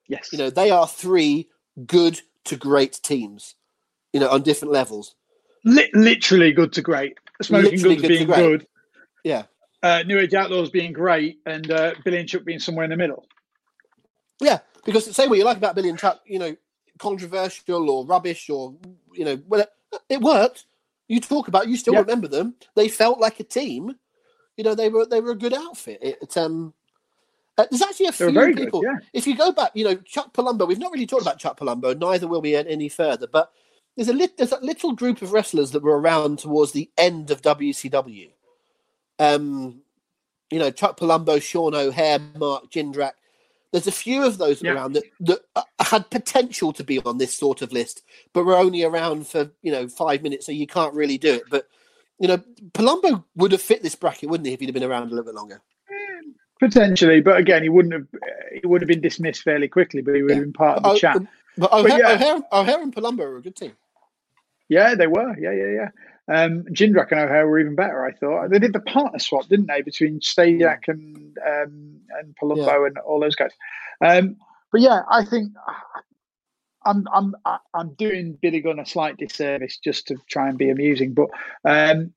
[0.08, 1.48] Yes, you know they are three
[1.86, 3.54] good to great teams.
[4.12, 5.14] You know on different levels.
[5.64, 7.16] literally good to great.
[7.42, 8.66] Smoking literally Guns good being good.
[9.24, 9.44] Yeah.
[9.84, 12.96] Uh, New Age Outlaws being great, and uh, Billy and Chuck being somewhere in the
[12.96, 13.26] middle.
[14.42, 16.56] Yeah, because say what you like about Billy and Chuck, you know,
[16.98, 18.74] controversial or rubbish or
[19.14, 19.64] you know, well,
[20.08, 20.66] it worked.
[21.08, 22.54] You talk about, you still remember them.
[22.74, 23.96] They felt like a team.
[24.56, 25.98] You know, they were they were a good outfit.
[26.02, 26.74] It, um,
[27.58, 28.80] uh, there's actually a few people.
[28.80, 28.98] Good, yeah.
[29.12, 30.66] If you go back, you know, Chuck Palumbo.
[30.66, 31.98] We've not really talked about Chuck Palumbo.
[31.98, 33.26] Neither will we any further.
[33.26, 33.52] But
[33.96, 37.30] there's a lit, there's a little group of wrestlers that were around towards the end
[37.30, 38.30] of WCW.
[39.18, 39.82] Um,
[40.50, 43.12] you know, Chuck Palumbo, Sean O'Haire, Mark Jindrak.
[43.72, 44.72] There's a few of those yeah.
[44.72, 48.02] around that, that uh, had potential to be on this sort of list,
[48.34, 51.44] but were only around for you know five minutes, so you can't really do it.
[51.50, 51.68] But
[52.18, 52.38] you know,
[52.72, 55.24] Palumbo would have fit this bracket, wouldn't he, if he'd have been around a little
[55.24, 55.62] bit longer?
[56.60, 58.06] Potentially, but again, he wouldn't have.
[58.60, 60.36] He would have been dismissed fairly quickly, but he would yeah.
[60.36, 61.16] have been part of the oh, chat.
[61.56, 62.12] But O'Haire, but yeah.
[62.12, 63.72] O'Haire, O'Haire and Palumbo are a good team.
[64.68, 65.36] Yeah, they were.
[65.38, 65.88] Yeah, yeah, yeah.
[66.28, 68.50] Um, Jindrak and O'Haire were even better, I thought.
[68.50, 72.86] They did the partner swap, didn't they, between Stasiak and um, and Palumbo yeah.
[72.86, 73.50] and all those guys.
[74.00, 74.36] Um,
[74.70, 75.52] but yeah, I think
[76.84, 77.34] I'm I'm
[77.74, 81.28] I'm doing Billy Gunn a slight disservice just to try and be amusing, but
[81.64, 82.12] um,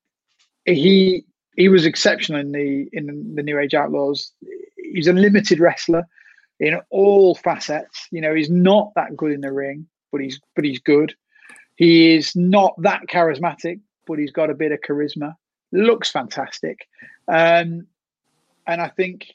[0.66, 1.26] he
[1.56, 4.32] he was exceptional in the in the New Age Outlaws.
[4.78, 6.04] He's a limited wrestler
[6.60, 8.08] in all facets.
[8.12, 11.14] You know, he's not that good in the ring, but he's but he's good.
[11.76, 15.36] He is not that charismatic, but he's got a bit of charisma.
[15.72, 16.88] Looks fantastic.
[17.28, 17.88] Um,
[18.68, 19.32] and I think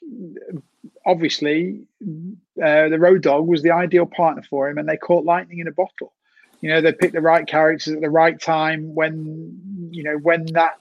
[1.05, 5.59] obviously uh, the Road Dog was the ideal partner for him, and they caught lightning
[5.59, 6.13] in a bottle.
[6.61, 10.45] You know, they picked the right characters at the right time when you know when
[10.53, 10.77] that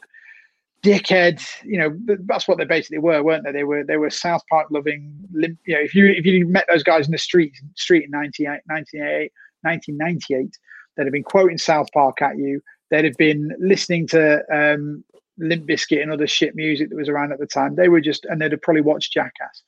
[0.82, 1.42] dickhead.
[1.64, 3.52] You know, that's what they basically were, weren't they?
[3.52, 5.12] They were they were South Park loving.
[5.32, 9.32] You know, if you if you met those guys in the street street in 1998,
[9.62, 10.56] 1998
[10.96, 12.60] they'd have been quoting South Park at you.
[12.90, 15.04] They'd have been listening to um,
[15.38, 17.74] Limp Bizkit and other shit music that was around at the time.
[17.74, 19.62] They were just, and they'd have probably watched Jackass.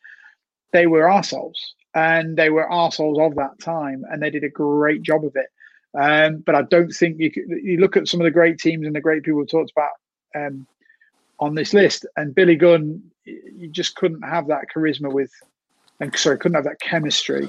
[0.73, 5.03] They were assholes, and they were assholes of that time, and they did a great
[5.03, 5.47] job of it.
[5.95, 8.87] Um, but I don't think you could, you look at some of the great teams
[8.87, 9.91] and the great people we talked about
[10.35, 10.67] um,
[11.39, 15.31] on this list, and Billy Gunn, you just couldn't have that charisma with,
[16.01, 17.49] and sorry, couldn't have that chemistry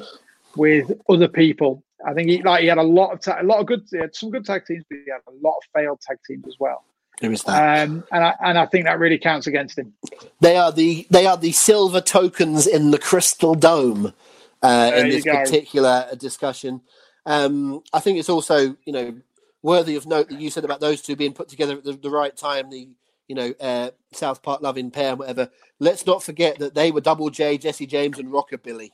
[0.56, 1.84] with other people.
[2.06, 4.30] I think he like he had a lot of ta- a lot of good, some
[4.30, 6.84] good tag teams, but he had a lot of failed tag teams as well.
[7.22, 9.94] There is that, um, and I and I think that really counts against him.
[10.42, 14.14] They are the they are the silver tokens in the crystal dome
[14.62, 16.82] uh, in this particular discussion.
[17.26, 19.16] Um, I think it's also you know
[19.62, 22.10] worthy of note that you said about those two being put together at the, the
[22.10, 22.70] right time.
[22.70, 22.90] The
[23.28, 25.50] you know uh, South Park loving pair and whatever.
[25.80, 28.90] Let's not forget that they were Double J, Jesse James, and Rockabilly.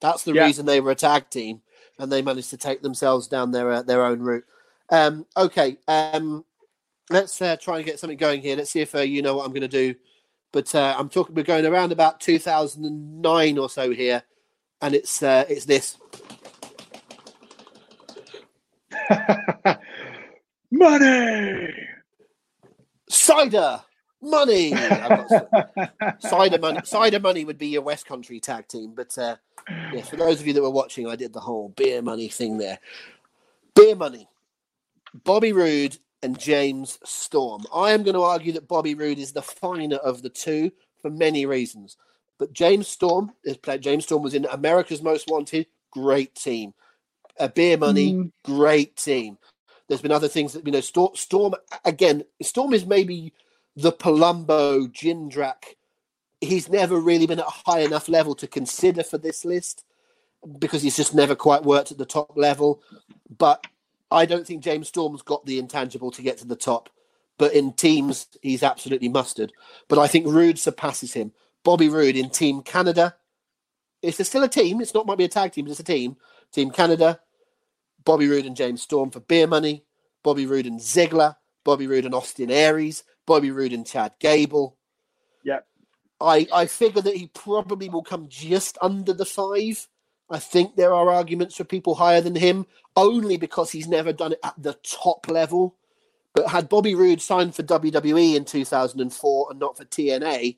[0.00, 0.46] That's the yeah.
[0.46, 1.60] reason they were a tag team,
[2.00, 4.44] and they managed to take themselves down their uh, their own route.
[4.90, 6.44] Um, okay, um,
[7.10, 8.56] let's uh, try and get something going here.
[8.56, 9.94] Let's see if uh, you know what I'm going to do.
[10.52, 11.34] But uh, I'm talking.
[11.34, 14.22] We're going around about 2009 or so here,
[14.80, 15.96] and it's uh, it's this.
[20.70, 21.68] money,
[23.08, 23.82] cider,
[24.22, 24.70] money.
[26.18, 26.80] cider money.
[26.84, 29.36] Cider money would be your West Country tag team, but uh,
[29.92, 32.58] yes, for those of you that were watching, I did the whole beer money thing
[32.58, 32.78] there.
[33.74, 34.28] Beer money.
[35.24, 37.64] Bobby Roode and James Storm.
[37.74, 40.70] I am going to argue that Bobby Roode is the finer of the two
[41.00, 41.96] for many reasons.
[42.38, 43.82] But James Storm is played.
[43.82, 45.66] James Storm was in America's Most Wanted.
[45.90, 46.72] Great team.
[47.38, 48.14] A beer money.
[48.14, 48.32] Mm.
[48.44, 49.38] Great team.
[49.88, 50.80] There's been other things that you know.
[50.80, 52.24] Storm, Storm again.
[52.42, 53.32] Storm is maybe
[53.76, 55.76] the Palumbo Jindrak.
[56.40, 59.84] He's never really been at a high enough level to consider for this list
[60.58, 62.82] because he's just never quite worked at the top level.
[63.36, 63.66] But
[64.10, 66.90] I don't think James Storm's got the intangible to get to the top,
[67.38, 69.52] but in teams, he's absolutely mustard.
[69.88, 71.32] But I think Roode surpasses him.
[71.62, 73.16] Bobby Roode in Team Canada.
[74.02, 74.80] It's still a team.
[74.80, 76.16] It's not might be a tag team, but it's a team.
[76.52, 77.20] Team Canada.
[78.04, 79.84] Bobby Roode and James Storm for beer money.
[80.22, 81.36] Bobby Roode and Ziggler.
[81.64, 83.04] Bobby Roode and Austin Aries.
[83.26, 84.76] Bobby Roode and Chad Gable.
[85.44, 85.60] Yeah.
[86.20, 89.86] I, I figure that he probably will come just under the five.
[90.28, 92.66] I think there are arguments for people higher than him,
[92.96, 95.76] only because he's never done it at the top level.
[96.34, 100.56] But had Bobby Roode signed for WWE in 2004 and not for TNA,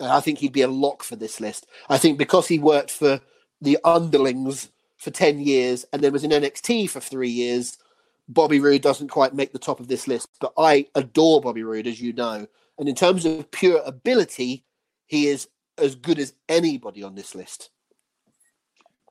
[0.00, 1.66] uh, I think he'd be a lock for this list.
[1.88, 3.20] I think because he worked for
[3.60, 7.78] the underlings for 10 years and then was in NXT for three years,
[8.28, 10.28] Bobby Roode doesn't quite make the top of this list.
[10.40, 12.46] But I adore Bobby Roode, as you know.
[12.78, 14.64] And in terms of pure ability,
[15.06, 15.48] he is
[15.78, 17.70] as good as anybody on this list.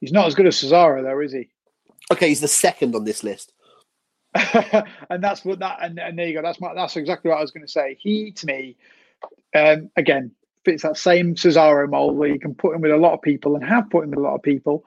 [0.02, 1.50] He's not as good as Cesaro, though, is he?
[2.12, 3.54] Okay, he's the second on this list.
[5.10, 6.42] and that's what that and, and, there you go.
[6.42, 7.96] That's my, that's exactly what I was going to say.
[8.00, 8.76] He to me,
[9.56, 10.32] um, again,
[10.66, 13.56] fits that same Cesaro mold where you can put him with a lot of people
[13.56, 14.84] and have put him with a lot of people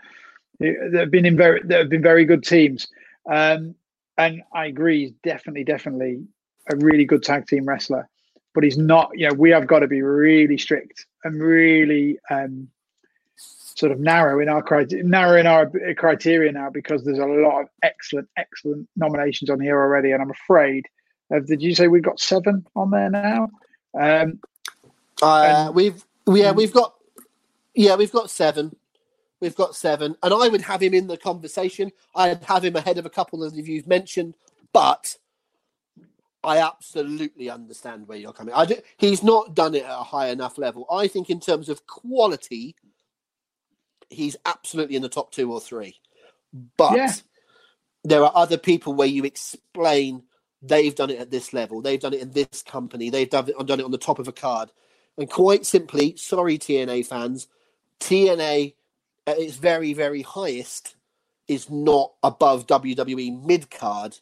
[0.61, 2.89] that have been in very that have been very good teams.
[3.31, 3.75] Um,
[4.19, 6.25] and I agree, he's definitely, definitely
[6.71, 8.09] a really good tag team wrestler.
[8.55, 9.11] But he's not.
[9.15, 12.69] You know, we have got to be really strict and really um,
[13.37, 17.63] sort of narrow in our criteria, narrow in our criteria now because there's a lot
[17.63, 20.87] of excellent, excellent nominations on here already, and I'm afraid.
[21.33, 23.49] Uh, did you say we've got seven on there now?
[23.95, 24.41] Um,
[25.23, 26.95] uh, and, we've yeah, we've got
[27.75, 28.75] yeah, we've got seven.
[29.41, 31.93] We've got seven, and I would have him in the conversation.
[32.15, 34.35] I'd have him ahead of a couple of you've mentioned,
[34.73, 35.17] but
[36.43, 38.55] I absolutely understand where you're coming.
[38.55, 40.87] I do, he's not done it at a high enough level.
[40.91, 42.77] I think in terms of quality,
[44.09, 45.97] he's absolutely in the top two or three.
[46.77, 47.13] But yeah.
[48.05, 50.23] there are other people where you explain
[50.63, 53.67] they've done it at this level, they've done it in this company, they've done it,
[53.67, 54.71] done it on the top of a card.
[55.17, 57.49] And quite simply, sorry, TNA fans,
[58.01, 58.75] TNA
[59.29, 60.97] at its very, very highest
[61.47, 64.19] is not above WWE mid card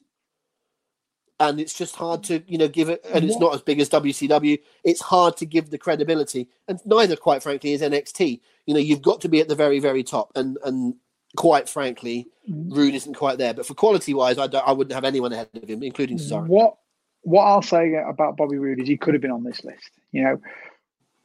[1.39, 3.45] and it's just hard to you know give it and it's mm-hmm.
[3.45, 6.49] not as big as WCW it's hard to give the credibility.
[6.69, 9.79] And neither quite frankly is NXT you know you've got to be at the very
[9.79, 10.33] very top.
[10.35, 10.95] And and
[11.37, 12.73] quite frankly, mm-hmm.
[12.73, 13.55] Roode isn't quite there.
[13.55, 16.47] But for quality wise, I, I wouldn't have anyone ahead of him, including Cesaro.
[16.47, 16.77] What
[17.23, 19.91] what I'll say about Bobby Roode is he could have been on this list.
[20.13, 20.41] You know,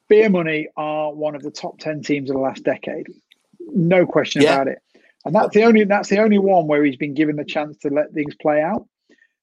[0.07, 3.07] Beer Money are one of the top ten teams of the last decade,
[3.73, 4.55] no question yeah.
[4.55, 4.79] about it.
[5.25, 7.89] And that's the only that's the only one where he's been given the chance to
[7.89, 8.87] let things play out.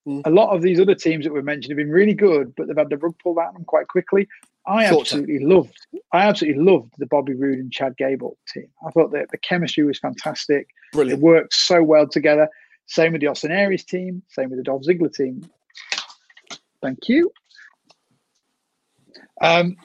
[0.06, 0.22] Mm.
[0.24, 2.76] A lot of these other teams that we mentioned have been really good, but they've
[2.76, 4.26] had the rug pulled out of them quite quickly.
[4.66, 5.78] I Short absolutely loved,
[6.12, 8.68] I absolutely loved the Bobby Roode and Chad Gable team.
[8.86, 10.68] I thought that the chemistry was fantastic.
[10.92, 11.20] Brilliant.
[11.20, 12.48] It worked so well together.
[12.86, 14.22] Same with the Austin Aries team.
[14.28, 15.48] Same with the Dolph Ziggler team.
[16.82, 17.32] Thank you.
[19.40, 19.76] Um,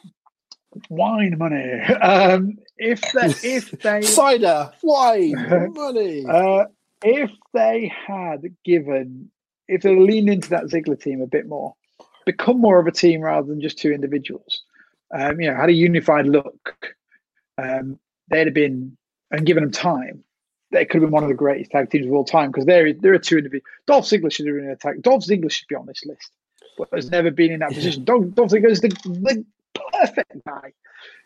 [0.89, 1.81] wine money.
[2.01, 5.33] Um, if they, if they cider, wine,
[5.73, 6.25] money.
[6.27, 6.65] Uh,
[7.03, 9.29] if they had given,
[9.67, 11.75] if they leaned into that Ziggler team a bit more,
[12.25, 14.63] become more of a team rather than just two individuals.
[15.13, 16.95] Um, you know, had a unified look.
[17.57, 18.97] Um, they'd have been
[19.31, 20.23] and given them time.
[20.71, 22.91] They could have been one of the greatest tag teams of all time because there,
[22.93, 23.69] there are two individuals.
[23.85, 25.03] Dolph Ziggler should have been in a tag.
[25.03, 26.31] Dolph Ziggler should be on this list,
[26.77, 28.05] but has never been in that position.
[28.05, 29.45] Dolph, Dolph Ziggler is the, the
[29.91, 30.73] perfect guy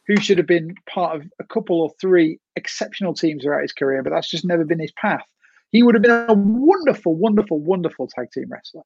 [0.07, 4.01] who should have been part of a couple or three exceptional teams throughout his career,
[4.01, 5.25] but that's just never been his path.
[5.71, 8.83] He would have been a wonderful, wonderful, wonderful tag team wrestler.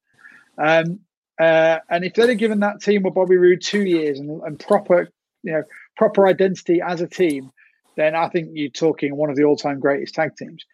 [0.57, 0.99] Um,
[1.39, 4.59] uh, and if they'd have given that team with Bobby Roode two years and, and,
[4.59, 5.09] proper,
[5.43, 5.63] you know,
[5.95, 7.51] proper identity as a team,
[7.97, 10.65] then I think you're talking one of the all-time greatest tag teams.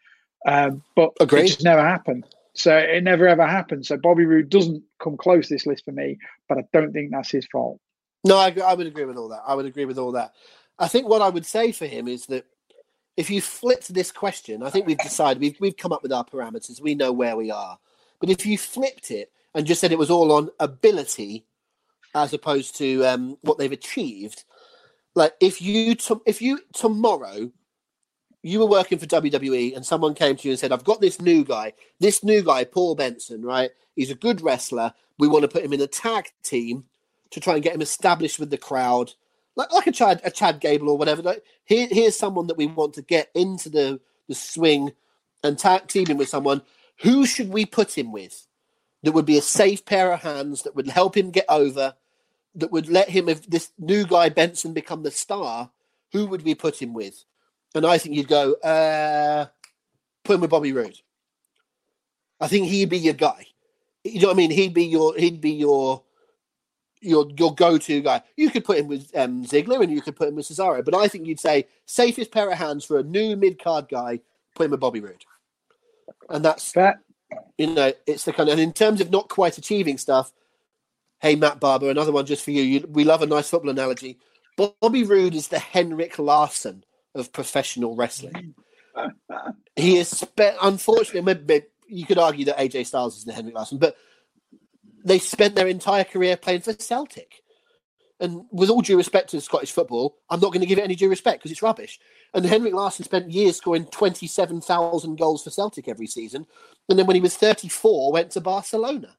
[0.46, 1.44] Um, but Agreed.
[1.44, 2.26] it just never happened.
[2.54, 3.86] So it never ever happened.
[3.86, 6.18] So Bobby Roode doesn't come close this list for me,
[6.50, 7.80] but I don't think that's his fault.
[8.24, 9.44] No, I, I would agree with all that.
[9.48, 10.34] I would agree with all that.
[10.80, 12.46] I think what I would say for him is that
[13.16, 16.24] if you flipped this question, I think we've decided we've we've come up with our
[16.24, 16.82] parameters.
[16.82, 17.80] We know where we are.
[18.20, 21.46] But if you flipped it and just said it was all on ability
[22.16, 24.44] as opposed to um, what they've achieved,
[25.16, 27.52] like if you to, if you tomorrow
[28.44, 31.20] you were working for WWE and someone came to you and said, "I've got this
[31.20, 33.72] new guy, this new guy, Paul Benson, right?
[33.96, 34.94] He's a good wrestler.
[35.18, 36.86] We want to put him in a tag team
[37.32, 39.14] to try and get him established with the crowd,
[39.56, 41.22] like like a Chad a Chad Gable or whatever.
[41.22, 44.94] Like, here, here's someone that we want to get into the the swing
[45.44, 46.62] and tag teaming with someone.
[47.02, 48.48] Who should we put him with?
[49.04, 51.94] That would be a safe pair of hands that would help him get over.
[52.56, 55.70] That would let him, if this new guy Benson become the star,
[56.12, 57.24] who would we put him with?
[57.76, 59.46] And I think you'd go, uh,
[60.24, 61.00] put him with Bobby Roode.
[62.40, 63.46] I think he'd be your guy.
[64.04, 64.52] You know what I mean?
[64.52, 66.04] He'd be your he'd be your
[67.02, 68.22] your your go to guy.
[68.36, 70.96] You could put him with um, Ziggler and you could put him with Cesaro, but
[70.96, 74.20] I think you'd say safest pair of hands for a new mid card guy,
[74.56, 75.26] put him with Bobby Roode,
[76.30, 77.00] and that's that.
[77.58, 80.32] You know, it's the kind of, and in terms of not quite achieving stuff.
[81.20, 82.62] Hey, Matt Barber, another one just for you.
[82.62, 84.20] you we love a nice football analogy.
[84.56, 86.84] Bobby Roode is the Henrik Larsson
[87.16, 88.56] of professional wrestling.
[89.76, 93.96] he is, spe- unfortunately, you could argue that AJ Styles is the Henrik Larsson, but
[95.08, 97.42] they spent their entire career playing for Celtic.
[98.20, 100.96] And with all due respect to Scottish football, I'm not going to give it any
[100.96, 102.00] due respect because it's rubbish.
[102.34, 106.48] And Henrik Larsson spent years scoring 27,000 goals for Celtic every season.
[106.90, 109.16] And then when he was 34, went to Barcelona.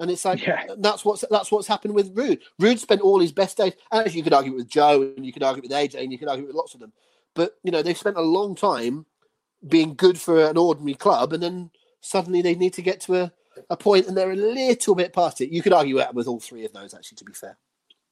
[0.00, 0.64] And it's like yeah.
[0.78, 2.40] that's what's that's what's happened with Roode.
[2.58, 5.44] Roode spent all his best days, as you could argue with Joe, and you could
[5.44, 6.92] argue with AJ, and you could argue with lots of them.
[7.34, 9.06] But you know, they've spent a long time
[9.66, 11.70] being good for an ordinary club, and then
[12.00, 13.32] suddenly they need to get to a
[13.70, 15.50] a point and they're a little bit past it.
[15.50, 17.56] You could argue that with all three of those, actually, to be fair.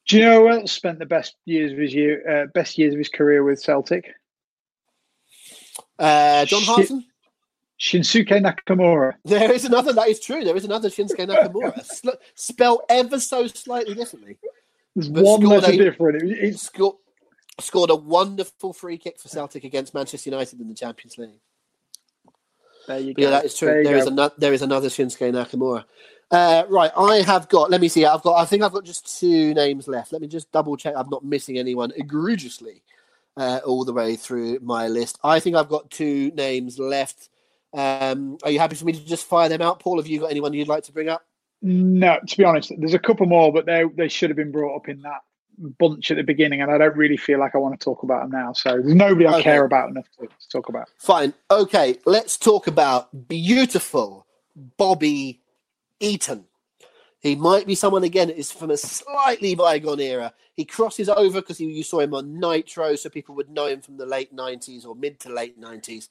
[0.08, 2.94] Do you know who else spent the best years of his year, uh, best years
[2.94, 4.14] of his career with Celtic?
[5.98, 7.04] Uh, John Hartson.
[7.82, 9.14] Shinsuke Nakamura.
[9.24, 9.92] There is another.
[9.92, 10.44] That is true.
[10.44, 14.38] There is another Shinsuke Nakamura, spelled ever so slightly differently.
[14.94, 16.22] There's one letter different.
[16.22, 16.96] It, scored,
[17.58, 21.40] scored a wonderful free kick for Celtic against Manchester United in the Champions League.
[22.86, 23.22] There you go.
[23.22, 23.68] Yeah, that is true.
[23.68, 24.34] There, there is another.
[24.38, 25.84] There is another Shinsuke Nakamura.
[26.30, 27.70] Uh, right, I have got.
[27.70, 28.04] Let me see.
[28.04, 28.40] I've got.
[28.40, 30.12] I think I've got just two names left.
[30.12, 30.94] Let me just double check.
[30.96, 32.82] I'm not missing anyone egregiously
[33.36, 35.18] uh, all the way through my list.
[35.22, 37.28] I think I've got two names left.
[37.74, 39.98] Um, are you happy for me to just fire them out, Paul?
[39.98, 41.24] Have you got anyone you'd like to bring up?
[41.62, 44.76] No, to be honest, there's a couple more, but they they should have been brought
[44.76, 45.20] up in that
[45.70, 48.22] bunch at the beginning, and I don't really feel like I want to talk about
[48.22, 48.52] them now.
[48.52, 49.42] So there's nobody I okay.
[49.42, 50.88] care about enough to, to, talk about.
[50.98, 51.34] Fine.
[51.50, 54.26] Okay, let's talk about beautiful
[54.76, 55.40] Bobby
[56.00, 56.44] Eaton.
[57.20, 60.32] He might be someone again is from a slightly bygone era.
[60.54, 63.96] He crosses over because you saw him on Nitro, so people would know him from
[63.96, 66.08] the late '90s or mid to late '90s.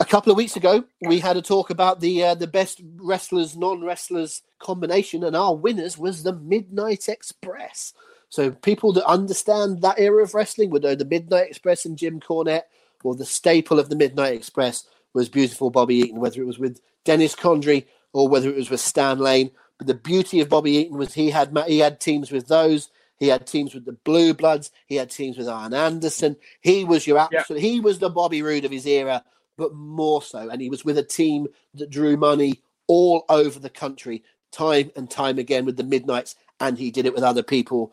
[0.00, 3.56] A couple of weeks ago, we had a talk about the uh, the best wrestlers,
[3.56, 7.92] non wrestlers combination, and our winners was the Midnight Express.
[8.30, 12.20] So people that understand that era of wrestling would know the Midnight Express and Jim
[12.20, 12.62] Cornette
[13.02, 16.80] or the staple of the Midnight Express was beautiful Bobby Eaton, whether it was with
[17.04, 19.50] Dennis Condrey or whether it was with Stan Lane.
[19.78, 22.90] But the beauty of Bobby Eaton was he had he had teams with those.
[23.16, 24.70] He had teams with the Blue Bloods.
[24.86, 26.36] He had teams with Arn Anderson.
[26.60, 27.60] He was your absolute.
[27.60, 27.68] Yeah.
[27.68, 29.24] He was the Bobby Roode of his era,
[29.58, 30.48] but more so.
[30.48, 35.10] And he was with a team that drew money all over the country, time and
[35.10, 37.92] time again with the Midnights, and he did it with other people.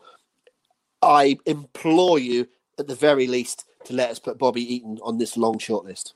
[1.02, 2.48] I implore you,
[2.78, 6.14] at the very least, to let us put Bobby Eaton on this long short list.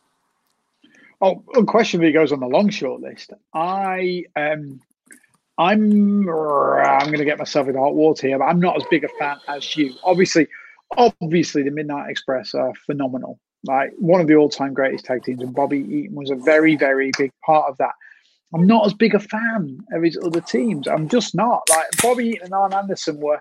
[1.20, 3.32] Oh, unquestionably goes on the long short list.
[3.54, 4.80] I um
[5.58, 9.04] I'm I'm going to get myself in hot water here, but I'm not as big
[9.04, 9.94] a fan as you.
[10.02, 10.48] Obviously,
[10.96, 13.38] obviously, the Midnight Express are phenomenal.
[13.64, 17.12] Like one of the all-time greatest tag teams, and Bobby Eaton was a very, very
[17.16, 17.92] big part of that.
[18.52, 20.88] I'm not as big a fan of his other teams.
[20.88, 21.62] I'm just not.
[21.70, 23.40] Like Bobby Eaton and Arn Anderson were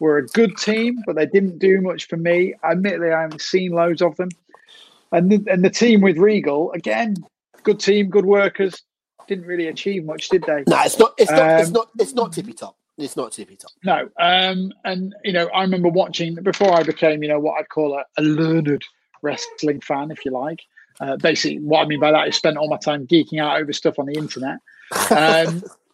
[0.00, 2.54] were a good team, but they didn't do much for me.
[2.64, 4.28] Admittedly, I haven't seen loads of them.
[5.12, 7.16] And the, and the team with Regal again,
[7.62, 8.82] good team, good workers,
[9.26, 10.64] didn't really achieve much, did they?
[10.68, 11.14] No, it's not.
[11.18, 11.40] It's not.
[11.40, 11.88] Um, it's not.
[11.98, 12.76] It's not tippy top.
[12.98, 13.72] It's not tippy top.
[13.84, 14.08] No.
[14.18, 17.94] Um, and you know, I remember watching before I became, you know, what I'd call
[17.94, 18.82] a, a learned
[19.22, 20.60] wrestling fan, if you like.
[21.00, 23.72] Uh, basically, what I mean by that is spent all my time geeking out over
[23.72, 24.58] stuff on the internet.
[25.10, 25.62] Um,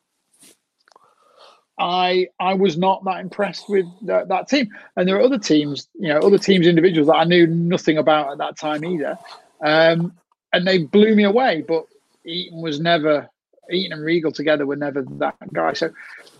[1.79, 5.89] I I was not that impressed with that, that, team, and there are other teams,
[5.99, 9.19] you know, other teams, individuals that I knew nothing about at that time either,
[9.65, 10.13] um,
[10.53, 11.65] and they blew me away.
[11.67, 11.87] But
[12.25, 13.29] Eaton was never
[13.71, 15.73] Eaton and Regal together were never that guy.
[15.73, 15.91] So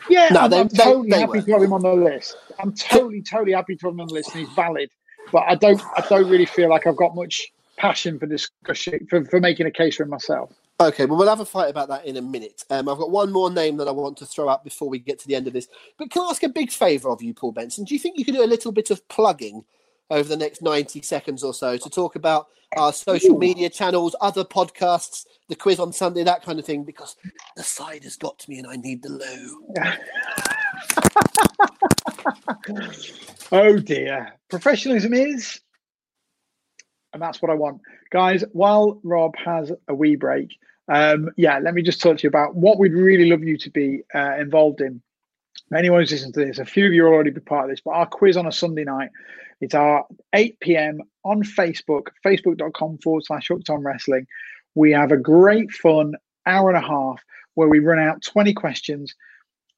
[0.09, 1.43] yeah, no, I'm, they, I'm totally they, they happy were.
[1.43, 2.37] to have him on the list.
[2.59, 4.91] I'm totally, totally happy to have him on the list, and he's valid.
[5.31, 9.25] But I don't, I don't really feel like I've got much passion for discussion for,
[9.25, 10.53] for making a case for myself.
[10.81, 12.65] Okay, well, we'll have a fight about that in a minute.
[12.69, 15.19] Um, I've got one more name that I want to throw out before we get
[15.21, 15.69] to the end of this.
[15.97, 17.85] But can I ask a big favour of you, Paul Benson?
[17.85, 19.65] Do you think you could do a little bit of plugging
[20.11, 24.45] over the next 90 seconds or so to talk about our social media channels, other
[24.45, 26.85] podcasts, the quiz on Sunday, that kind of thing?
[26.85, 27.17] Because
[27.55, 29.75] the side has got to me and I need the loo.
[33.53, 34.33] oh, dear.
[34.49, 35.61] Professionalism is
[37.13, 37.81] and that's what I want.
[38.11, 40.59] Guys, while Rob has a wee break,
[40.89, 43.71] um, yeah, let me just talk to you about what we'd really love you to
[43.71, 45.01] be uh, involved in.
[45.75, 47.93] Anyone who's listening to this, a few of you already be part of this, but
[47.93, 49.11] our quiz on a Sunday night,
[49.61, 51.01] it's our 8 p.m.
[51.25, 54.27] on Facebook, facebook.com forward slash hooked on wrestling.
[54.75, 56.15] We have a great fun
[56.47, 57.23] hour and a half
[57.55, 59.15] where we run out 20 questions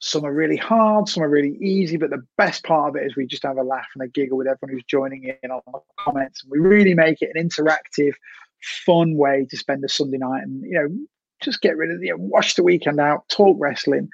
[0.05, 3.16] some are really hard, some are really easy, but the best part of it is
[3.16, 5.81] we just have a laugh and a giggle with everyone who's joining in on the
[5.98, 6.44] comments.
[6.47, 8.12] We really make it an interactive,
[8.85, 10.89] fun way to spend a Sunday night and, you know,
[11.40, 14.10] just get rid of, the, you know, wash the weekend out, talk wrestling,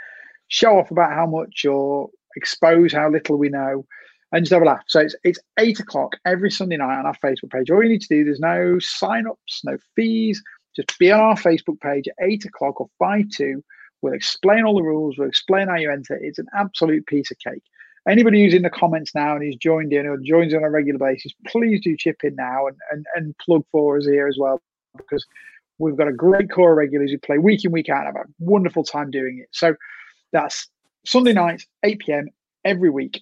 [0.47, 3.85] show off about how much or expose how little we know
[4.31, 4.85] and just have a laugh.
[4.87, 7.69] So it's it's eight o'clock every Sunday night on our Facebook page.
[7.69, 10.41] All you need to do, there's no sign-ups, no fees.
[10.77, 13.65] Just be on our Facebook page at eight o'clock or five two
[14.03, 15.19] We'll explain all the rules.
[15.19, 16.17] We'll explain how you enter.
[16.17, 17.63] It's an absolute piece of cake.
[18.09, 20.99] Anybody who's in the comments now and who's joined in or joins on a regular
[20.99, 24.61] basis, please do chip in now and, and, and plug for us here as well
[24.97, 25.27] because
[25.79, 28.25] we've got a great core of regulars who play week in, week out and have
[28.27, 29.49] a wonderful time doing it.
[29.53, 29.75] So
[30.33, 30.69] that's
[31.05, 32.29] Sunday nights, 8 p.m.
[32.65, 33.21] every week.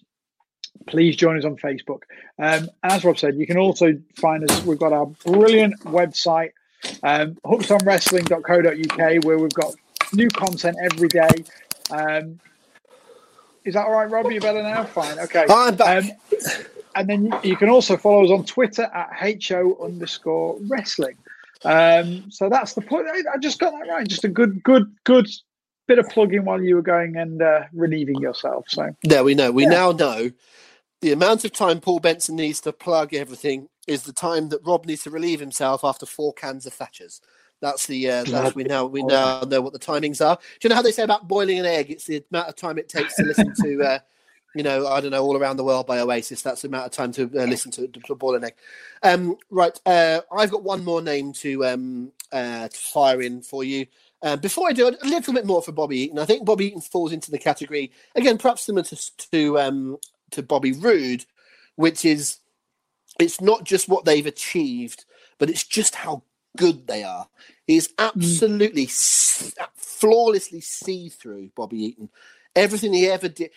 [0.87, 2.03] Please join us on Facebook.
[2.39, 4.65] Um, as Rob said, you can also find us.
[4.65, 6.51] We've got our brilliant website,
[7.03, 9.75] um, hookedonwrestling.co.uk, where we've got
[10.13, 11.29] new content every day.
[11.91, 12.41] Um,
[13.65, 14.31] is that all right, Rob?
[14.31, 14.85] You better now?
[14.85, 15.19] Fine.
[15.19, 15.47] Okay.
[15.49, 16.05] I'm back.
[16.05, 16.11] Um,
[16.95, 19.11] and then you, can also follow us on Twitter at
[19.43, 21.17] HO underscore wrestling.
[21.65, 23.07] Um, so that's the point.
[23.09, 24.07] I, I just got that right.
[24.07, 25.29] Just a good, good, good
[25.87, 28.67] bit of plugging while you were going and uh, relieving yourself.
[28.69, 29.51] So there we know.
[29.51, 29.71] We yeah.
[29.71, 30.31] now know
[31.01, 34.87] the amount of time Paul Benson needs to plug everything is the time that Rob
[34.87, 37.21] needs to relieve himself after four cans of Thatchers.
[37.61, 40.37] That's the uh, that's we now we now know what the timings are.
[40.37, 41.91] Do you know how they say about boiling an egg?
[41.91, 43.99] It's the amount of time it takes to listen to, uh,
[44.55, 46.43] you know, I don't know, all around the world by Oasis.
[46.43, 48.55] That's the amount of time to uh, listen to, to, boil an egg.
[49.03, 53.65] Um, right, uh, I've got one more name to um, uh, to fire in for
[53.65, 53.87] you.
[54.23, 56.81] Uh, before I do a little bit more for Bobby Eaton, I think Bobby Eaton
[56.81, 59.99] falls into the category again, perhaps similar to to, um,
[60.31, 61.25] to Bobby Roode,
[61.75, 62.39] which is
[63.19, 65.05] it's not just what they've achieved,
[65.39, 66.23] but it's just how
[66.59, 67.27] good they are.
[67.67, 67.95] He's mm.
[67.99, 69.69] absolutely mm.
[69.75, 72.11] flawlessly see through Bobby Eaton.
[72.55, 73.51] Everything he ever did,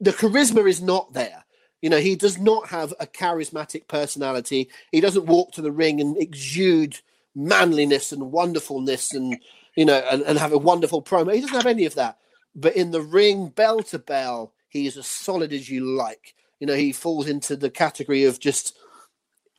[0.00, 1.44] the charisma is not there.
[1.80, 4.70] You know, he does not have a charismatic personality.
[4.92, 6.98] He doesn't walk to the ring and exude
[7.34, 9.38] manliness and wonderfulness and,
[9.76, 11.34] you know, and, and have a wonderful promo.
[11.34, 12.18] He doesn't have any of that.
[12.54, 16.34] But in the ring, bell to bell, he is as solid as you like.
[16.60, 18.76] You know, he falls into the category of just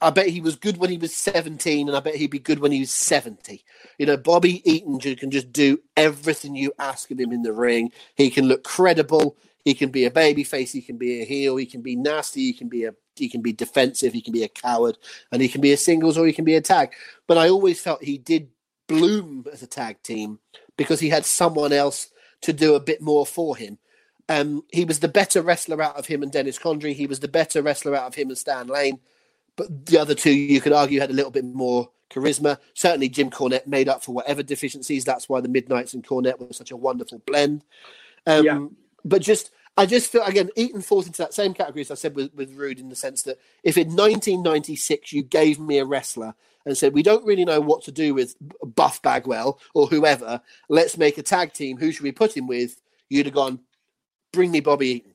[0.02, 2.60] I bet he was good when he was 17, and I bet he'd be good
[2.60, 3.64] when he was 70.
[3.98, 7.91] You know, Bobby Eaton can just do everything you ask of him in the ring.
[8.15, 9.38] He can look credible.
[9.64, 10.74] He can be a baby face.
[10.74, 11.56] He can be a heel.
[11.56, 12.41] He can be nasty.
[12.41, 14.11] He can be a he can be defensive.
[14.11, 14.98] He can be a coward,
[15.32, 16.94] and he can be a singles or he can be a tag.
[17.28, 18.49] But I always felt he did
[18.88, 20.40] bloom as a tag team
[20.78, 22.10] because he had someone else
[22.41, 23.78] to do a bit more for him.
[24.30, 26.94] Um, he was the better wrestler out of him and Dennis Condrey.
[26.94, 28.99] He was the better wrestler out of him and Stan Lane.
[29.55, 32.57] But the other two, you could argue, had a little bit more charisma.
[32.73, 35.05] Certainly, Jim Cornette made up for whatever deficiencies.
[35.05, 37.63] That's why the Midnights and Cornette were such a wonderful blend.
[38.25, 38.65] Um, yeah.
[39.05, 42.15] But just, I just feel again, Eaton falls into that same category as I said
[42.15, 46.35] with, with Rude in the sense that if in 1996 you gave me a wrestler
[46.65, 50.97] and said we don't really know what to do with Buff Bagwell or whoever, let's
[50.97, 51.77] make a tag team.
[51.77, 52.81] Who should we put him with?
[53.09, 53.59] You'd have gone,
[54.31, 55.13] bring me Bobby Eaton,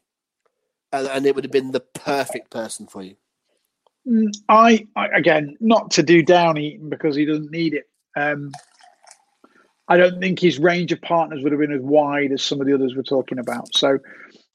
[0.93, 3.16] and, and it would have been the perfect person for you.
[4.48, 7.89] I, I, again, not to do down Eaton because he doesn't need it.
[8.16, 8.52] Um,
[9.89, 12.66] I don't think his range of partners would have been as wide as some of
[12.66, 13.74] the others we're talking about.
[13.74, 13.98] So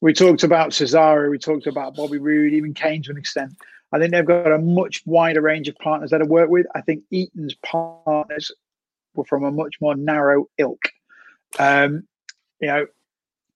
[0.02, 3.54] we talked about Cesaro, we talked about Bobby Roode, even Kane to an extent.
[3.92, 6.66] I think they've got a much wider range of partners that I work with.
[6.76, 8.52] I think Eaton's partners
[9.16, 10.90] were from a much more narrow ilk.
[11.60, 12.08] Um,
[12.60, 12.88] you know,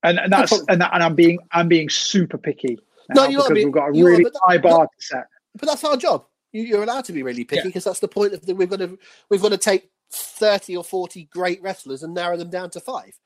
[0.04, 2.78] and, and that's and, that, and I'm being I'm being super picky
[3.10, 5.28] now no, you because being, we've got a really are, high bar to set.
[5.56, 6.26] But that's our job.
[6.54, 7.90] You, are allowed to be really picky because yeah.
[7.90, 8.98] that's the point of the we've got to
[9.30, 13.18] we've got to take thirty or forty great wrestlers and narrow them down to five.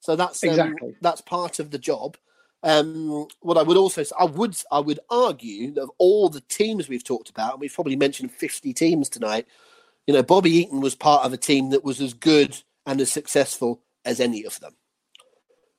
[0.00, 2.16] So that's um, exactly that's part of the job.
[2.62, 6.88] Um, what I would also I would I would argue that of all the teams
[6.88, 9.46] we've talked about, and we've probably mentioned fifty teams tonight.
[10.06, 13.12] You know, Bobby Eaton was part of a team that was as good and as
[13.12, 14.74] successful as any of them.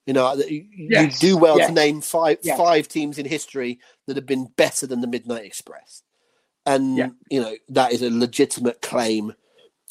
[0.06, 1.22] You know, you, yes.
[1.22, 1.68] you do well yes.
[1.68, 2.58] to name five yes.
[2.58, 6.02] five teams in history that have been better than the Midnight Express,
[6.66, 7.10] and yeah.
[7.30, 9.34] you know that is a legitimate claim.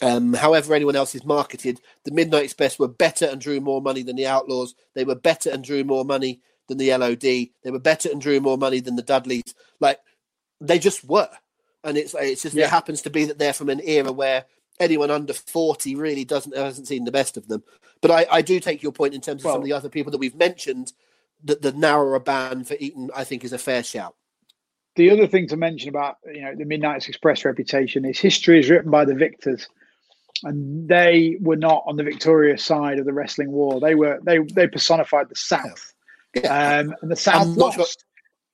[0.03, 4.03] Um, however, anyone else is marketed, the Midnight Express were better and drew more money
[4.03, 4.75] than the Outlaws.
[4.95, 7.21] They were better and drew more money than the LOD.
[7.21, 9.55] They were better and drew more money than the Dudleys.
[9.79, 9.99] Like
[10.61, 11.31] they just were,
[11.85, 12.65] and it's it's just yeah.
[12.65, 14.47] it happens to be that they're from an era where
[14.81, 17.63] anyone under 40 really doesn't hasn't seen the best of them.
[18.01, 19.89] But I, I do take your point in terms of well, some of the other
[19.89, 20.93] people that we've mentioned
[21.45, 24.15] that the narrower band for Eaton, I think, is a fair shout.
[24.97, 28.69] The other thing to mention about you know the Midnight Express reputation is history is
[28.69, 29.69] written by the victors,
[30.43, 33.81] and they were not on the victorious side of the wrestling war.
[33.81, 35.95] They were they they personified the South,
[36.35, 36.81] yeah.
[36.81, 37.87] um, and the South I'm not, sure,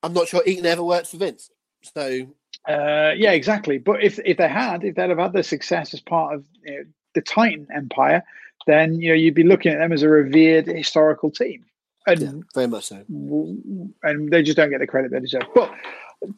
[0.03, 1.51] I'm not sure Eaton ever worked for Vince,
[1.95, 2.27] so
[2.69, 3.79] uh, yeah, exactly.
[3.79, 6.73] But if if they had, if they'd have had the success as part of you
[6.73, 6.85] know,
[7.15, 8.23] the Titan Empire,
[8.67, 11.65] then you know you'd be looking at them as a revered historical team.
[12.09, 13.05] And, yeah, very much so.
[13.09, 15.43] And they just don't get the credit they deserve.
[15.55, 15.73] But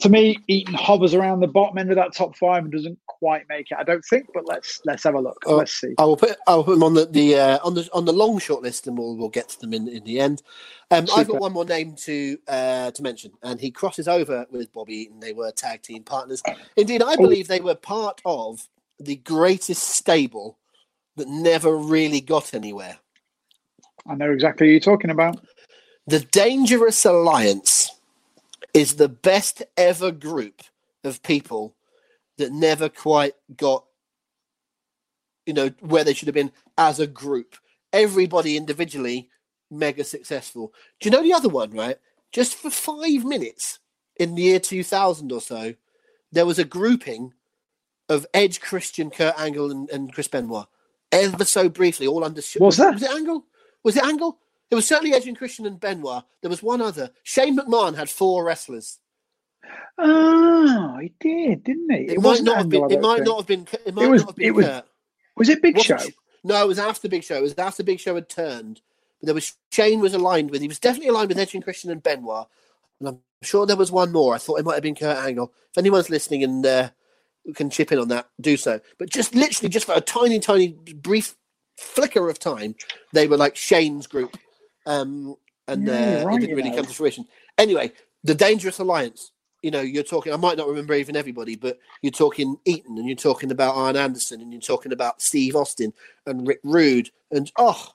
[0.00, 3.48] to me, Eaton hovers around the bottom end of that top five and doesn't quite
[3.48, 3.78] make it.
[3.78, 5.42] I don't think, but let's let's have a look.
[5.46, 5.94] Uh, let's see.
[5.98, 8.12] I will put I will put them on the, the uh, on the on the
[8.12, 10.42] long short list, and we'll we'll get to them in in the end.
[10.90, 14.72] Um, I've got one more name to uh, to mention, and he crosses over with
[14.72, 15.20] Bobby Eaton.
[15.20, 16.42] They were tag team partners.
[16.76, 18.66] Indeed, I believe they were part of
[18.98, 20.58] the greatest stable
[21.16, 22.98] that never really got anywhere.
[24.06, 25.40] I know exactly who you're talking about.
[26.06, 27.90] The Dangerous Alliance
[28.78, 30.62] is the best ever group
[31.02, 31.74] of people
[32.36, 33.84] that never quite got,
[35.46, 37.56] you know, where they should have been as a group.
[37.92, 39.30] Everybody individually
[39.68, 40.72] mega successful.
[41.00, 41.96] Do you know the other one, right?
[42.30, 43.80] Just for five minutes
[44.16, 45.74] in the year 2000 or so,
[46.30, 47.32] there was a grouping
[48.08, 50.66] of Edge, Christian, Kurt Angle, and, and Chris Benoit.
[51.10, 52.42] Ever so briefly, all under.
[52.60, 52.94] Was that?
[52.94, 53.44] Was it Angle?
[53.82, 54.38] Was it Angle?
[54.70, 56.24] It was certainly Edge and Christian and Benoit.
[56.42, 57.10] There was one other.
[57.22, 58.98] Shane McMahon had four wrestlers.
[59.96, 62.04] Oh, he did, didn't he?
[62.04, 62.90] It, it might not have been.
[62.90, 63.66] It might not have been.
[63.84, 64.84] It might it was, not have been it was, Kurt.
[65.36, 65.98] Was it Big Show?
[66.44, 67.36] No, it was after Big Show.
[67.36, 68.80] It was after Big Show had turned.
[69.20, 70.62] But there was Shane was aligned with.
[70.62, 72.46] He was definitely aligned with Edge and Christian and Benoit.
[73.00, 74.34] And I'm sure there was one more.
[74.34, 75.52] I thought it might have been Kurt Angle.
[75.70, 76.90] If anyone's listening and uh,
[77.54, 78.80] can chip in on that, do so.
[78.98, 81.36] But just literally, just for a tiny, tiny, brief
[81.76, 82.74] flicker of time,
[83.12, 84.36] they were like Shane's group,
[84.88, 85.36] um,
[85.68, 86.76] and yeah, uh, right, it didn't really know.
[86.76, 87.26] come to fruition.
[87.58, 87.92] Anyway,
[88.24, 89.32] the Dangerous Alliance.
[89.62, 90.32] You know, you're talking.
[90.32, 93.96] I might not remember even everybody, but you're talking Eaton, and you're talking about Arn
[93.96, 95.92] Anderson, and you're talking about Steve Austin
[96.26, 97.88] and Rick Rude, and oh,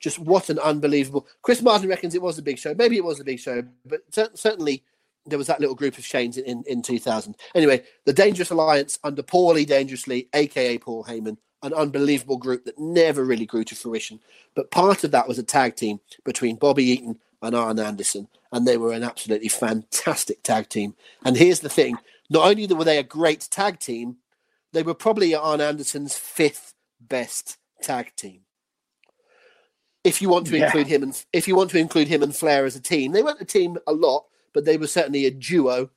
[0.00, 1.26] just what an unbelievable.
[1.42, 2.74] Chris Martin reckons it was a big show.
[2.74, 4.00] Maybe it was a big show, but
[4.34, 4.84] certainly
[5.24, 7.34] there was that little group of Shanes in, in, in 2000.
[7.54, 13.24] Anyway, the Dangerous Alliance under Paulie Dangerously, aka Paul Heyman, an unbelievable group that never
[13.24, 14.20] really grew to fruition.
[14.54, 18.66] But part of that was a tag team between Bobby Eaton and Arn Anderson, and
[18.66, 20.94] they were an absolutely fantastic tag team.
[21.24, 24.16] And here's the thing Not only were they a great tag team,
[24.72, 28.40] they were probably Arn Anderson's fifth best tag team.
[30.04, 30.66] If you want to Yeah.
[30.66, 33.22] include him and if you want to include him and Flair as a team, they
[33.22, 35.90] weren't a team a lot, but they were certainly a duo.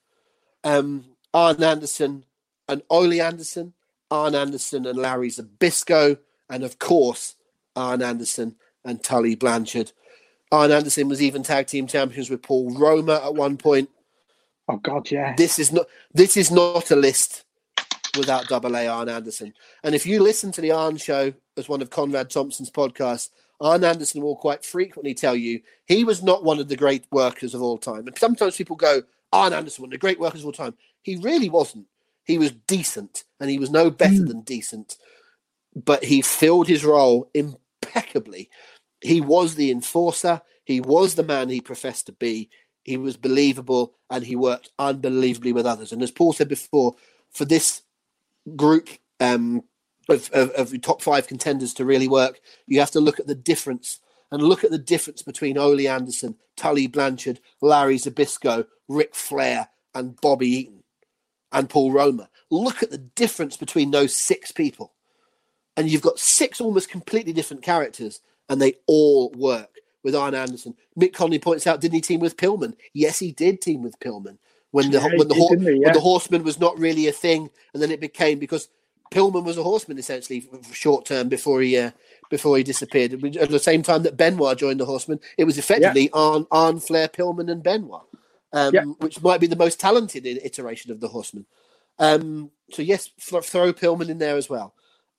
[0.63, 2.25] Um, Arn Anderson
[2.67, 3.73] and Ole Anderson,
[4.11, 6.17] Arn Anderson and Larry Zbyszko,
[6.49, 7.35] and of course
[7.75, 9.91] Arn Anderson and Tully Blanchard.
[10.51, 13.89] Arn Anderson was even tag team champions with Paul Roma at one point.
[14.67, 15.35] Oh God, yeah.
[15.35, 17.45] This is not this is not a list
[18.17, 19.53] without double A Arn Anderson.
[19.83, 23.29] And if you listen to the Arn show as one of Conrad Thompson's podcasts,
[23.61, 27.53] Arn Anderson will quite frequently tell you he was not one of the great workers
[27.53, 28.07] of all time.
[28.07, 29.03] And sometimes people go,
[29.33, 30.75] Arn Anderson, one of the great workers of all time.
[31.01, 31.85] He really wasn't.
[32.29, 34.27] He was decent, and he was no better Mm.
[34.27, 34.97] than decent.
[35.73, 38.51] But he filled his role impeccably.
[39.01, 40.43] He was the enforcer.
[40.63, 42.51] He was the man he professed to be.
[42.83, 45.91] He was believable, and he worked unbelievably with others.
[45.91, 46.93] And as Paul said before,
[47.31, 47.81] for this
[48.55, 48.89] group
[49.19, 49.63] um,
[50.07, 53.33] of, of, of top five contenders to really work, you have to look at the
[53.33, 53.99] difference
[54.31, 60.15] and look at the difference between Ole Anderson, Tully Blanchard, Larry Zbyszko, Ric Flair, and
[60.21, 60.78] Bobby Eaton
[61.51, 62.29] and Paul Roma.
[62.51, 64.93] Look at the difference between those six people.
[65.77, 69.69] And you've got six almost completely different characters, and they all work
[70.03, 70.75] with Arn Anderson.
[70.99, 72.75] Mick Conley points out, didn't he team with Pillman?
[72.93, 74.37] Yes, he did team with Pillman.
[74.71, 75.81] When the Yeah, when the, did, hor- he?
[75.81, 78.69] when the horseman was not really a thing, and then it became because
[79.11, 81.91] Pillman was a horseman essentially short term before he uh,
[82.29, 83.13] before he disappeared.
[83.37, 87.07] At the same time that Benoit joined the horseman, it was effectively Arn, Arn Flair,
[87.07, 88.03] Pillman, and Benoit,
[88.53, 88.83] um, Yeah.
[88.99, 91.45] which might be the most talented iteration of the horseman.
[91.99, 94.73] Um, so yes, throw Pillman in there as well.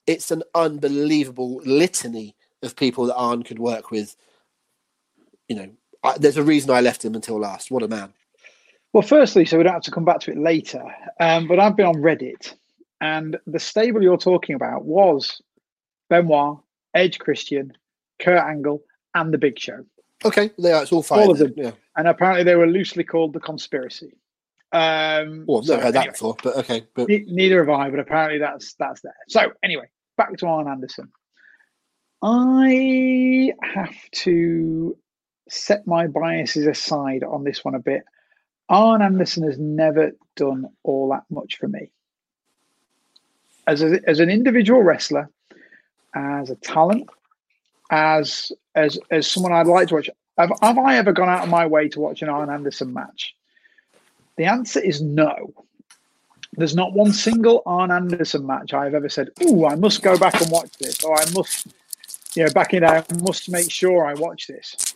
[0.07, 4.17] It's an unbelievable litany of people that Arn could work with.
[5.49, 5.71] You know,
[6.03, 7.71] I, there's a reason I left him until last.
[7.71, 8.13] What a man!
[8.93, 10.83] Well, firstly, so we don't have to come back to it later,
[11.21, 12.55] um, but I've been on Reddit,
[13.01, 15.41] and the stable you're talking about was
[16.09, 16.59] Benoit,
[16.95, 17.73] Edge Christian,
[18.19, 18.83] Kurt Angle,
[19.15, 19.85] and The Big Show.
[20.25, 21.21] Okay, yeah, it's all fine.
[21.21, 21.53] All of them.
[21.57, 21.73] Yeah.
[21.97, 24.15] And apparently they were loosely called The Conspiracy.
[24.73, 26.87] Um, Well, I've so never heard that before, but okay.
[26.95, 29.15] But ne- neither have I, but apparently that's that's there.
[29.29, 31.11] So anyway, back to Arn Anderson.
[32.23, 34.97] I have to
[35.49, 38.03] set my biases aside on this one a bit.
[38.69, 41.91] Arn Anderson has never done all that much for me.
[43.67, 45.29] As, a, as an individual wrestler,
[46.15, 47.09] as a talent,
[47.91, 51.51] as as as someone I'd like to watch, have, have I ever gone out of
[51.51, 53.35] my way to watch an Arn Anderson match?
[54.37, 55.53] The answer is no.
[56.55, 60.41] There's not one single Arn Anderson match I've ever said, "Ooh, I must go back
[60.41, 61.67] and watch this," or "I must,
[62.35, 64.95] you know, back in there, I must make sure I watch this."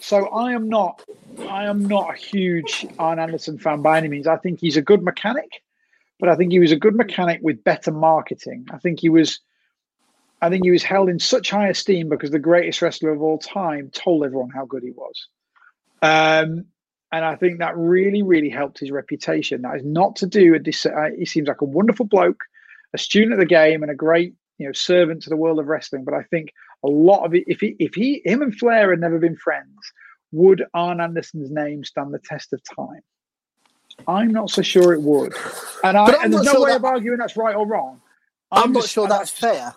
[0.00, 1.04] So I am not,
[1.50, 4.26] I am not a huge Arn Anderson fan by any means.
[4.26, 5.62] I think he's a good mechanic,
[6.18, 8.66] but I think he was a good mechanic with better marketing.
[8.70, 9.40] I think he was,
[10.40, 13.38] I think he was held in such high esteem because the greatest wrestler of all
[13.38, 15.26] time told everyone how good he was.
[16.00, 16.66] Um,
[17.10, 19.62] and I think that really, really helped his reputation.
[19.62, 20.86] That is not to do with this.
[20.86, 22.44] Uh, he seems like a wonderful bloke,
[22.94, 25.66] a student of the game, and a great, you know, servant to the world of
[25.66, 26.04] wrestling.
[26.04, 26.52] But I think
[26.84, 29.74] a lot of it, if he, if he, him and Flair had never been friends,
[30.30, 33.00] would Arn Anderson's name stand the test of time?
[34.06, 35.34] I'm not so sure it would.
[35.82, 38.00] And, I, and there's no sure way that- of arguing that's right or wrong.
[38.52, 39.74] I'm, not just- sure that's I- fair.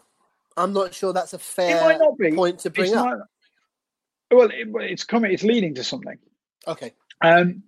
[0.57, 2.31] I'm not sure that's a fair might not be.
[2.33, 3.05] point to bring It's up.
[3.05, 3.27] not-
[4.31, 5.33] well, it, it's coming.
[5.33, 6.17] It's leading to something.
[6.67, 6.93] Okay.
[7.21, 7.63] Um,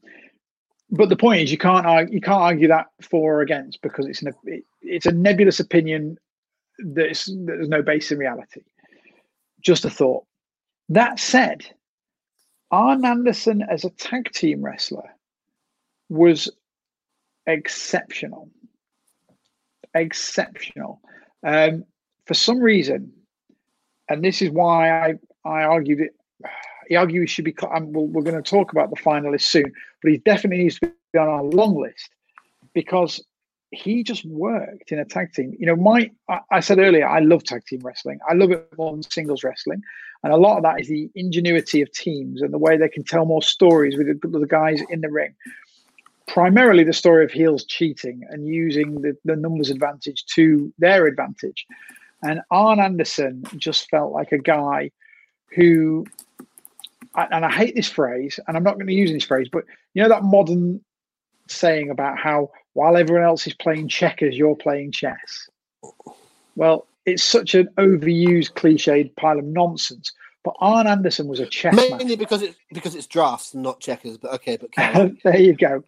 [0.89, 4.05] but the point is, you can't argue, you can't argue that for or against because
[4.07, 6.17] it's an it, it's a nebulous opinion
[6.79, 8.61] that's that there's no base in reality.
[9.61, 10.25] Just a thought.
[10.89, 11.65] That said,
[12.71, 15.09] Arn Anderson as a tag team wrestler
[16.09, 16.49] was
[17.45, 18.49] exceptional.
[19.93, 21.01] Exceptional.
[21.45, 21.85] Um,
[22.25, 23.11] for some reason,
[24.09, 25.13] and this is why I,
[25.45, 26.15] I argued it.
[26.89, 27.55] He argued he should be.
[27.73, 29.71] Um, we'll, we're going to talk about the finalists soon,
[30.01, 32.09] but he definitely needs to be on our long list
[32.73, 33.23] because
[33.71, 35.55] he just worked in a tag team.
[35.57, 38.19] You know, my I, I said earlier, I love tag team wrestling.
[38.29, 39.81] I love it more than singles wrestling,
[40.23, 43.03] and a lot of that is the ingenuity of teams and the way they can
[43.05, 45.33] tell more stories with the, the guys in the ring.
[46.27, 51.65] Primarily, the story of heels cheating and using the, the numbers advantage to their advantage.
[52.23, 54.91] And Arn Anderson just felt like a guy
[55.55, 56.05] who,
[57.15, 60.01] and I hate this phrase, and I'm not going to use this phrase, but you
[60.01, 60.81] know that modern
[61.47, 65.49] saying about how while everyone else is playing checkers, you're playing chess.
[66.55, 70.11] Well, it's such an overused, cliched pile of nonsense.
[70.43, 72.17] But Arn Anderson was a chess Mainly master.
[72.17, 74.17] because it's because it's drafts and not checkers.
[74.17, 74.69] But okay, but
[75.23, 75.83] there you go.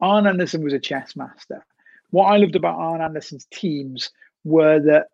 [0.00, 1.64] Arn Anderson was a chess master.
[2.10, 4.10] What I loved about Arn Anderson's teams
[4.44, 5.08] were that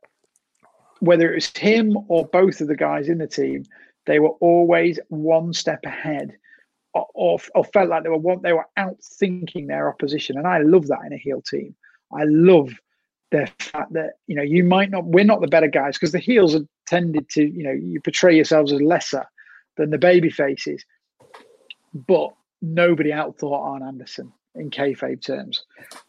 [1.01, 3.65] whether it was him or both of the guys in the team,
[4.07, 6.37] they were always one step ahead
[6.95, 10.39] or, or, or felt like they were one, they were outthinking their opposition.
[10.39, 11.75] And I love that in a heel team.
[12.13, 12.73] I love
[13.31, 16.19] the fact that you know you might not we're not the better guys because the
[16.19, 19.25] heels are tended to you know you portray yourselves as lesser
[19.77, 20.85] than the baby faces
[21.95, 25.65] but nobody outthought Arn Anderson in kayfabe terms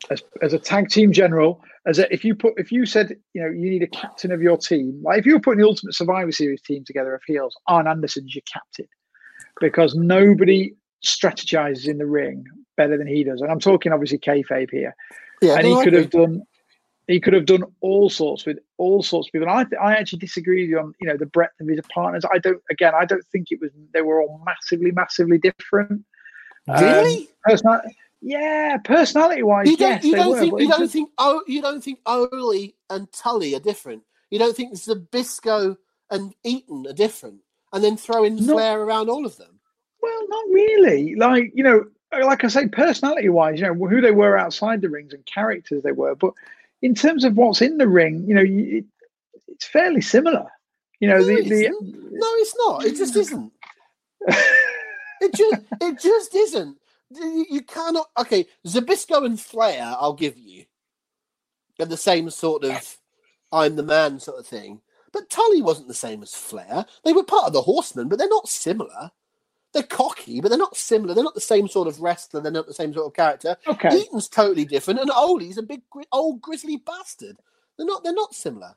[0.10, 3.42] as, as a tag team general as a, if you put if you said you
[3.42, 5.94] know you need a captain of your team like if you were putting the ultimate
[5.94, 8.88] survivor series team together of heels Arn Anderson's your captain
[9.60, 10.74] because nobody
[11.06, 12.44] strategizes in the ring
[12.78, 14.96] better than he does and I'm talking obviously kayfabe here
[15.42, 16.42] Yeah, and no, he could have done
[17.08, 19.48] he could have done all sorts with all sorts of people.
[19.50, 21.80] And I th- I actually disagree with you on you know the breadth of his
[21.94, 22.24] partners.
[22.32, 26.06] I don't again I don't think it was they were all massively massively different.
[26.68, 27.30] Really?
[27.50, 27.82] Um,
[28.22, 30.40] yeah, personality wise, you don't, yes, you don't were.
[30.40, 34.04] think you don't terms- think oh you don't think Ole and Tully are different.
[34.30, 35.76] You don't think Zbyszko
[36.10, 37.42] and Eaton are different,
[37.74, 38.54] and then throw in No.
[38.54, 39.60] Flair around all of them.
[40.02, 41.16] well, not really.
[41.16, 44.90] Like you know, like I say, personality wise, you know who they were outside the
[44.90, 46.34] rings and characters they were, but
[46.82, 48.86] in terms of what's in the ring, you know, it,
[49.48, 50.46] it's fairly similar.
[51.00, 51.70] You know, No, the the.
[51.70, 52.86] No, it's not.
[52.86, 53.52] It just isn't.
[55.22, 56.78] It just it just isn't.
[57.14, 58.08] You cannot.
[58.20, 60.66] Okay, Zbyszko and Flair, I'll give you.
[61.78, 62.98] They're the same sort of
[63.52, 64.82] I'm the man sort of thing.
[65.12, 66.86] But Tully wasn't the same as Flair.
[67.04, 69.12] They were part of the Horsemen, but they're not similar.
[69.74, 71.14] They're cocky, but they're not similar.
[71.14, 72.42] They're not the same sort of wrestler.
[72.42, 73.58] They're not the same sort of character.
[73.68, 73.90] okay.
[74.02, 77.38] Eaton's totally different, and Ole's a big gri- old grizzly bastard.
[77.78, 78.04] They're not.
[78.04, 78.76] They're not similar.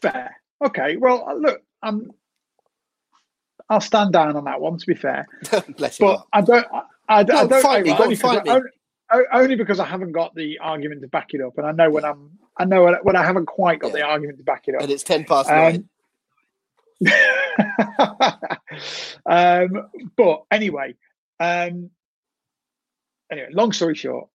[0.00, 0.36] Fair.
[0.64, 0.96] Okay.
[0.96, 2.12] Well, uh, look, I'm.
[3.72, 4.76] I'll stand down on that one.
[4.76, 5.26] To be fair,
[5.78, 6.26] Bless but.
[6.30, 6.66] I don't.
[6.70, 7.62] I, I, I don't.
[7.62, 8.64] fight me, go only, because fight I, me.
[9.10, 11.90] only, only because I haven't got the argument to back it up, and I know
[11.90, 12.38] when I'm.
[12.58, 14.82] I know when, I haven't quite got the argument to back it up.
[14.82, 15.88] And it's ten past nine.
[17.98, 18.34] Um,
[19.24, 20.94] um, but anyway,
[21.40, 21.88] um,
[23.30, 24.28] anyway, long story short,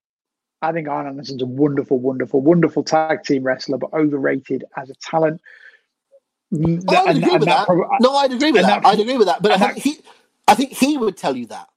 [0.63, 4.95] I think Arn Anderson's a wonderful, wonderful, wonderful tag team wrestler, but overrated as a
[4.95, 5.41] talent.
[6.53, 7.65] Oh, I'd and- agree and with that.
[7.65, 8.81] prob- no, I'd agree with that.
[8.83, 9.41] that- I'd agree with that.
[9.41, 9.99] But I think he,
[10.47, 11.67] I think he would tell you that.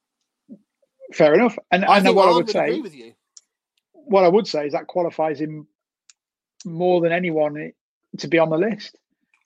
[1.13, 1.59] fair enough.
[1.71, 3.15] And, I and think what I Arn would say, agree with you.
[3.93, 5.67] what I would say is that qualifies him
[6.65, 7.73] more than anyone
[8.19, 8.97] to be on the list.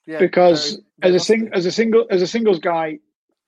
[0.05, 2.99] Yeah, because very- as a sing, as a single as a singles guy,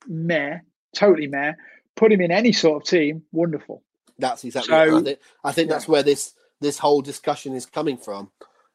[0.08, 0.58] meh,
[0.96, 1.52] totally meh.
[1.94, 3.82] Put him in any sort of team, wonderful.
[4.18, 4.70] that's exactly.
[4.72, 4.98] So- it.
[4.98, 5.74] I think, I think yeah.
[5.74, 8.32] that's where this this whole discussion is coming from.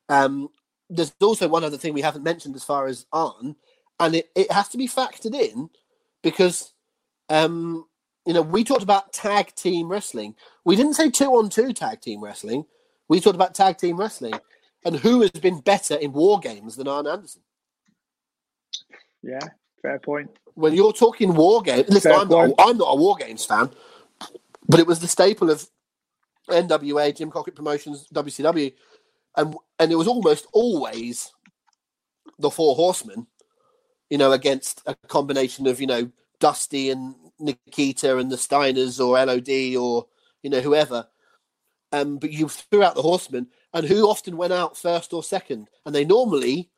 [0.07, 0.47] Um,
[0.95, 3.55] there's also one other thing we haven't mentioned as far as Arn,
[3.99, 5.69] and it, it has to be factored in
[6.21, 6.73] because
[7.29, 7.85] um,
[8.25, 10.35] you know we talked about tag team wrestling.
[10.65, 12.65] We didn't say two on two tag team wrestling.
[13.07, 14.35] We talked about tag team wrestling,
[14.85, 17.41] and who has been better in war games than Arn Anderson?
[19.21, 19.39] Yeah,
[19.81, 20.29] fair point.
[20.55, 22.55] when you're talking war games, listen, Fair I'm not, point.
[22.59, 23.69] I'm not a war games fan,
[24.67, 25.67] but it was the staple of
[26.49, 28.73] NWA, Jim Crockett Promotions, WCW,
[29.37, 31.31] and and it was almost always
[32.39, 33.27] the Four Horsemen,
[34.09, 39.23] you know, against a combination of you know Dusty and Nikita and the Steiners or
[39.23, 40.07] LOD or
[40.41, 41.07] you know whoever.
[41.91, 45.69] Um, but you threw out the Horsemen, and who often went out first or second,
[45.85, 46.71] and they normally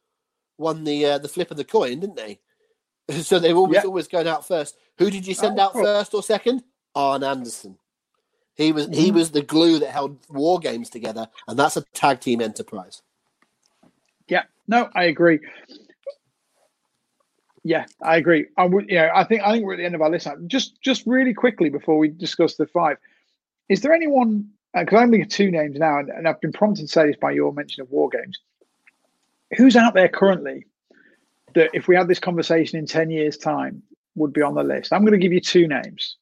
[0.58, 2.40] won the uh, the flip of the coin, didn't they?
[3.22, 3.84] So they were always Yeah.
[3.88, 4.78] always going out first.
[4.98, 5.84] Who did you send Oh, out cool.
[5.84, 6.64] first or second?
[6.96, 7.78] Arn Anderson.
[8.56, 9.16] He was he Mhm.
[9.16, 13.02] was the glue that held war games together, and that's a tag team enterprise.
[14.28, 15.40] Yeah, no, I agree.
[17.64, 18.46] Yeah, I agree.
[18.58, 20.28] I would, you know, I think I think we're at the end of our list.
[20.28, 20.36] now.
[20.48, 22.98] Just just really quickly before we discuss the five,
[23.70, 24.50] is there anyone?
[24.74, 27.32] Because I'm thinking two names now, and, and I've been prompted to say this by
[27.32, 28.40] your mention of war games.
[29.58, 30.66] Who's out there currently
[31.54, 33.82] that, if we had this conversation in ten years' time,
[34.16, 34.92] would be on the list?
[34.94, 36.18] I'm going to give you two names.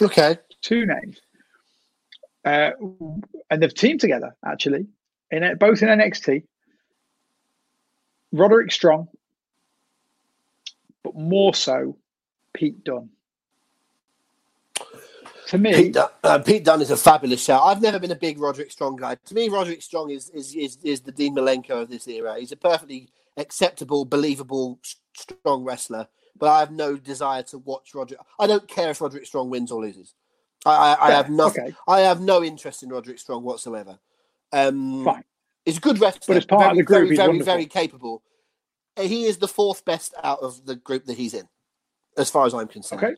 [0.00, 0.38] Okay.
[0.62, 1.20] Two names,
[2.44, 2.70] uh,
[3.50, 4.86] and they've teamed together actually,
[5.30, 6.44] in both in NXT.
[8.32, 9.08] Roderick Strong,
[11.02, 11.98] but more so
[12.54, 13.10] Pete Dunne.
[15.48, 17.60] To me, Pete, Dun- uh, Pete Dunne is a fabulous shout.
[17.62, 19.16] I've never been a big Roderick Strong guy.
[19.16, 22.36] To me, Roderick Strong is is is, is the Dean Malenko of this era.
[22.38, 24.80] He's a perfectly acceptable, believable,
[25.12, 26.08] strong wrestler.
[26.38, 28.20] But I have no desire to watch Roderick.
[28.38, 30.14] I don't care if Roderick Strong wins or loses.
[30.64, 31.64] I, I, I have nothing.
[31.64, 31.74] okay.
[31.88, 33.98] I have no interest in Roderick Strong whatsoever.
[34.52, 35.24] Um, Fine.
[35.64, 37.52] He's a good wrestler, But as part very, of the group, very, he's very, wonderful.
[37.52, 38.22] very capable.
[38.96, 41.48] Uh, He is the fourth best out of the group that he's in,
[42.16, 43.02] as far as I'm concerned.
[43.02, 43.14] Okay.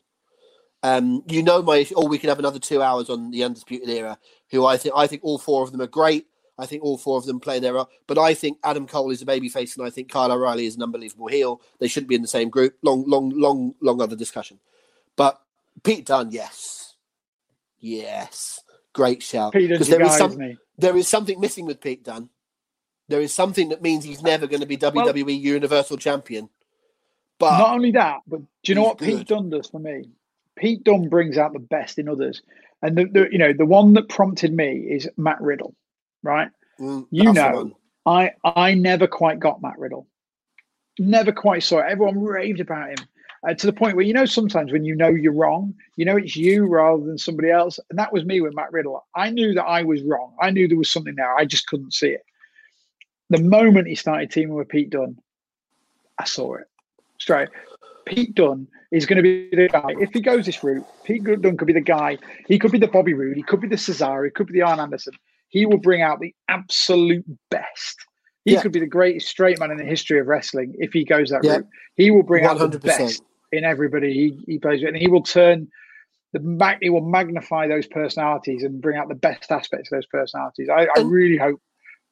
[0.83, 4.19] Um, you know my oh we can have another two hours on the undisputed era.
[4.51, 6.27] Who I think I think all four of them are great.
[6.59, 7.89] I think all four of them play their role.
[8.05, 10.83] but I think Adam Cole is a babyface and I think Kyle O'Reilly is an
[10.83, 11.59] unbelievable heel.
[11.79, 12.75] They shouldn't be in the same group.
[12.83, 14.59] Long, long, long, long other discussion.
[15.15, 15.41] But
[15.83, 16.84] Pete Dunne, yes,
[17.79, 18.59] yes,
[18.93, 19.53] great shout.
[19.53, 22.29] Because there is some, there is something missing with Pete Dunne.
[23.07, 26.49] There is something that means he's never going to be WWE well, Universal Champion.
[27.37, 29.09] But not only that, but do you know what good.
[29.09, 30.09] Pete Dunne does for me?
[30.55, 32.41] Pete Dunne brings out the best in others,
[32.81, 35.75] and the, the you know the one that prompted me is Matt Riddle,
[36.23, 36.49] right?
[36.79, 40.07] Mm, you know, I I never quite got Matt Riddle,
[40.97, 41.87] never quite saw it.
[41.89, 43.05] Everyone raved about him
[43.47, 46.17] uh, to the point where you know sometimes when you know you're wrong, you know
[46.17, 49.05] it's you rather than somebody else, and that was me with Matt Riddle.
[49.15, 50.35] I knew that I was wrong.
[50.41, 51.35] I knew there was something there.
[51.35, 52.25] I just couldn't see it.
[53.29, 55.17] The moment he started teaming with Pete Dunne,
[56.17, 56.67] I saw it
[57.19, 57.49] straight.
[58.05, 59.93] Pete Dunne is going to be the guy.
[59.99, 62.17] If he goes this route, Pete Dunne could be the guy.
[62.47, 63.35] He could be the Bobby Roode.
[63.35, 64.25] He could be the Cesaro.
[64.25, 65.13] He could be the Arn Anderson.
[65.49, 67.97] He will bring out the absolute best.
[68.43, 68.61] He yeah.
[68.61, 71.43] could be the greatest straight man in the history of wrestling if he goes that
[71.43, 71.57] yeah.
[71.57, 71.67] route.
[71.95, 72.61] He will bring 100%.
[72.61, 73.23] out the best
[73.55, 75.67] in everybody he, he plays with, and he will turn
[76.33, 76.79] the back.
[76.81, 80.69] He will magnify those personalities and bring out the best aspects of those personalities.
[80.69, 81.61] I, I really hope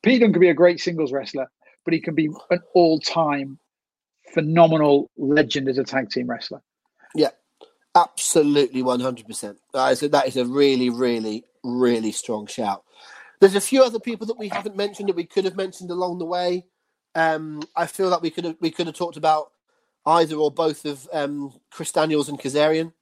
[0.01, 1.47] Pete Dunne could be a great singles wrestler,
[1.85, 3.59] but he can be an all-time
[4.33, 6.61] phenomenal legend as a tag team wrestler.
[7.15, 7.29] Yeah,
[7.95, 9.59] absolutely, one hundred percent.
[9.73, 12.83] That is a really, really, really strong shout.
[13.39, 16.17] There's a few other people that we haven't mentioned that we could have mentioned along
[16.17, 16.65] the way.
[17.13, 19.51] Um, I feel like we could have we could have talked about
[20.05, 22.93] either or both of um, Chris Daniels and Kazarian.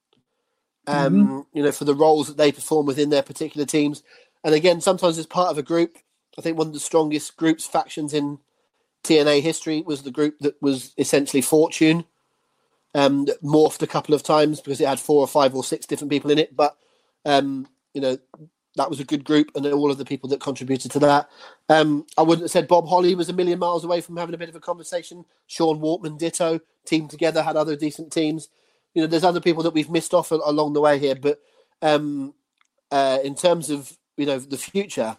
[0.87, 1.39] Um, mm-hmm.
[1.53, 4.01] You know, for the roles that they perform within their particular teams,
[4.43, 5.97] and again, sometimes as part of a group.
[6.37, 8.39] I think one of the strongest groups factions in
[9.03, 12.05] TNA history was the group that was essentially Fortune,
[12.93, 15.85] um, that morphed a couple of times because it had four or five or six
[15.85, 16.55] different people in it.
[16.55, 16.77] But
[17.25, 18.17] um, you know,
[18.75, 21.29] that was a good group, and all of the people that contributed to that.
[21.69, 24.37] Um, I wouldn't have said Bob Holly was a million miles away from having a
[24.37, 25.25] bit of a conversation.
[25.47, 26.59] Sean Waltman, ditto.
[26.83, 28.49] Teamed together, had other decent teams.
[28.95, 31.39] You know, there's other people that we've missed off along the way here, but
[31.83, 32.33] um,
[32.89, 35.15] uh, in terms of you know the future,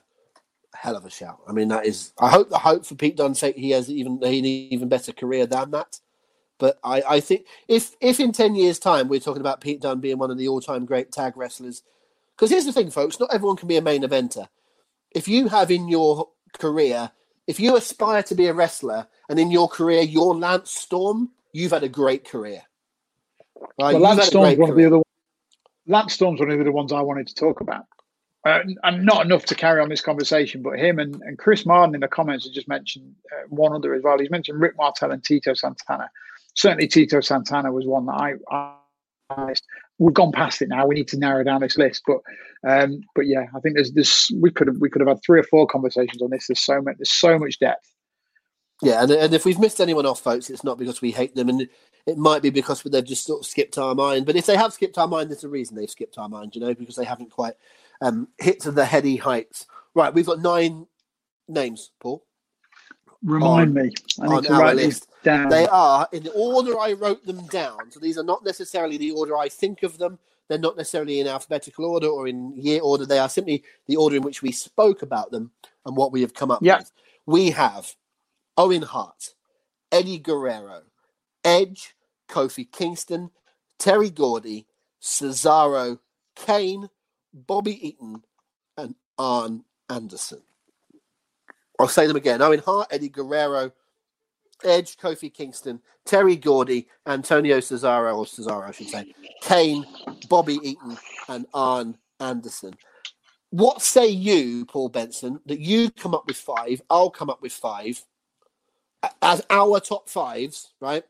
[0.75, 1.39] hell of a shout.
[1.47, 2.13] I mean, that is.
[2.19, 2.53] I hope.
[2.53, 6.01] I hope for Pete Dunne's sake, he has even an even better career than that.
[6.59, 10.01] But I, I think if if in ten years' time we're talking about Pete Dunne
[10.01, 11.83] being one of the all-time great tag wrestlers,
[12.43, 14.49] because here's the thing, folks: not everyone can be a main eventer.
[15.13, 16.29] If you have in your
[16.59, 17.13] career,
[17.47, 21.71] if you aspire to be a wrestler, and in your career you're Lance Storm, you've
[21.71, 22.63] had a great career.
[23.81, 23.95] Right?
[23.95, 25.03] Well, Lance Storm's one of the other.
[25.87, 27.85] Lance Storm's one of the ones I wanted to talk about
[28.45, 31.95] uh, and not enough to carry on this conversation, but him and, and Chris Martin
[31.95, 34.19] in the comments have just mentioned uh, one other as well.
[34.19, 36.11] He's mentioned Rick Martel and Tito Santana.
[36.55, 38.13] Certainly, Tito Santana was one that
[38.51, 38.75] I,
[39.31, 39.55] I
[39.99, 40.87] we've gone past it now.
[40.87, 42.19] We need to narrow down this list, but
[42.69, 44.31] um, but yeah, I think there's this.
[44.41, 46.47] We could have we could have had three or four conversations on this.
[46.47, 46.97] There's so much.
[46.99, 47.93] There's so much depth.
[48.83, 51.49] Yeah, and, and if we've missed anyone off, folks, it's not because we hate them,
[51.49, 51.69] and
[52.07, 54.27] it might be because they've just sort of skipped our mind.
[54.27, 56.61] But if they have skipped our mind, there's a reason they've skipped our mind, you
[56.61, 57.55] know, because they haven't quite
[58.01, 59.67] um, hit to the heady heights.
[59.95, 60.87] Right, we've got nine
[61.49, 62.25] names, Paul.
[63.25, 63.95] Remind on, me.
[64.21, 65.09] I need to write list.
[65.23, 65.49] down.
[65.49, 67.91] They are in the order I wrote them down.
[67.91, 70.19] So these are not necessarily the order I think of them.
[70.49, 73.07] They're not necessarily in alphabetical order or in year order.
[73.07, 75.53] They are simply the order in which we spoke about them
[75.87, 76.81] and what we have come up yep.
[76.81, 76.93] with.
[77.27, 77.95] We have
[78.57, 79.35] Owen Hart,
[79.91, 80.83] Eddie Guerrero,
[81.45, 81.95] Edge,
[82.29, 83.31] Kofi Kingston,
[83.79, 84.67] Terry Gordy,
[85.01, 85.99] Cesaro,
[86.35, 86.89] Kane,
[87.33, 88.23] Bobby Eaton,
[88.77, 90.43] and Arn Anderson.
[91.83, 92.41] I'll say them again.
[92.41, 93.73] Owen Hart, Eddie Guerrero,
[94.63, 99.85] Edge, Kofi Kingston, Terry Gordy, Antonio Cesaro, or Cesaro, I should say, Kane,
[100.29, 100.97] Bobby Eaton,
[101.29, 102.75] and Arn Anderson.
[103.51, 107.53] What say you, Paul Benson, that you come up with five, I'll come up with
[107.53, 108.01] five
[109.21, 111.03] as our top fives, right?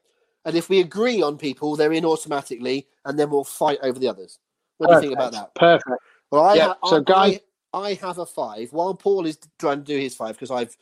[0.47, 4.09] And if we agree on people, they're in automatically, and then we'll fight over the
[4.09, 4.39] others.
[4.79, 5.03] What Perfect.
[5.03, 5.55] do you think about that?
[5.55, 6.03] Perfect.
[6.31, 7.41] Well, I, yeah, so I, guy, I,
[7.73, 8.73] I, have a five.
[8.73, 10.77] While Paul is trying to do his five, because I've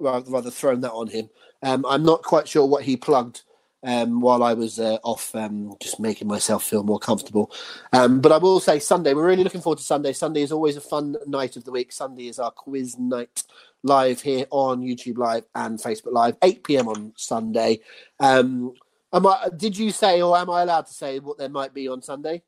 [0.00, 1.28] rather, thrown that on him.
[1.62, 3.42] Um, I'm not quite sure what he plugged
[3.82, 7.52] um, while I was uh, off, um, just making myself feel more comfortable.
[7.92, 9.14] Um, but I will say Sunday.
[9.14, 10.12] We're really looking forward to Sunday.
[10.12, 11.92] Sunday is always a fun night of the week.
[11.92, 13.42] Sunday is our quiz night
[13.82, 16.88] live here on YouTube Live and Facebook Live, 8 p.m.
[16.88, 17.80] on Sunday.
[18.18, 18.74] Um,
[19.12, 21.88] am I, did you say, or am I allowed to say what there might be
[21.88, 22.42] on Sunday?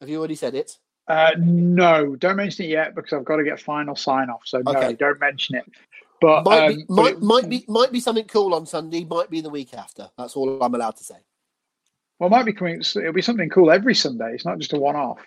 [0.00, 0.76] Have you already said it?
[1.08, 4.42] Uh, no, don't mention it yet because I've got to get final sign off.
[4.44, 4.94] So no, okay.
[4.94, 5.64] don't mention it.
[6.20, 9.04] But might, um, be, might, it, might be might be something cool on Sunday.
[9.04, 10.08] Might be the week after.
[10.18, 11.16] That's all I'm allowed to say.
[12.18, 12.80] Well, it might be coming.
[12.80, 14.32] It'll be something cool every Sunday.
[14.34, 15.18] It's not just a one-off.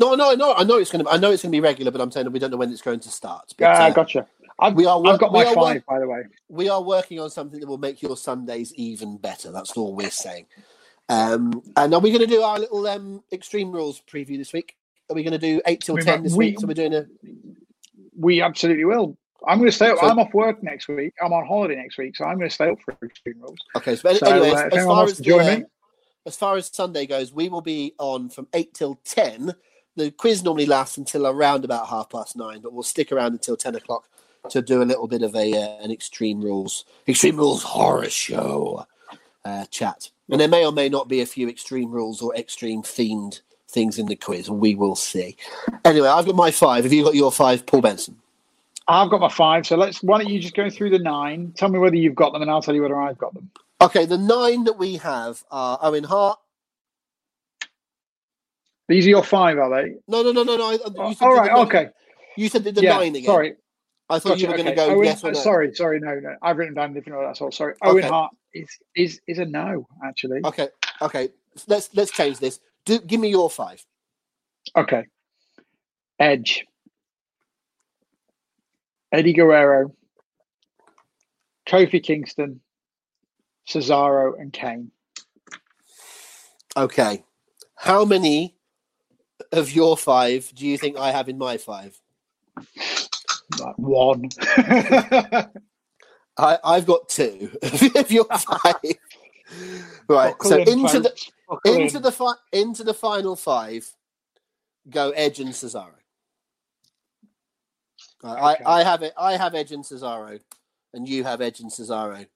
[0.00, 0.54] No, no, no.
[0.54, 1.10] I know it's going to.
[1.10, 2.72] I know it's going to be regular, but I'm saying that we don't know when
[2.72, 3.52] it's going to start.
[3.58, 4.26] But, Yeah, uh, gotcha.
[4.58, 5.00] I've, we are.
[5.06, 6.22] I've got my five, work- by the way.
[6.48, 9.52] we are working on something that will make your Sundays even better.
[9.52, 10.46] That's all we're saying.
[11.08, 14.76] Um, and are we going to do our little um, Extreme Rules preview this week?
[15.10, 16.60] Are we going to do eight till We ten this we- week?
[16.60, 17.06] So we're doing a.
[18.16, 19.16] We absolutely will.
[19.46, 19.98] I'm going to stay up.
[19.98, 21.12] So- I'm off work next week.
[21.22, 23.58] I'm on holiday next week, so I'm going to stay up for Extreme Rules.
[23.76, 23.96] Okay.
[23.96, 25.60] So, So, anyway, uh, as, if as anyone far as the, uh,
[26.26, 29.54] as far as Sunday goes, we will be on from eight till ten.
[29.96, 33.56] The quiz normally lasts until around about half past nine, but we'll stick around until
[33.56, 34.08] ten o'clock
[34.48, 38.86] to do a little bit of a uh, an Extreme Rules Extreme Rules horror show
[39.44, 40.10] uh, chat.
[40.30, 43.98] And there may or may not be a few Extreme Rules or Extreme themed things
[43.98, 44.48] in the quiz.
[44.48, 45.36] We will see.
[45.84, 46.84] Anyway, I've got my five.
[46.84, 48.16] Have you got your five, Paul Benson?
[48.88, 49.66] I've got my five.
[49.66, 50.02] So let's.
[50.02, 51.52] Why don't you just go through the nine?
[51.56, 53.50] Tell me whether you've got them, and I'll tell you whether I've got them.
[53.80, 56.38] Okay, the nine that we have are Owen Hart.
[58.88, 59.94] These are your five, are they?
[60.06, 60.78] No, no, no, no, no.
[60.84, 61.50] Oh, You all the right.
[61.66, 61.88] Okay.
[62.36, 62.98] You said the yeah.
[62.98, 63.24] nine again.
[63.24, 63.54] Sorry.
[64.10, 65.38] I thought you Gotcha, were going to go Owen, yes or no.
[65.40, 66.36] Sorry, sorry, no, no.
[66.42, 67.28] I've written down different order.
[67.28, 67.50] That's all.
[67.50, 67.72] Sorry.
[67.82, 67.90] Okay.
[67.90, 70.40] Owen Hart is is is a no, actually.
[70.44, 70.68] Okay,
[71.02, 71.28] okay.
[71.66, 72.60] Let's let's change this.
[72.84, 73.84] Do give me your five.
[74.76, 75.04] Okay.
[76.18, 76.64] Edge.
[79.12, 79.94] Eddie Guerrero.
[81.68, 82.60] Kofi Kingston.
[83.68, 84.90] Cesaro and Kane.
[86.76, 87.24] Okay.
[87.76, 88.56] How many
[89.52, 91.98] of your five do you think I have in my five?
[93.58, 94.28] Like one.
[96.38, 97.50] I, I've got two
[97.96, 98.26] of your
[98.62, 98.74] five.
[100.08, 100.36] right.
[100.38, 101.14] Buckle So in, into the.
[101.48, 102.02] Buckle into in.
[102.02, 103.90] the fi- into the final five
[104.90, 105.90] go Edge and Cesaro.
[108.22, 108.64] Right, Okay.
[108.64, 109.12] I, I have it.
[109.18, 110.40] I have Edge and Cesaro,
[110.94, 112.26] and you have Edge and Cesaro.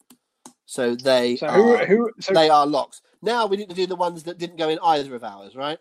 [0.66, 3.02] So they So who are, who so they are locks.
[3.22, 5.78] Now we need to do the ones that didn't go in either of ours, right?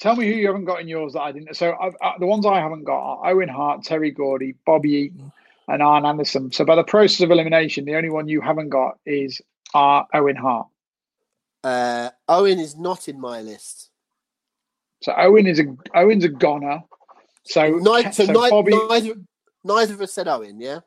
[0.00, 1.56] tell me who you haven't got in yours that I didn't.
[1.56, 5.32] So I've, uh, the ones I haven't got are Owen Hart, Terry Gordy, Bobby Eaton,
[5.68, 6.50] and Arn Anderson.
[6.50, 9.40] So by the process of elimination, the only one you haven't got is
[9.74, 10.66] uh, Owen Hart.
[11.62, 13.90] Uh, Owen is not in my list.
[15.02, 15.64] So Owen is a
[15.94, 16.80] Owen's a goner.
[17.44, 19.14] So, Neither, so so neither, Bobby, neither,
[19.64, 20.60] neither of us said Owen.
[20.60, 20.80] Yeah.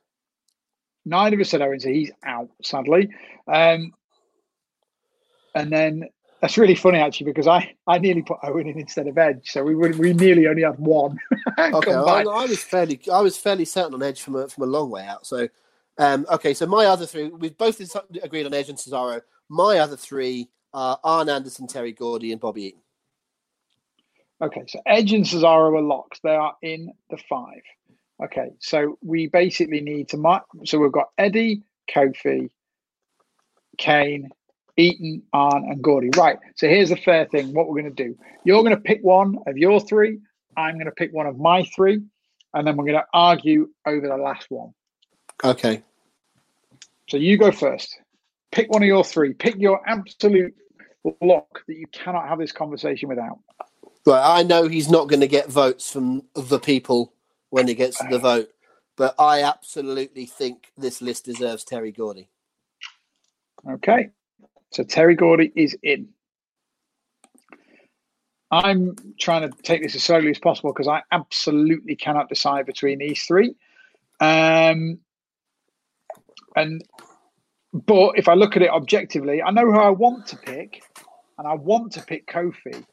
[1.06, 3.10] neither of us said Owen, so he's out sadly.
[3.48, 3.94] Um,
[5.56, 6.04] and then
[6.42, 9.64] that's really funny actually because I I nearly put Owen in instead of Edge, so
[9.64, 11.18] we would we nearly only had one.
[11.60, 12.24] Okay, I.
[12.24, 15.06] I was fairly, I was fairly certain on Edge from a from a long way
[15.06, 15.28] out.
[15.28, 15.48] So,
[16.00, 17.80] um, okay, so my other three, we've both
[18.24, 19.22] agreed on Edge and Cesaro.
[19.50, 22.82] My other three are Arn Anderson, Terry Gordy, and Bobby Eaton.
[24.42, 26.22] Okay, so Edge and Cesaro are locked.
[26.24, 27.62] They are in the five.
[28.24, 30.46] Okay, so we basically need to mark.
[30.66, 31.64] So we've got Eddie,
[31.94, 32.50] Kofi,
[33.78, 34.30] Kane,
[34.78, 36.10] Eaton, Arn, and Gordy.
[36.16, 36.38] Right.
[36.56, 37.54] So here's the fair thing.
[37.54, 38.18] What we're going to do?
[38.44, 40.20] You're going to pick one of your three.
[40.58, 42.02] I'm going to pick one of my three,
[42.54, 44.74] and then we're going to argue over the last one.
[45.44, 45.84] Okay.
[47.10, 48.00] So you go first.
[48.52, 49.34] Pick one of your three.
[49.34, 50.54] Pick your absolute
[51.22, 53.40] lock that you cannot have this conversation without.
[54.06, 57.14] Right, I know he's not going to get votes from the people
[57.50, 58.50] when he gets the uh, vote,
[58.98, 62.30] but I absolutely think this list deserves Terry Gordy.
[63.70, 64.10] Okay.
[64.72, 66.10] So Terry Gordy is in.
[68.50, 73.00] I'm trying to take this as slowly as possible because I absolutely cannot decide between
[73.00, 73.56] these three.
[74.20, 75.00] Um,
[76.56, 76.84] and
[77.74, 80.84] but if I look at it objectively, I know who I want to pick,
[81.38, 82.84] and I want to pick Kofi,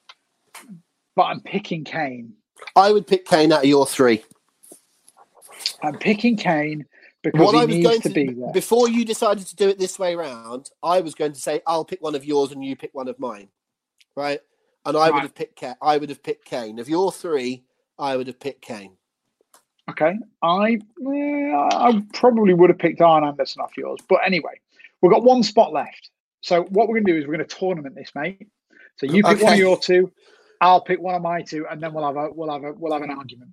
[1.16, 2.34] but I'm picking Kane.
[2.76, 4.24] I would pick Kane out of your three.
[5.82, 6.86] I'm picking Kane
[7.22, 8.52] because What I was going to, be there.
[8.52, 11.84] before you decided to do it this way round, I was going to say I'll
[11.84, 13.48] pick one of yours and you pick one of mine,
[14.16, 14.40] right?
[14.86, 16.78] And I would have picked I would have picked Kane.
[16.78, 17.64] Of your three,
[17.98, 18.92] I would have picked Kane.
[19.90, 24.60] Okay, I eh, I probably would have picked Arn Anderson off yours, but anyway,
[25.00, 26.10] we've got one spot left.
[26.40, 28.48] So what we're going to do is we're going to tournament this, mate.
[28.96, 30.12] So you pick one of your two,
[30.60, 32.92] I'll pick one of my two, and then we'll have a we'll have a we'll
[32.92, 33.52] have an argument.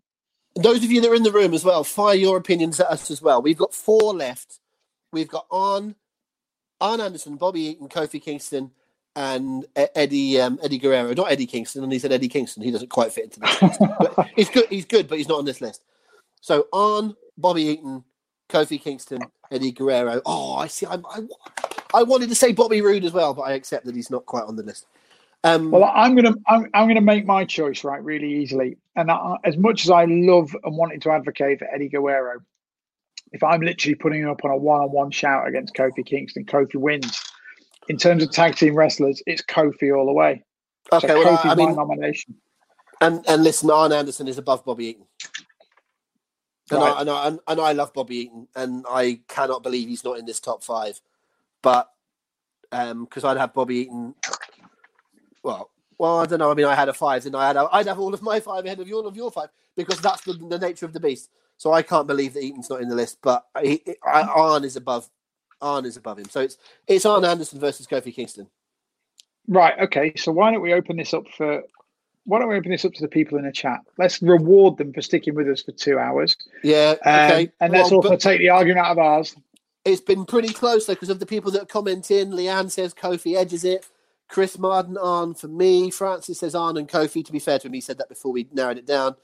[0.55, 3.11] Those of you that are in the room as well, fire your opinions at us
[3.11, 3.41] as well.
[3.41, 4.59] We've got four left.
[5.11, 5.95] We've got Arn,
[6.81, 8.71] Arn Anderson, Bobby Eaton, Kofi Kingston,
[9.15, 11.13] and E- Eddie um, Eddie Guerrero.
[11.13, 12.63] Not Eddie Kingston, and he said Eddie Kingston.
[12.63, 13.61] He doesn't quite fit into this.
[13.61, 13.79] list.
[13.99, 14.67] but he's good.
[14.69, 15.83] He's good, but he's not on this list.
[16.41, 18.03] So Arn, Bobby Eaton,
[18.49, 19.21] Kofi Kingston,
[19.51, 20.21] Eddie Guerrero.
[20.25, 20.85] Oh, I see.
[20.87, 21.21] I'm, I,
[21.93, 24.43] I wanted to say Bobby Roode as well, but I accept that he's not quite
[24.45, 24.85] on the list.
[25.45, 29.37] Um, Well, I'm gonna I'm, I'm gonna make my choice right really easily, and I,
[29.43, 32.39] as much as I love and wanted to advocate for Eddie Guerrero,
[33.31, 37.21] if I'm literally putting him up on a one-on-one shout against Kofi Kingston, Kofi wins.
[37.87, 40.43] in terms of tag team wrestlers, it's Kofi all the way.
[40.91, 42.35] Okay, so well, Kofi's I, mean, nomination.
[43.01, 45.05] and and listen, Arn Anderson is above Bobby Eaton.
[46.71, 46.95] And, Right.
[46.95, 50.17] I, and, I, and, and I love Bobby Eaton, and I cannot believe he's not
[50.17, 50.99] in this top five.
[51.61, 51.87] But
[52.71, 54.15] because I'd have Bobby Eaton,
[55.45, 56.51] well, well, I don't know.
[56.51, 58.65] I mean, I had a five, and I had I'd have all of my five
[58.65, 61.29] ahead of you, all of your five, because that's the, the nature of the beast.
[61.57, 63.19] So I can't believe that Eaton's not in the list.
[63.21, 65.07] But he, I, Arn is above.
[65.61, 66.25] Arn is above him.
[66.29, 66.57] So it's
[66.87, 68.47] it's Arn Anderson versus Kofi Kingston.
[69.47, 69.79] Right.
[69.79, 70.11] Okay.
[70.17, 71.63] So why don't we open this up for?
[72.25, 73.79] Why don't we open this up to the people in the chat?
[73.99, 76.95] Let's reward them for sticking with us for two hours, Yeah.
[77.05, 77.51] um, Okay.
[77.61, 79.35] and let's Well, also but- take the argument out of ours.
[79.85, 82.31] It's been pretty close though, because of the people that comment in.
[82.31, 83.85] Leanne says Kofi edges it.
[84.27, 85.91] Chris Martin Arn for me.
[85.91, 87.23] Francis says Arn and Kofi.
[87.25, 89.15] To be fair to him, he said that before we narrowed it down.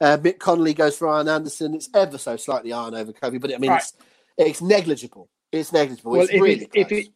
[0.00, 1.74] Uh, Mick Connolly goes for Arn Anderson.
[1.74, 3.80] It's ever so slightly Arn over Kofi, but I mean, Right.
[3.82, 3.92] it's,
[4.36, 5.28] it's negligible.
[5.52, 6.12] It's negligible.
[6.12, 7.06] Well, it's if, really it, if it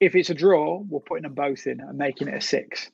[0.00, 2.90] if it's a draw, we're putting them both in and making it a six.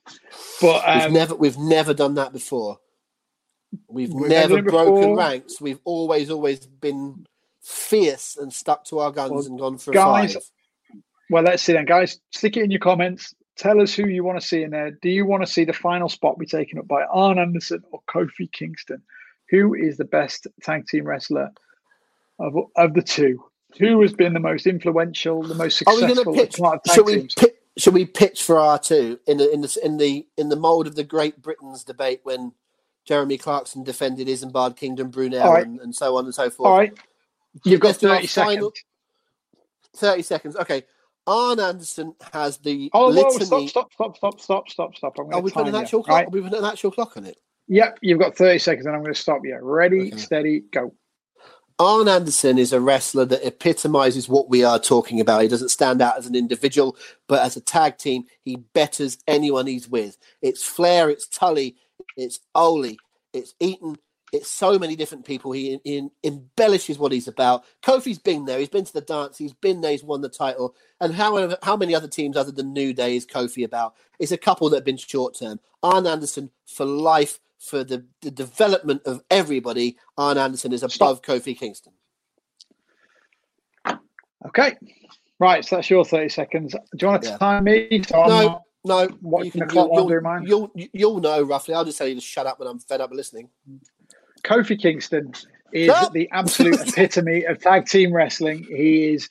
[0.60, 2.78] But we've um, never we've never done that before.
[3.88, 5.16] We've, We've never broken before.
[5.16, 5.60] ranks.
[5.60, 7.26] We've always always been
[7.62, 10.48] fierce and stuck to our guns Well, and gone for guys, a five.
[11.30, 12.20] well, let's see then, guys.
[12.32, 13.34] Stick it in your comments.
[13.56, 14.90] Tell us who you want to see in there.
[14.90, 18.00] Do you want to see the final spot be taken up by Arn Anderson or
[18.08, 19.02] Kofi Kingston?
[19.50, 21.50] Who is the best tag team wrestler
[22.38, 23.42] of of the two?
[23.78, 26.04] Who has been the most influential, the most successful?
[26.04, 26.58] Are we going to successful pitch?
[26.58, 27.34] part of tag Should we teams?
[27.34, 30.56] pi- should we pitch for R two in the in the in the in the
[30.56, 32.52] mold of the Great Britons debate when
[33.06, 35.64] Jeremy Clarkson defended Isambard Kingdom Brunel right.
[35.66, 36.68] and, and so on and so forth?
[36.68, 36.92] All right,
[37.64, 38.84] you've got Let's do our thirty final- seconds.
[39.96, 40.56] Thirty seconds.
[40.56, 40.84] Okay.
[41.26, 43.68] Arn Anderson has the Oh, whoa, litany.
[43.68, 45.18] stop, stop, stop, stop, stop, stop, stop.
[45.18, 46.04] I'm Are we putting an actual you.
[46.04, 46.16] clock?
[46.18, 46.26] Right?
[46.26, 47.38] Are we putting an actual clock on it?
[47.68, 49.58] Yep, you've got 30 seconds and I'm going to stop you.
[49.60, 50.16] Ready, Okay.
[50.18, 50.94] steady, go.
[51.78, 55.42] Arn Anderson is a wrestler that epitomizes what we are talking about.
[55.42, 56.96] He doesn't stand out as an individual,
[57.28, 60.16] but as a tag team, he betters anyone he's with.
[60.40, 61.76] It's Flair, it's Tully,
[62.16, 62.96] it's Ole,
[63.34, 63.96] it's Eaton,
[64.32, 65.52] it's so many different people.
[65.52, 67.64] He, he embellishes what he's about.
[67.82, 68.58] Kofi's been there.
[68.58, 69.38] He's been to the dance.
[69.38, 69.92] He's been there.
[69.92, 70.74] He's won the title.
[71.00, 73.94] And how how many other teams other than New Day is Kofi about?
[74.18, 75.60] It's a couple that have been short term.
[75.82, 79.96] Arn Anderson for life for the, the development of everybody.
[80.18, 81.92] Arn Anderson is above Kofi Kingston.
[84.46, 84.76] Okay.
[85.38, 86.72] Right, so that's your 30 seconds.
[86.72, 87.36] Do you want to Yeah.
[87.36, 88.02] time me?
[88.08, 89.42] So No, not- no.
[89.42, 91.74] You can, the clock you'll, you'll, you'll, you'll know roughly.
[91.74, 93.50] I'll just tell you to shut up when I'm fed up listening.
[94.46, 95.32] Kofi Kingston
[95.72, 96.08] is No.
[96.12, 98.64] the absolute epitome of tag team wrestling.
[98.64, 99.28] He is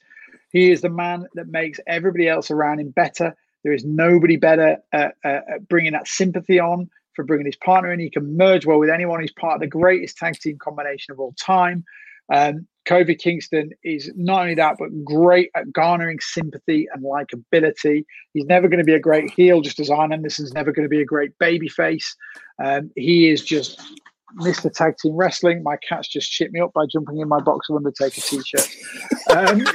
[0.51, 3.35] he is the man that makes everybody else around him better.
[3.63, 7.91] There is nobody better at, at, at bringing that sympathy on for bringing his partner
[7.91, 7.99] in.
[7.99, 9.21] He can merge well with anyone.
[9.21, 11.83] He's part of the greatest tag team combination of all time.
[12.31, 18.05] Um, Kofi Kingston is not only that, but great at garnering sympathy and likability.
[18.33, 20.89] He's never going to be a great heel, just as Arn Anderson's never going to
[20.89, 22.15] be a great babyface.
[22.63, 23.81] Um, he is just
[24.39, 24.73] Mr.
[24.73, 25.63] Tag Team Wrestling.
[25.63, 28.69] My cat's just chipped me up by jumping in my box of Undertaker t-shirt.
[29.29, 29.65] Um,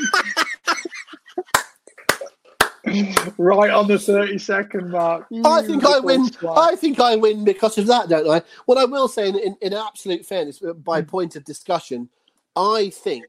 [3.38, 5.26] right on the 30 second mark.
[5.44, 6.30] I think I win.
[6.48, 8.42] I think I win because of that, don't I?
[8.66, 12.08] What I will say, in, in, in absolute fairness, uh, by point of discussion,
[12.56, 13.26] I think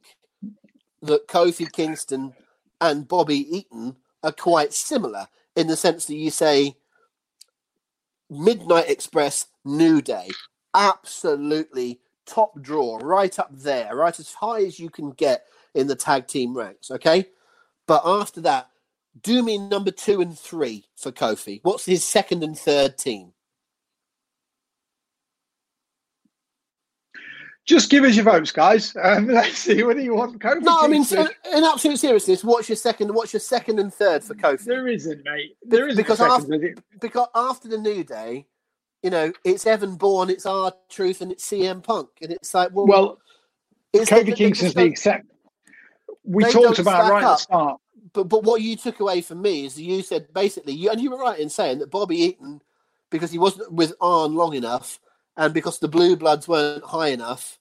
[1.02, 2.34] that Kofi Kingston
[2.80, 6.76] and Bobby Eaton are quite similar in the sense that you say
[8.30, 10.30] Midnight Express, New Day,
[10.74, 15.96] absolutely top draw, right up there, right as high as you can get in the
[15.96, 16.92] tag team ranks.
[16.92, 17.28] Okay,
[17.88, 18.70] but after that,
[19.22, 21.60] do me number two and three for Kofi.
[21.64, 23.34] What's his second and third team?
[27.66, 28.96] Just give us your votes, guys.
[29.02, 30.40] Um, let's see what do you want.
[30.40, 33.14] Kofi No, I mean, in, in absolute seriousness, what's your second?
[33.14, 34.66] What's your second and third for Kofi?
[34.66, 35.56] there isn't, mate.
[35.64, 36.76] There isn't Because second, after-?
[37.00, 38.48] Because after the New Day,
[39.04, 42.70] you know, it's Evan Bourne, it's our Truth, and it's CM Punk, and it's like,
[42.72, 43.20] well, Well,
[43.94, 45.26] it's they Kingston's the except.
[46.24, 47.82] We talked about right at the start.
[48.14, 51.10] but but what you took away from me is you said basically you and you
[51.10, 52.62] were right in saying that Bobby Eaton,
[53.10, 55.00] because he wasn't with Arn long enough,
[55.36, 57.60] and because the Blue Bloods weren't high enough,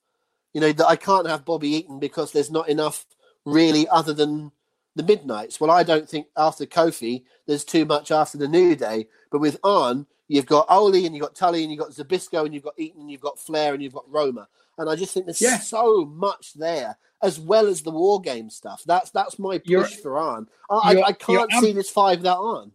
[0.53, 3.07] you know that I can't have Bobby Eaton because there's not enough
[3.47, 4.53] really other than
[4.95, 5.59] the Midnights.
[5.59, 9.59] Well, I don't think after Kofi there's too much after the New Day, but with
[9.65, 12.79] Arn you've got Ole and you've got Tully and you've got Zbyszko and you've got
[12.79, 14.49] Eaton and you've got Flair and you've got Roma,
[14.79, 15.59] and I just think there's Yeah.
[15.59, 18.83] so much there as well as the war game stuff.
[18.87, 20.49] That's that's my push You're- for Arn.
[20.71, 22.73] I, I, I can't ab- see this five without Arn.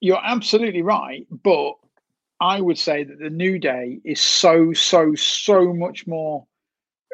[0.00, 1.74] You're absolutely right, but
[2.40, 6.46] I would say that the New Day is so, so, so much more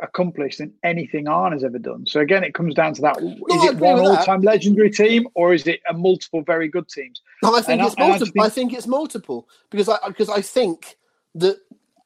[0.02, 2.06] accomplished than anything Arn has ever done.
[2.06, 5.26] So again, it comes down to that: No, is I it one all-time legendary team,
[5.34, 7.22] or is it a multiple very good teams?
[7.42, 8.18] No, I think And it's I multiple.
[8.26, 10.96] just think- I think it's multiple because I because I think
[11.36, 11.56] that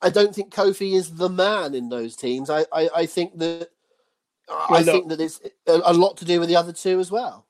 [0.02, 2.50] I don't think Kofi is the man in those teams.
[2.50, 3.68] I I, I think that
[4.50, 7.46] I Well, think that it's a, lot to do with the other two as well.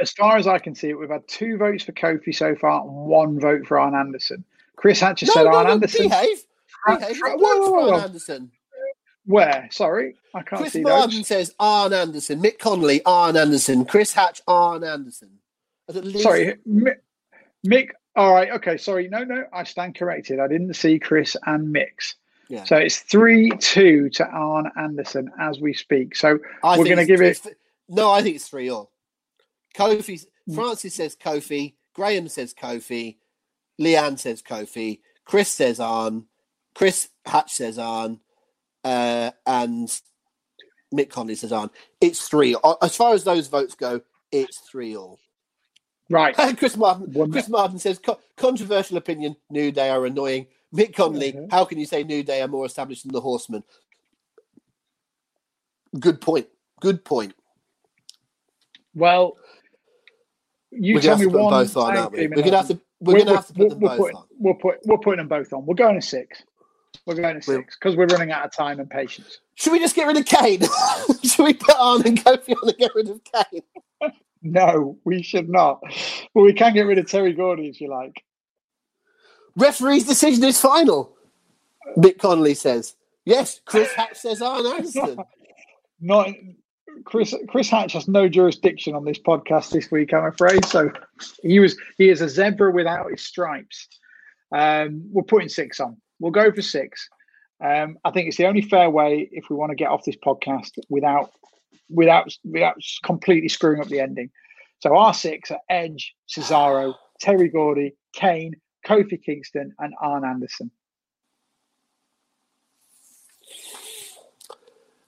[0.00, 2.80] As far as I can see it, we've had two votes for Kofi so far,
[2.82, 4.44] and one vote for Arn Anderson.
[4.74, 6.08] Chris Hatcher No, said no, Arn no, Anderson.
[6.08, 6.38] behave.
[6.88, 7.16] Behave.
[7.22, 8.00] Whoa, whoa, whoa, whoa.
[8.00, 8.50] Anderson.
[9.26, 9.68] Where?
[9.70, 11.26] Sorry, I can't Chris see Martin those.
[11.28, 12.42] says Arn Anderson.
[12.42, 13.84] Mick Connolly, Arn Anderson.
[13.86, 15.30] Chris Hatch, Arn Anderson.
[15.88, 16.90] Least- Sorry, Mi-
[17.66, 17.90] Mick.
[18.16, 18.76] All right, okay.
[18.76, 20.38] Sorry, no, no, I stand corrected.
[20.38, 22.14] I didn't see Chris and Mix.
[22.48, 22.64] Yeah.
[22.64, 26.14] So it's three two to Arn Anderson as we speak.
[26.14, 27.40] So I we're gonna give it-
[27.88, 28.92] No, I think it's three all.
[29.74, 30.24] Kofi.
[30.48, 30.54] Mm.
[30.54, 31.74] Francis says Kofi.
[31.94, 33.16] Graham says Kofi.
[33.80, 35.00] Leanne says Kofi.
[35.24, 36.26] Chris says Arn.
[36.74, 38.20] Chris Hatch says Arn.
[38.84, 39.88] Uh, and
[40.94, 41.70] Mick Connolly says on.
[42.00, 42.54] It's three.
[42.62, 44.00] Uh, As far as those votes go,
[44.30, 45.18] it's three all.
[46.10, 47.12] right, Chris Martin.
[47.12, 48.00] One- Chris Martin says
[48.36, 49.36] controversial opinion.
[49.50, 50.46] New Day are annoying.
[50.74, 51.32] Mick Connolly.
[51.32, 51.50] Mhm.
[51.50, 53.62] How can you say New Day are more established than the Horsemen?
[55.98, 56.48] Good point.
[56.80, 57.34] Good point.
[58.94, 59.36] well,
[60.70, 61.50] you we're tell me put one.
[61.50, 62.26] both on, aren't we?
[62.26, 62.80] We're gonna have to.
[63.00, 64.26] We're we're- gonna have to put them both on.
[64.60, 65.64] Put, we're putting them both on.
[65.64, 66.42] We're going to six.
[67.06, 69.38] We're going to six because we're running out of time and patience.
[69.56, 70.62] Should we just get rid of Kane?
[71.24, 73.62] Should we put on and Kofi on and get rid of Kane?
[74.42, 75.80] No, we should not.
[76.34, 78.22] But we can get rid of Terry Gordy if you like.
[79.56, 81.16] Referee's decision is final.
[81.96, 82.94] Mick Connolly says.
[83.24, 85.18] Yes, Chris Hatch says Arn Anderson.
[86.00, 86.28] Not
[87.04, 87.34] Chris.
[87.48, 90.64] Chris Hatch has no jurisdiction on this podcast this week, I'm afraid.
[90.66, 90.90] So
[91.42, 93.88] he was he is a zebra without his stripes.
[94.54, 95.96] Um, we're putting six on.
[96.24, 97.06] We'll go for six.
[97.62, 100.16] Um, I think it's the only fair way if we want to get off this
[100.16, 101.32] podcast without
[101.90, 104.30] without without completely screwing up the ending.
[104.78, 108.54] So our six are Edge, Cesaro, Terry Gordy, Kane,
[108.86, 110.70] Kofi Kingston, and Arn Anderson.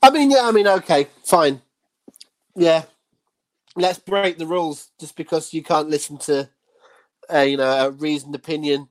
[0.02, 1.62] I mean, yeah, I mean, okay, fine.
[2.54, 2.82] Yeah.
[3.74, 6.50] Let's break the rules just because you can't listen to
[7.32, 8.88] uh, you know, a reasoned opinion,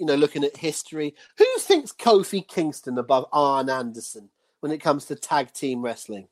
[0.00, 1.14] you know, looking at history.
[1.38, 6.26] Who thinks Kofi Kingston above Arn Anderson when it comes to tag team wrestling?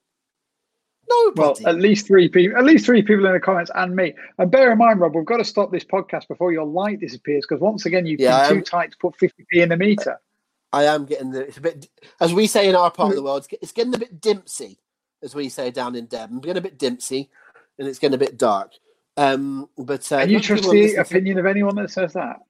[1.09, 1.65] Well, Nobody.
[1.65, 4.15] at least three people, at least three people in the comments, and me.
[4.39, 7.47] And bear in mind, Rob, we've got to stop this podcast before your light disappears
[7.49, 10.21] because once again you've Yeah, been too tight to put 50p in the meter.
[10.73, 11.47] I am getting the.
[11.47, 11.89] It's a bit,
[12.21, 14.77] as we say in our part of the world, it's, getting a bit dimpsy,
[15.23, 16.41] as we say down in Devon.
[16.41, 17.29] Getting a bit dimpsy,
[17.79, 18.73] and it's getting a bit dark.
[19.17, 22.41] Um, but uh, and you trust the listen to- opinion of anyone that says that?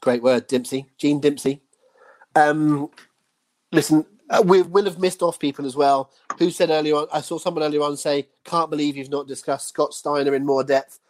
[0.00, 1.60] Great word, Dimpsey, Gene Dimpsey.
[2.34, 2.90] Um,
[3.72, 6.10] listen, uh, we will have missed off people as well.
[6.38, 7.06] Who said earlier on?
[7.12, 10.64] I saw someone earlier on say, "Can't believe you've not discussed Scott Steiner in more
[10.64, 11.00] depth."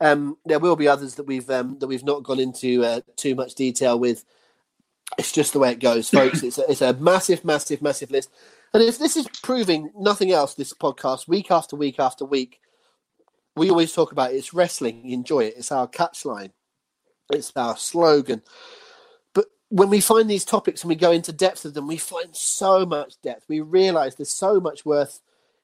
[0.00, 3.34] Um, there will be others that we've um, that we've not gone into uh, too
[3.34, 4.24] much detail with.
[5.18, 6.42] It's just the way it goes, folks.
[6.42, 8.30] it's a, it's a massive, massive, massive list.
[8.74, 12.60] And if this is proving nothing else, this podcast week after week after week,
[13.56, 14.36] we always talk about it.
[14.36, 15.10] it's wrestling.
[15.10, 15.54] Enjoy it.
[15.56, 16.52] It's our catchline.
[17.30, 18.42] It's our slogan.
[19.34, 22.34] But when we find these topics and we go into depth of them, we find
[22.34, 23.44] so much depth.
[23.48, 25.20] We realize there's so much worth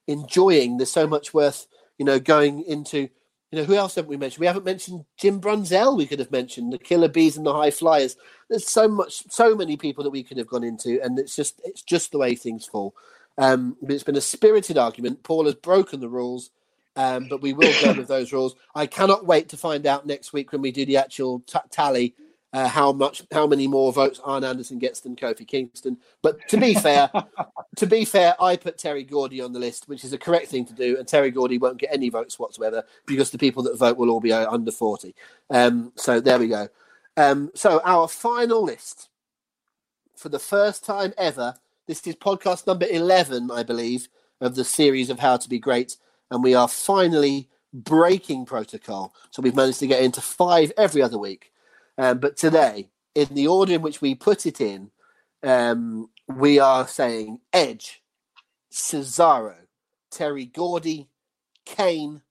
[0.06, 0.76] enjoying.
[0.76, 1.66] There's so much worth,
[1.98, 3.08] you know, going into.
[3.52, 4.40] You know, who else haven't we mentioned?
[4.40, 5.96] We haven't mentioned Jim Brunzell.
[5.96, 8.16] We could have mentioned the Killer Bees and the High Flyers.
[8.50, 11.60] There's so much, so many people that we could have gone into, and it's just,
[11.64, 12.96] it's just the way things fall.
[13.38, 15.22] Um, it's been a spirited argument.
[15.22, 16.50] Paul has broken the rules,
[16.96, 18.54] um, but we will go with those rules.
[18.74, 22.14] I cannot wait to find out next week when we do the actual t- tally
[22.54, 25.98] uh, how much, how many more votes Arn Anderson gets than Kofi Kingston.
[26.22, 27.10] But to be fair,
[27.76, 30.64] to be fair, I put Terry Gordy on the list, which is a correct thing
[30.66, 33.96] to do, and Terry Gordy won't get any votes whatsoever because the people that vote
[33.96, 35.16] will all be uh, under forty.
[35.50, 36.68] Um, so there we go.
[37.16, 39.08] Um, so our final list
[40.16, 41.56] for the first time ever.
[41.86, 44.08] This is podcast number eleven, I believe,
[44.40, 45.96] of the series of How to Be Great,
[46.34, 49.14] and we are finally breaking protocol.
[49.30, 51.52] So we've managed to get into five every other week.
[51.96, 54.90] Um, but today, in the order in which we put it in,
[55.44, 58.02] um, we are saying Edge,
[58.72, 59.54] Cesaro,
[60.10, 61.08] Terry Gordy,
[61.64, 62.22] Kane,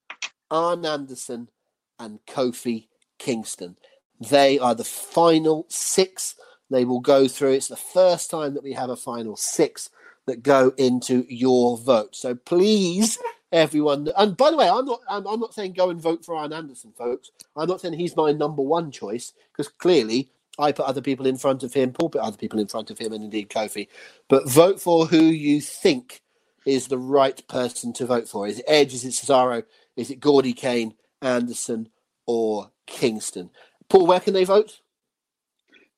[0.51, 1.49] Arn Anderson,
[1.97, 3.77] and Kofi Kingston.
[4.19, 6.35] They are the final six.
[6.69, 7.53] They will go through.
[7.53, 9.89] It's the first time that we have a final six
[10.25, 12.15] that go into your vote.
[12.15, 13.17] So please,
[13.53, 14.09] everyone.
[14.17, 14.99] And by the way, I'm not.
[15.07, 17.31] I'm, I'm not saying go and vote for Arn Anderson, folks.
[17.55, 21.38] I'm not saying he's my number one choice because clearly I put other people in
[21.38, 21.93] front of him.
[21.93, 23.88] Paul put other people in front of him, and indeed Kofi.
[24.27, 26.21] But vote for who you think
[26.65, 28.45] is the right person to vote for.
[28.47, 28.93] Is it Edge?
[28.93, 29.63] Is it Cesaro?
[29.95, 31.88] Is it Gordy Kane, Anderson,
[32.25, 33.51] or Kingston?
[33.89, 34.81] Paul, where can they vote?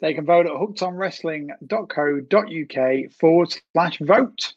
[0.01, 4.53] They can vote at hookedonwrestling.co.uk forward slash vote.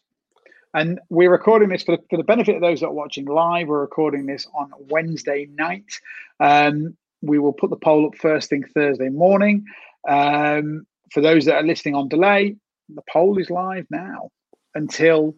[0.75, 3.69] And we're recording this for the, for the benefit of those that are watching live.
[3.69, 5.91] We're recording this on Wednesday night.
[6.41, 9.65] Um, we will put the poll up first thing Thursday morning.
[10.07, 12.57] Um, for those that are listening on delay,
[12.89, 14.31] the poll is live now
[14.75, 15.35] until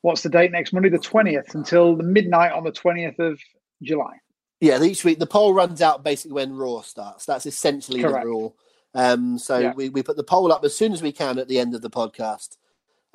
[0.00, 3.38] what's the date next Monday, the 20th, until the midnight on the 20th of
[3.82, 4.14] July.
[4.60, 7.26] Yeah, each week the poll runs out basically when Raw starts.
[7.26, 8.24] That's essentially Correct.
[8.24, 8.56] the rule.
[8.94, 9.74] Um, so yeah.
[9.74, 11.82] we, we put the poll up as soon as we can at the end of
[11.82, 12.56] the podcast.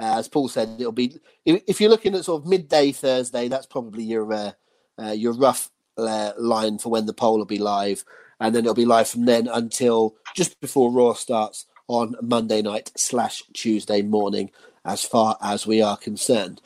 [0.01, 3.67] Uh, as Paul said, it'll be if you're looking at sort of midday Thursday, that's
[3.67, 4.51] probably your uh,
[4.99, 8.03] uh, your rough uh, line for when the poll will be live,
[8.39, 12.91] and then it'll be live from then until just before Raw starts on Monday night
[12.97, 14.49] slash Tuesday morning,
[14.85, 16.61] as far as we are concerned.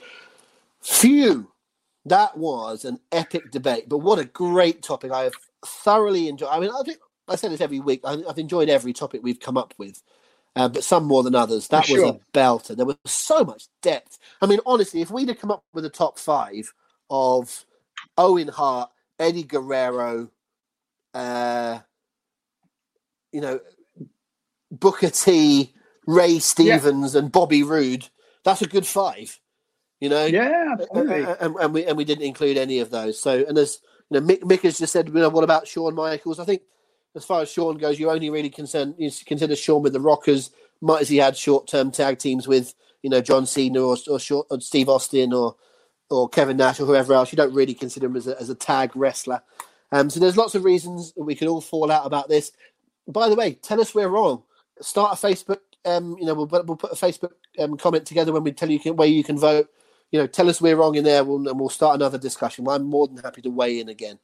[0.81, 1.51] Phew,
[2.05, 5.11] that was an epic debate, but what a great topic!
[5.11, 5.33] I have
[5.65, 6.49] thoroughly enjoyed.
[6.51, 7.99] I mean, I think I say this every week.
[8.05, 10.01] I, have enjoyed every topic we've come up with,
[10.55, 11.67] uh, but some more than others.
[11.67, 12.75] That was a belter.
[12.75, 14.17] There was so much depth.
[14.41, 16.73] I mean, honestly, if we'd have come up with a top five
[17.09, 17.65] of
[18.17, 20.29] Owen Hart, Eddie Guerrero,
[21.13, 21.79] uh,
[23.31, 23.59] you know,
[24.71, 25.73] Booker T,
[26.05, 27.21] Ray Stevens, yeah.
[27.21, 28.07] and Bobby Roode,
[28.43, 29.39] that's a good five.
[29.99, 33.19] You know, yeah, and, and, and, we and we didn't include any of those.
[33.19, 33.79] So, and as
[34.09, 36.39] you know, Mick, Mick has just said, you know, what about Shawn Michaels?
[36.39, 36.61] I think
[37.15, 40.51] as far as Shawn goes, you only really concern you consider Shawn with the Rockers.
[40.81, 44.19] Might as he had short term tag teams with you know John Cena or or,
[44.19, 45.55] short, or, Steve Austin or
[46.09, 47.31] or Kevin Nash or whoever else.
[47.31, 49.41] You don't really consider him as a, as a tag wrestler.
[49.91, 52.51] Um, so there's lots of reasons we could all fall out about this.
[53.07, 54.43] By the way, tell us we're wrong.
[54.81, 55.59] Start a Facebook.
[55.85, 58.79] Um, you know, we'll, we'll put a Facebook um, comment together when we tell you
[58.79, 59.69] can, where you can vote.
[60.11, 62.67] You know, tell us we're wrong in there, we'll, and we'll start another discussion.
[62.67, 64.19] I'm more than happy to weigh in again.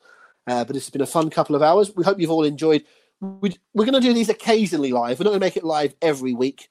[0.47, 1.95] Uh, but it's been a fun couple of hours.
[1.95, 2.83] We hope you've all enjoyed
[3.21, 5.19] we, are going to do these occasionally live.
[5.19, 6.69] We're not going to make it live every week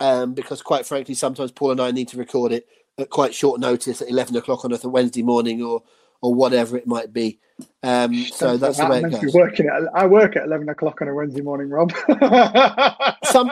[0.00, 2.66] um, because, quite frankly, sometimes Paul and I need to record it
[2.98, 5.82] at quite short notice at 11 o'clock on a Wednesday morning or
[6.22, 7.40] or whatever it might be.
[7.82, 9.32] Um, so that's that the way it goes.
[9.32, 11.94] Working at, I work at 11 o'clock on a Wednesday morning, Rob.
[13.24, 13.50] Some,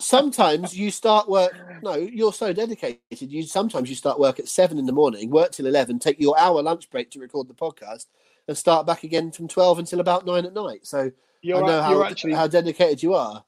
[0.00, 1.52] sometimes you start work.
[1.80, 2.98] No, you're so dedicated.
[3.08, 6.36] You sometimes you start work at seven in the morning, work till 11, take your
[6.40, 8.06] hour lunch break to record the podcast,
[8.48, 10.86] and start back again from 12 until about nine at night.
[10.86, 11.10] So
[11.42, 13.44] you're, I know how, actually how dedicated you are.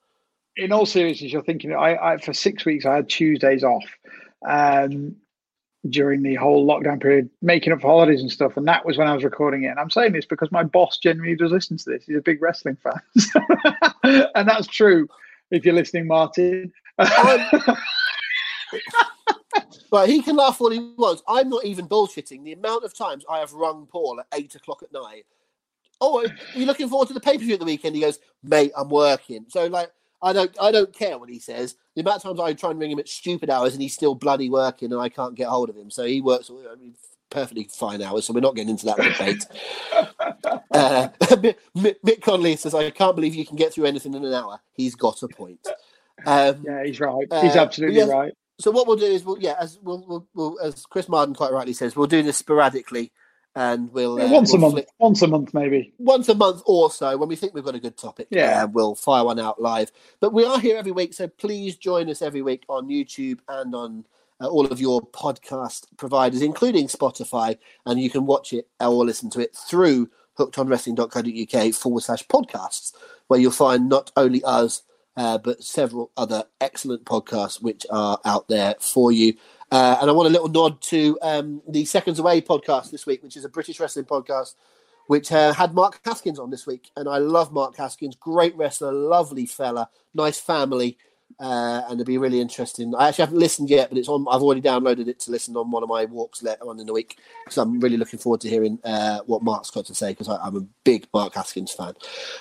[0.57, 1.73] In all seriousness, you're thinking.
[1.73, 3.85] I, I for six weeks I had Tuesdays off
[4.47, 5.17] um,
[5.89, 9.09] during the whole lockdown period, making up for holidays and stuff, and that was when
[9.09, 9.69] I was recording it.
[9.69, 12.05] And I'm saying this because my boss genuinely does listen to this.
[12.05, 13.01] He's a big wrestling fan,
[14.35, 15.09] and that's true.
[15.51, 16.73] If you're listening, Martin.
[19.91, 21.23] But he can laugh all he wants.
[21.29, 22.45] I'm not even bullshitting.
[22.45, 25.25] The amount of times I have rung Paul at eight o'clock at night
[26.01, 27.95] oh, are you looking forward to the pay per view at the weekend?
[27.95, 29.47] He goes, mate, I'm working.
[29.49, 29.91] So like,
[30.23, 31.77] I don't, I don't care what he says.
[31.95, 34.15] The amount of times I try and ring him at stupid hours and he's still
[34.15, 35.91] bloody working and I can't get hold of him.
[35.91, 36.51] So he works.
[36.51, 36.95] I mean,
[37.31, 39.45] perfectly fine hours, so we're not getting into that debate.
[40.71, 41.09] uh,
[41.77, 44.95] Mick, Connolly says, "I can't believe you can get through anything in an hour." He's
[44.95, 45.67] got a point.
[46.25, 47.27] Um, yeah, he's right.
[47.43, 48.33] He's uh, absolutely yeah, right.
[48.59, 51.53] So what we'll do is, we'll, yeah, as we'll, we'll, we'll, as Chris Martin quite
[51.53, 53.13] rightly says, we'll do this sporadically
[53.57, 56.63] and we'll yeah, once uh, we'll a month, once a month maybe, once a month
[56.67, 58.29] or so when we think we've got a good topic.
[58.31, 59.93] Yeah, uh, we'll fire one out live.
[60.21, 63.75] But we are here every week, so please join us every week on YouTube and
[63.75, 64.05] on
[64.41, 69.31] uh, all of your podcast providers, including Spotify, and you can watch it or listen
[69.31, 72.93] to it through hookedonwrestling.co.uk forward slash podcasts,
[73.29, 74.83] where you'll find not only us.
[75.17, 79.35] Uh, but several other excellent podcasts which are out there for you.
[79.71, 83.23] Uh, and I want a little nod to um, the Seconds Away podcast this week,
[83.23, 84.55] which is a British wrestling podcast,
[85.07, 86.91] which uh, had Mark Haskins on this week.
[86.97, 90.99] And I love Mark Haskins, great wrestler, lovely fella, nice family.
[91.41, 92.95] Uh, and it'll be really interesting.
[92.95, 94.25] I actually haven't listened yet, but it's on.
[94.31, 96.93] I've already downloaded it to listen on one of my walks later on in the
[96.93, 97.19] week.
[97.51, 100.57] So I'm really looking forward to hearing uh, what Mark's got to say because I'm
[100.57, 101.95] a big Mark Haskins fan.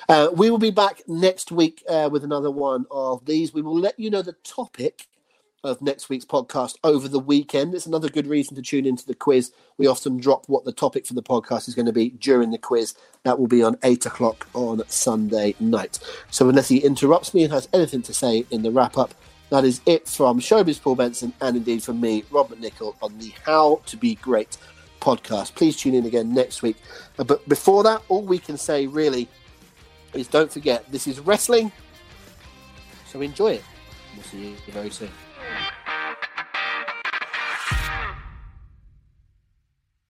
[0.07, 3.53] Uh, we will be back next week uh, with another one of these.
[3.53, 5.07] We will let you know the topic
[5.63, 7.73] of next week's podcast over the weekend.
[7.73, 9.51] It's another good reason to tune into the quiz.
[9.77, 12.57] We often drop what the topic for the podcast is going to be during the
[12.57, 12.95] quiz.
[13.23, 15.99] That will be on eight o'clock on Sunday night.
[16.29, 19.13] So unless he interrupts me and has anything to say in the wrap up,
[19.49, 23.31] that is it from Showbiz Paul Benson and indeed from me, Robert Nichol, on the
[23.45, 24.57] How to Be Great
[24.99, 25.53] podcast.
[25.55, 26.77] Please tune in again next week.
[27.19, 29.27] Uh, but before that, all we can say really
[30.13, 31.71] is don't forget this is wrestling
[33.11, 33.63] So enjoy it.
[34.15, 35.09] We'll see you very soon.